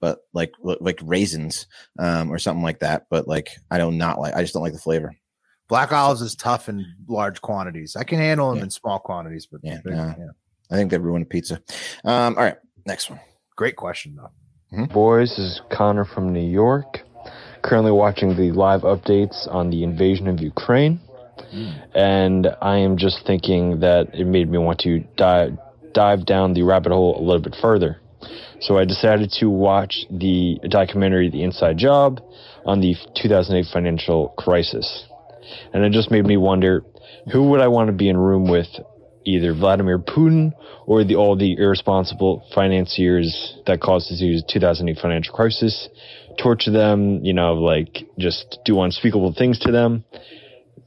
[0.00, 1.66] but like like raisins,
[1.98, 3.06] um, or something like that.
[3.10, 5.12] But like, I don't not like, I just don't like the flavor.
[5.72, 7.96] Black olives is tough in large quantities.
[7.96, 8.64] I can handle them Yeah.
[8.64, 10.14] in small quantities, but Yeah, big- no.
[10.18, 10.26] yeah.
[10.70, 11.62] I think they ruin a pizza.
[12.04, 13.20] Um, all right, next one.
[13.56, 14.86] Great question though.
[14.88, 17.00] Boys, this is Connor from New York.
[17.62, 21.00] Currently watching the live updates on the invasion of Ukraine.
[21.94, 25.56] And I am just thinking that it made me want to dive,
[25.94, 27.96] dive down the rabbit hole a little bit further.
[28.60, 32.20] So I decided to watch the documentary The Inside Job
[32.66, 35.04] on the 2008 financial crisis.
[35.72, 36.84] And it just made me wonder
[37.32, 38.68] who would I want to be in room with
[39.24, 40.52] either Vladimir Putin
[40.86, 45.88] or the all the irresponsible financiers that caused the 2008 financial crisis
[46.38, 50.04] torture them, you know, like just do unspeakable things to them.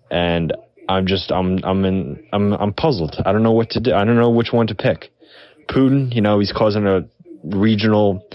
[0.10, 0.54] And
[0.88, 3.16] I'm just, I'm, I'm in, I'm, I'm puzzled.
[3.26, 3.94] I don't know what to do.
[3.94, 5.12] I don't know which one to pick.
[5.70, 7.08] Putin, you know, he's causing a
[7.44, 8.28] regional,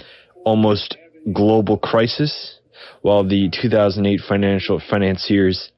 [0.43, 0.97] almost
[1.33, 2.57] global crisis,
[3.01, 5.71] while the 2008 financial financiers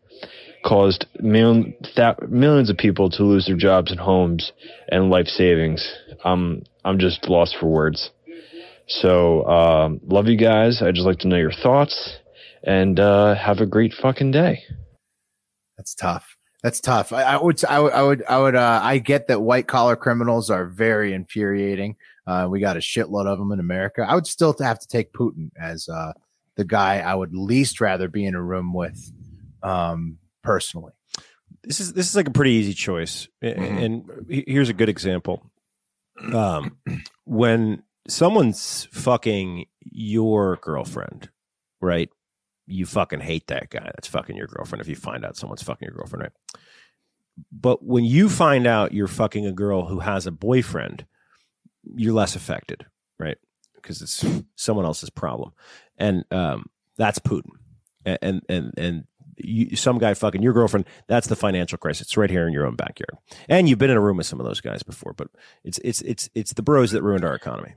[0.63, 4.51] caused million, th- millions of people to lose their jobs and homes
[4.89, 5.93] and life savings.
[6.23, 8.11] I'm, I'm just lost for words.
[8.87, 10.81] So, um, love you guys.
[10.81, 12.17] I'd just like to know your thoughts
[12.63, 14.63] and, uh, have a great fucking day.
[15.77, 16.37] That's tough.
[16.61, 17.11] That's tough.
[17.11, 19.95] I, I would, I would, I would, I would, uh, I get that white collar
[19.95, 21.97] criminals are very infuriating.
[22.25, 24.05] Uh, we got a shitload of them in America.
[24.07, 26.13] I would still have to take Putin as, uh,
[26.55, 29.11] the guy I would least rather be in a room with,
[29.61, 30.93] um, personally.
[31.63, 33.83] This is this is like a pretty easy choice, Mhm.
[33.83, 35.51] and here's a good example.
[36.33, 36.77] Um,
[37.25, 41.29] when someone's fucking your girlfriend,
[41.81, 42.09] right?
[42.65, 43.83] You fucking hate that guy.
[43.95, 44.81] That's fucking your girlfriend.
[44.81, 46.31] If you find out someone's fucking your girlfriend, right?
[47.51, 51.05] But when you find out you're fucking a girl who has a boyfriend,
[51.95, 52.85] you're less affected,
[53.19, 53.37] right?
[53.75, 54.23] Because it's
[54.55, 55.51] someone else's problem,
[55.97, 56.67] and um,
[56.97, 57.51] that's Putin,
[58.05, 59.07] and and, and
[59.37, 60.85] you, some guy fucking your girlfriend.
[61.07, 62.07] That's the financial crisis.
[62.07, 63.17] It's right here in your own backyard,
[63.49, 65.13] and you've been in a room with some of those guys before.
[65.13, 65.29] But
[65.63, 67.73] it's it's it's it's the bros that ruined our economy.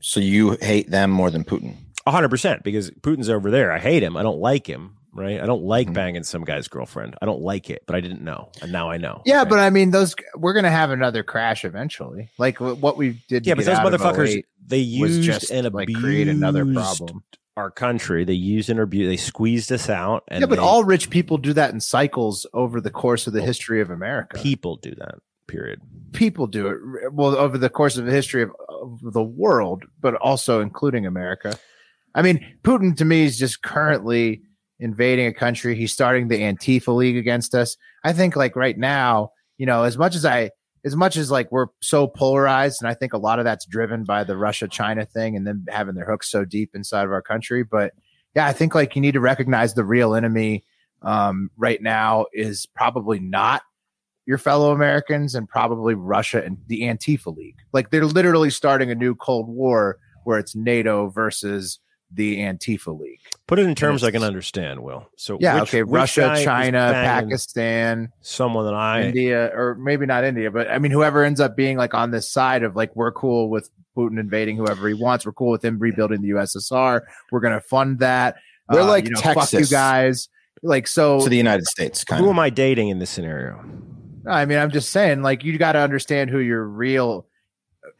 [0.00, 1.76] So you hate them more than Putin?
[2.06, 3.70] hundred percent because Putin's over there.
[3.70, 4.16] I hate him.
[4.16, 4.96] I don't like him.
[5.14, 5.42] Right?
[5.42, 5.94] I don't like mm-hmm.
[5.94, 7.16] banging some guy's girlfriend.
[7.20, 9.20] I don't like it, but I didn't know, and now I know.
[9.26, 12.30] Yeah, but I mean, those we're gonna have another crash eventually.
[12.38, 13.44] Like what we did.
[13.44, 16.64] to Yeah, but get those out motherfuckers they used just, and like abused create another
[16.64, 17.22] problem.
[17.56, 18.24] Our country.
[18.24, 19.10] They used and abused.
[19.10, 20.24] They squeezed us out.
[20.28, 23.32] And yeah, but they- all rich people do that in cycles over the course of
[23.32, 24.38] the oh, history of America.
[24.38, 25.16] people do that.
[25.48, 25.80] Period.
[26.12, 30.14] People do it well over the course of the history of, of the world, but
[30.14, 31.58] also including America.
[32.14, 34.42] I mean, Putin to me is just currently
[34.78, 35.74] invading a country.
[35.74, 37.76] He's starting the Antifa League against us.
[38.04, 40.50] I think like right now, you know, as much as I
[40.84, 44.04] as much as like we're so polarized, and I think a lot of that's driven
[44.04, 47.22] by the Russia China thing and them having their hooks so deep inside of our
[47.22, 47.62] country.
[47.62, 47.92] But
[48.34, 50.64] yeah, I think like you need to recognize the real enemy
[51.02, 53.62] um, right now is probably not
[54.26, 57.56] your fellow Americans and probably Russia and the Antifa League.
[57.72, 61.80] Like they're literally starting a new Cold War where it's NATO versus
[62.14, 63.20] the Antifa League.
[63.46, 64.80] Put it in terms I can understand.
[64.80, 65.82] Will so Yeah, which- okay.
[65.82, 70.92] which Russia, China, Pakistan, someone that I India, or maybe not India, but I mean,
[70.92, 74.56] whoever ends up being like on this side of like, we're cool with Putin invading
[74.56, 75.26] whoever he wants.
[75.26, 77.00] We're cool with him rebuilding the USSR.
[77.30, 78.36] We're going to fund that.
[78.68, 79.70] Uh, We're like you know, fuck you Texas.
[79.70, 80.28] guys.
[80.62, 82.34] Like, so To the United States, kind Who of.
[82.34, 83.62] am I dating in this scenario?
[84.26, 87.26] I mean, I'm just saying, like, you got to understand who your real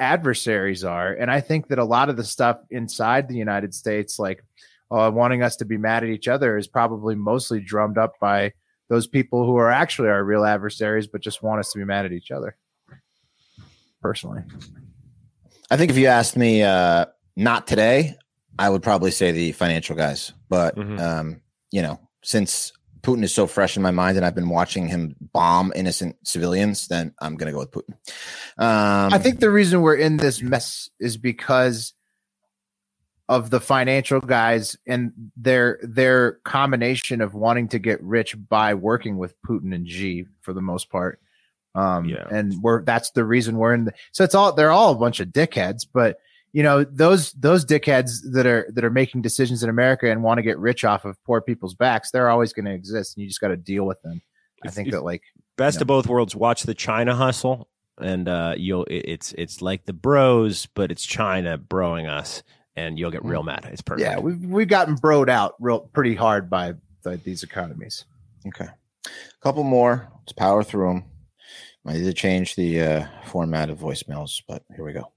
[0.03, 1.13] adversaries are.
[1.13, 4.45] And I think that a lot of the stuff inside the United States, like
[4.91, 8.53] uh, wanting us to be mad at each other, is probably mostly drummed up by
[8.89, 12.05] those people who are actually our real adversaries, but just want us to be mad
[12.05, 12.57] at each other.
[14.03, 14.43] Personally,
[15.71, 17.07] I think if you asked me, uh,
[17.37, 18.17] not today,
[18.59, 20.33] I would probably say the financial guys.
[20.49, 22.73] But um, you know, since
[23.03, 26.87] Putin is so fresh in my mind, and I've been watching him bomb innocent civilians,
[26.89, 27.95] then I'm going to go with Putin.
[28.59, 31.95] Um, I think the reason we're in this mess is because
[33.29, 39.17] of the financial guys and their their combination of wanting to get rich by working
[39.17, 41.19] with Putin and Xi for the most part.
[41.75, 42.27] Um, Yeah.
[42.31, 45.21] and we're that's the reason we're in the so it's all they're all a bunch
[45.21, 46.19] of dickheads, but
[46.53, 50.39] you know those those dickheads that are that are making decisions in America and want
[50.39, 53.29] to get rich off of poor people's backs, they're always going to exist, and you
[53.29, 54.21] just got to deal with them.
[54.65, 55.23] I think if- that like
[55.57, 56.35] Best of both worlds.
[56.35, 57.69] Watch the China hustle,
[58.01, 62.43] and uh, you'll it- it's it's like the bros, but it's China broing us,
[62.75, 63.69] and you'll get real mad.
[63.71, 64.03] It's perfect.
[64.09, 66.73] yeah, we've we've gotten broed out real pretty hard by,
[67.05, 68.07] by these economies.
[68.49, 68.65] Okay.
[69.07, 69.11] A
[69.43, 70.09] couple more.
[70.21, 71.05] Let's power through them.
[71.85, 75.12] Might need to change the uh, format of voicemails, but here we go.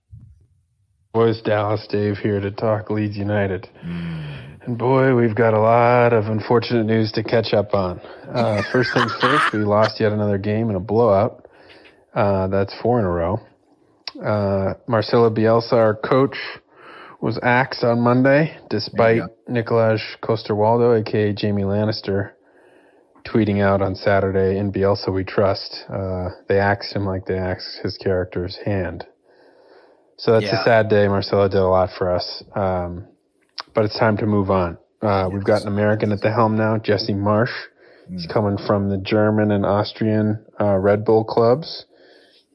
[1.15, 3.69] Boys, Dallas Dave here to talk Leeds United.
[4.65, 8.01] And boy, we've got a lot of unfortunate news to catch up on.
[8.27, 11.47] Uh, first things first, we lost yet another game in a blowout.
[12.13, 13.39] Uh, that's four in a row.
[14.21, 16.35] Uh, Marcelo Bielsa, our coach,
[17.21, 22.31] was axed on Monday, despite Nikolaj Coster-Waldau, aka Jaime Lannister,
[23.25, 27.79] tweeting out on Saturday, "In Bielsa we trust." Uh, they axed him like they axed
[27.83, 29.05] his character's hand.
[30.17, 30.61] So that's Yeah.
[30.61, 31.07] a sad day.
[31.07, 33.05] Marcelo did a lot for us, um,
[33.73, 34.77] but it's time to move on.
[35.01, 37.53] Uh, We've got an American at the helm now, Jesse Marsch.
[38.09, 41.85] He's coming from the German and Austrian uh, Red Bull clubs.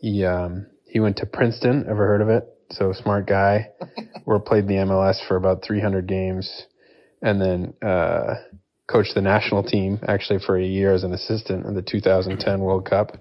[0.01, 1.87] He um, he went to Princeton.
[1.89, 2.45] Ever heard of it?
[2.70, 3.70] So smart guy.
[4.24, 6.66] We're played the MLS for about 300 games,
[7.20, 8.35] and then uh,
[8.87, 12.89] coached the national team actually for a year as an assistant in the 2010 World
[12.89, 13.16] Cup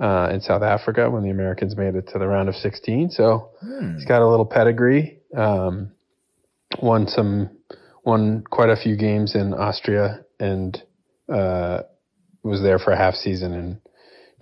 [0.00, 3.10] uh, in South Africa when the Americans made it to the round of 16.
[3.10, 3.94] So Hmm.
[3.94, 5.20] he's got a little pedigree.
[5.36, 5.92] Um,
[6.80, 7.50] won some,
[8.04, 10.82] won quite a few games in Austria, and
[11.32, 11.82] uh,
[12.42, 13.80] was there for a half season in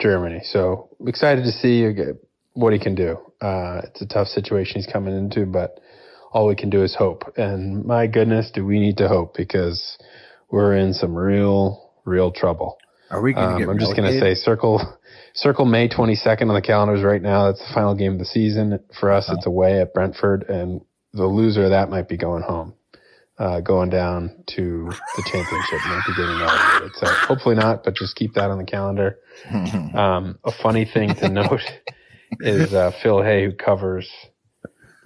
[0.01, 0.41] Germany.
[0.45, 2.15] So excited to see uh,
[2.55, 3.19] what he can do.
[3.41, 5.81] Uh, it's a tough situation he's coming into, but
[6.33, 7.25] all we can do is hope.
[7.37, 9.99] And my goodness, do we need to hope because
[10.51, 12.79] we're in some real, real trouble.
[13.11, 14.81] Are we Um, I'm just going to say circle,
[15.35, 17.47] circle May 22nd on the calendars right now.
[17.47, 18.81] That's the final game of the season.
[18.99, 20.81] For us, it's away at Brentford and
[21.13, 22.75] the loser of that might be going home.
[23.39, 26.93] Uh, going down to the championship, might be getting relegated.
[26.97, 29.19] So hopefully not, but just keep that on the calendar.
[29.51, 31.63] Um, a funny thing to note
[32.41, 34.09] is uh, Phil Hay, who covers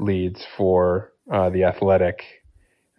[0.01, 2.23] Leeds for uh, the Athletic,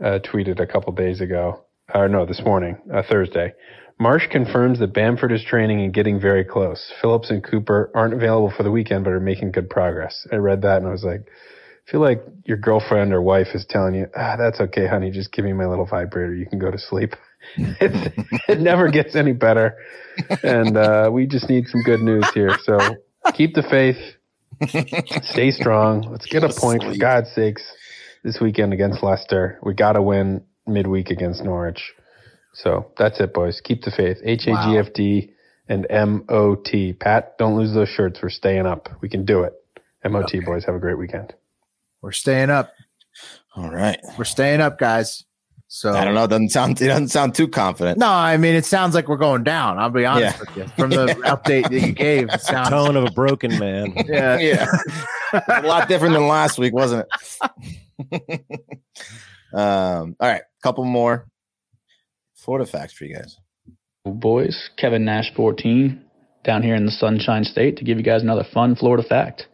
[0.01, 3.53] uh, tweeted a couple days ago, or no, this morning, uh, Thursday.
[3.99, 6.91] Marsch confirms that Bamford is training and getting very close.
[7.01, 10.27] Phillips and Cooper aren't available for the weekend, but are making good progress.
[10.31, 13.65] I read that and I was like, I feel like your girlfriend or wife is
[13.69, 15.11] telling you, ah, that's okay, honey.
[15.11, 16.35] Just give me my little vibrator.
[16.35, 17.13] You can go to sleep.
[17.57, 18.13] it,
[18.49, 19.77] it never gets any better.
[20.43, 22.57] And uh, we just need some good news here.
[22.63, 22.77] So
[23.33, 23.97] keep the faith.
[25.23, 26.01] Stay strong.
[26.09, 27.63] Let's get a point for God's sakes
[28.23, 29.59] this weekend against Leicester.
[29.63, 31.93] We got to win midweek against Norwich.
[32.55, 33.59] So that's it, boys.
[33.61, 34.17] Keep the faith.
[34.23, 35.29] H A G F D
[35.67, 36.93] and M O T.
[36.93, 38.21] Pat, don't lose those shirts.
[38.21, 38.89] We're staying up.
[39.01, 39.53] We can do it.
[40.05, 40.63] M O T, boys.
[40.65, 41.33] Have a great weekend.
[42.01, 42.71] We're staying up.
[43.55, 43.99] All right.
[44.17, 45.25] We're staying up, guys.
[45.67, 46.23] So I don't know.
[46.23, 46.81] It doesn't sound.
[46.81, 47.97] It doesn't sound too confident.
[47.97, 49.77] No, I mean it sounds like we're going down.
[49.77, 50.39] I'll be honest Yeah.
[50.39, 50.67] with you.
[50.77, 53.93] From the update that you gave, it sounds Tone of a broken man.
[54.07, 54.37] Yeah.
[55.33, 55.41] yeah.
[55.49, 57.05] a lot different than last week, wasn't
[58.11, 58.41] it?
[59.53, 60.15] um.
[60.19, 60.43] All right.
[60.63, 61.27] Couple more
[62.45, 63.37] Florida facts for you guys.
[64.05, 64.69] boys.
[64.77, 65.99] Kevin Nash 14
[66.43, 69.47] down here in the Sunshine State to give you guys another fun Florida fact.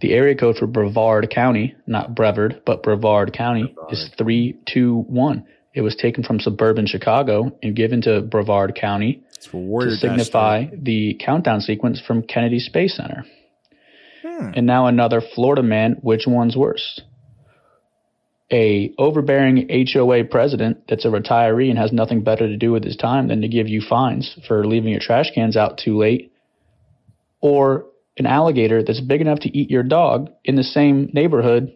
[0.00, 5.44] The area code for Brevard County, not Brevard, but Brevard County, is 321.
[5.74, 11.60] It was taken from suburban Chicago and given to Brevard County to signify the countdown
[11.60, 13.24] sequence from Kennedy Space Center.
[14.22, 14.50] Hmm.
[14.54, 17.00] And now another Florida man, which one's worse?
[18.52, 22.96] A overbearing HOA president that's a retiree and has nothing better to do with his
[22.96, 26.30] time than to give you fines for leaving your trash cans out too late,
[27.40, 27.86] or
[28.18, 31.72] an alligator that's big enough to eat your dog in the same neighborhood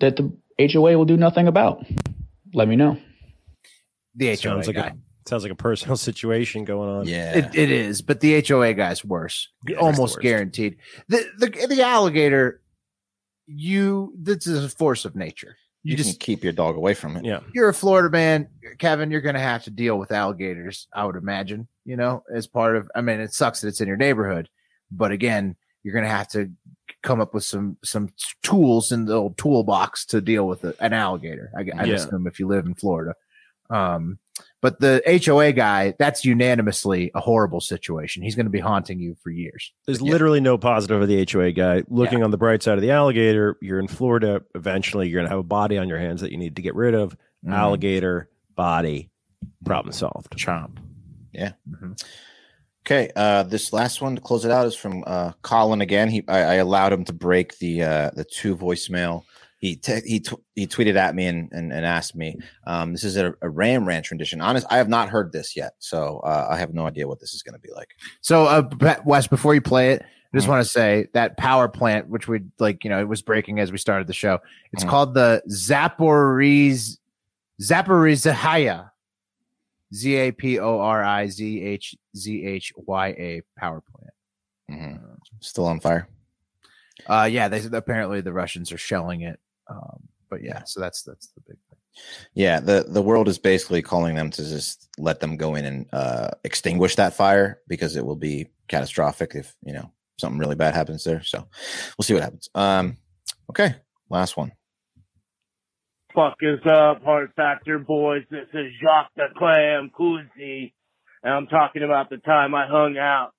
[0.00, 0.32] that the
[0.72, 1.84] HOA will do nothing about.
[2.54, 2.96] Let me know.
[4.14, 4.86] the HOA Sounds like guy.
[4.88, 7.06] a sounds like a personal situation going on.
[7.08, 7.36] Yeah.
[7.36, 9.48] It, it is, but the HOA guy's worse.
[9.66, 10.76] Yeah, Almost the guaranteed.
[11.08, 12.60] The, the the alligator,
[13.46, 15.56] you this is a force of nature.
[15.82, 17.24] You, You, just can keep your dog away from it.
[17.24, 17.40] Yeah.
[17.54, 18.48] you're a Florida man,
[18.78, 19.10] Kevin.
[19.10, 20.86] You're going to have to deal with alligators.
[20.92, 21.68] I would imagine.
[21.86, 22.90] You know, as part of.
[22.94, 24.48] I mean, it sucks that it's in your neighborhood,
[24.90, 26.50] but again, you're going to have to
[27.02, 28.10] come up with some some
[28.42, 31.50] tools in the old toolbox to deal with a, an alligator.
[31.56, 31.94] I, I Yeah.
[31.94, 33.14] assume if you live in Florida.
[33.70, 34.18] Um,
[34.60, 38.22] but the HOA guy, that's unanimously a horrible situation.
[38.22, 39.72] He's going to be haunting you for years.
[39.86, 41.82] There's literally no positive of the HOA guy.
[41.88, 44.42] Looking on the bright side of the alligator, you're in Florida.
[44.54, 46.74] Eventually, you're going to have a body on your hands that you need to get
[46.74, 47.16] rid of.
[47.46, 47.54] Mhm.
[47.54, 49.10] Alligator body,
[49.64, 50.36] problem solved.
[50.36, 50.76] Chomp.
[51.32, 51.52] Yeah.
[51.70, 51.92] Mm-hmm.
[52.86, 53.10] Okay.
[53.14, 56.08] Uh, this last one to close it out is from uh, Colin again.
[56.08, 59.22] He I, I allowed him to break the uh, the two voicemail.
[59.60, 60.24] He te- he
[60.54, 62.36] he tweeted at me and and, and asked me.
[62.66, 64.40] Um, this is a, a Ram Ranch rendition.
[64.40, 67.34] Honest, I have not heard this yet, so uh, I have no idea what this
[67.34, 67.90] is going to be like.
[68.22, 68.68] So, uh,
[69.04, 70.38] Wes, before you play it, I Mm-hmm.
[70.38, 73.58] just want to say that power plant, which we like, you know, it was breaking
[73.58, 74.38] as we started the show.
[74.72, 74.88] It's Mhm.
[74.88, 76.98] called the Zaporiz
[77.60, 78.90] Zaporizhzhia,
[79.92, 84.14] Z A P O R I Z H Z H Y A power plant.
[84.82, 85.04] Mm-hmm.
[85.40, 86.08] Still on fire.
[87.06, 89.40] Uh, yeah, they apparently the Russians are shelling it.
[89.70, 91.78] Um, but yeah, so that's that's the big thing.
[92.34, 95.86] Yeah, the the world is basically calling them to just let them go in and
[95.92, 100.74] uh, extinguish that fire because it will be catastrophic if you know something really bad
[100.74, 101.22] happens there.
[101.22, 101.38] So
[101.98, 102.48] we'll see what happens.
[102.54, 102.96] Um,
[103.50, 103.74] okay,
[104.08, 104.52] last one.
[106.14, 108.24] Fuck is up, Hard Factor boys?
[108.30, 110.72] This is Jacques the Clam Cousy,
[111.22, 113.32] and I'm talking about the time I hung out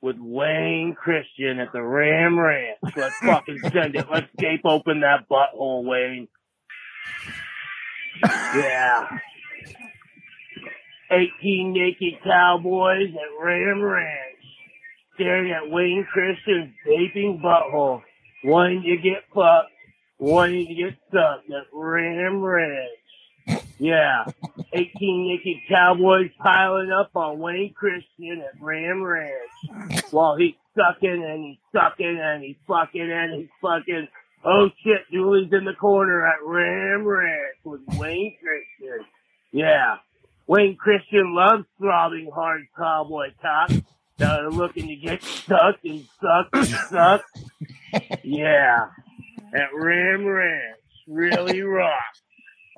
[0.00, 2.78] with Wayne Christian at the Ram Ranch.
[2.96, 4.06] Let's fucking send it.
[4.10, 6.28] Let's scape open that butthole, Wayne.
[8.22, 9.18] Yeah.
[11.10, 14.36] 18 naked cowboys at Ram Ranch
[15.16, 18.02] staring at Wayne Christian's vaping butthole.
[18.44, 19.72] wanting to get fucked,
[20.18, 22.90] wanting to get sucked at Ram Ranch.
[23.78, 24.24] Yeah,
[24.72, 31.44] 18 naked cowboys piling up on Wayne Christian at Ram Ranch while he's sucking and
[31.44, 34.08] he's sucking and he's fucking and he's fucking.
[34.44, 39.04] Oh shit, Julie's in the corner at Ram Ranch with Wayne Christian.
[39.52, 39.96] Yeah.
[40.46, 43.74] Wayne Christian loves throbbing hard cowboy cops
[44.18, 47.38] that are looking to get sucked and sucked and sucked.
[48.22, 48.86] Yeah.
[49.52, 50.78] At Ram Ranch.
[51.08, 52.02] Really rock.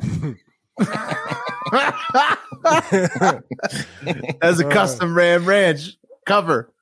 [4.42, 6.72] As a custom Ram Ranch cover.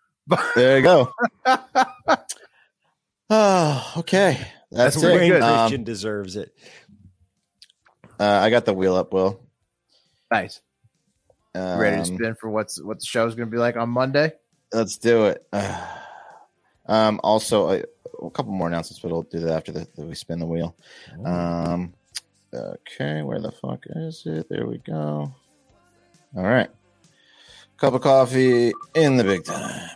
[0.55, 1.10] There you go.
[3.31, 4.39] Oh, okay.
[4.70, 5.12] That's, That's it.
[5.12, 5.43] pretty good.
[5.43, 6.55] Um, Christian deserves it.
[8.18, 9.40] uh, I got the wheel up, Will.
[10.31, 10.60] Nice.
[11.55, 14.32] Um, Ready to spin for what's what the show's going to be like on Monday?
[14.73, 15.47] Let's do it.
[16.86, 17.82] um, also, a,
[18.23, 20.77] a couple more announcements, but we'll do that after the, we spin the wheel.
[21.24, 21.94] Um,
[22.56, 24.48] okay, where the fuck is it?
[24.48, 25.32] There we go.
[26.36, 26.70] All right.
[27.76, 29.90] Cup of coffee in the big time.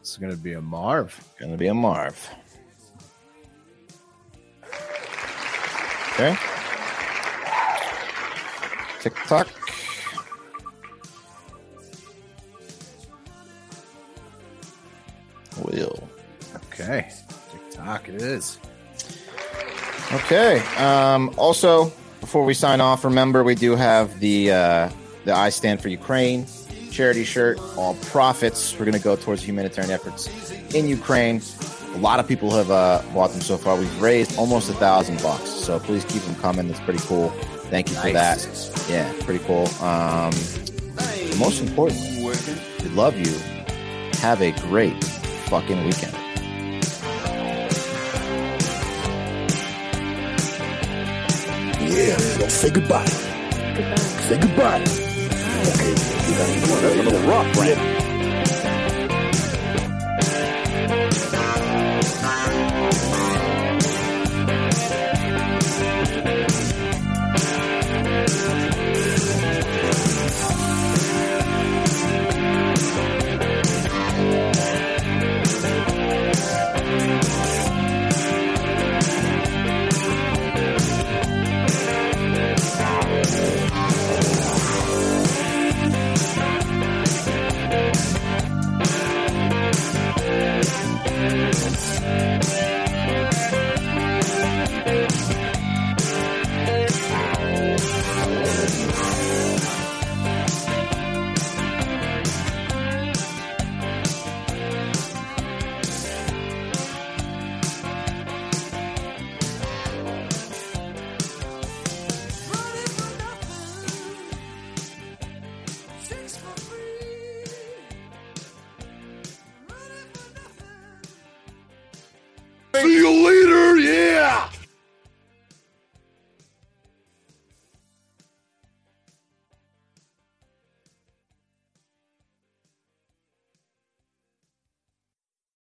[0.00, 1.18] It's going to be a Marv.
[1.38, 2.28] Going to be a Marv.
[6.12, 6.36] Okay.
[9.00, 9.48] Tick tock.
[15.62, 16.08] Wheel.
[16.72, 17.10] Okay.
[17.78, 18.58] TikTok it is.
[20.12, 20.60] Okay.
[20.76, 24.90] Um, also, before we sign off, remember we do have the uh,
[25.24, 26.46] the I Stand for Ukraine
[26.90, 27.58] charity shirt.
[27.76, 30.28] All profits we're going to go towards humanitarian efforts
[30.74, 31.40] in Ukraine.
[31.94, 33.76] A lot of people have uh, bought them so far.
[33.76, 35.50] We've raised almost a thousand bucks.
[35.50, 36.68] So please keep them coming.
[36.68, 37.30] That's pretty cool.
[37.70, 38.38] Thank you for that.
[38.88, 39.66] Yeah, pretty cool.
[39.84, 40.32] Um,
[41.38, 42.24] most importantly,
[42.82, 43.32] we love you.
[44.20, 46.17] Have a great fucking weekend.
[51.98, 53.04] Yeah, let's say goodbye.
[53.06, 54.82] Say goodbye.
[54.82, 56.80] Okay, we gotta go.
[56.80, 57.97] That's a little rough, right?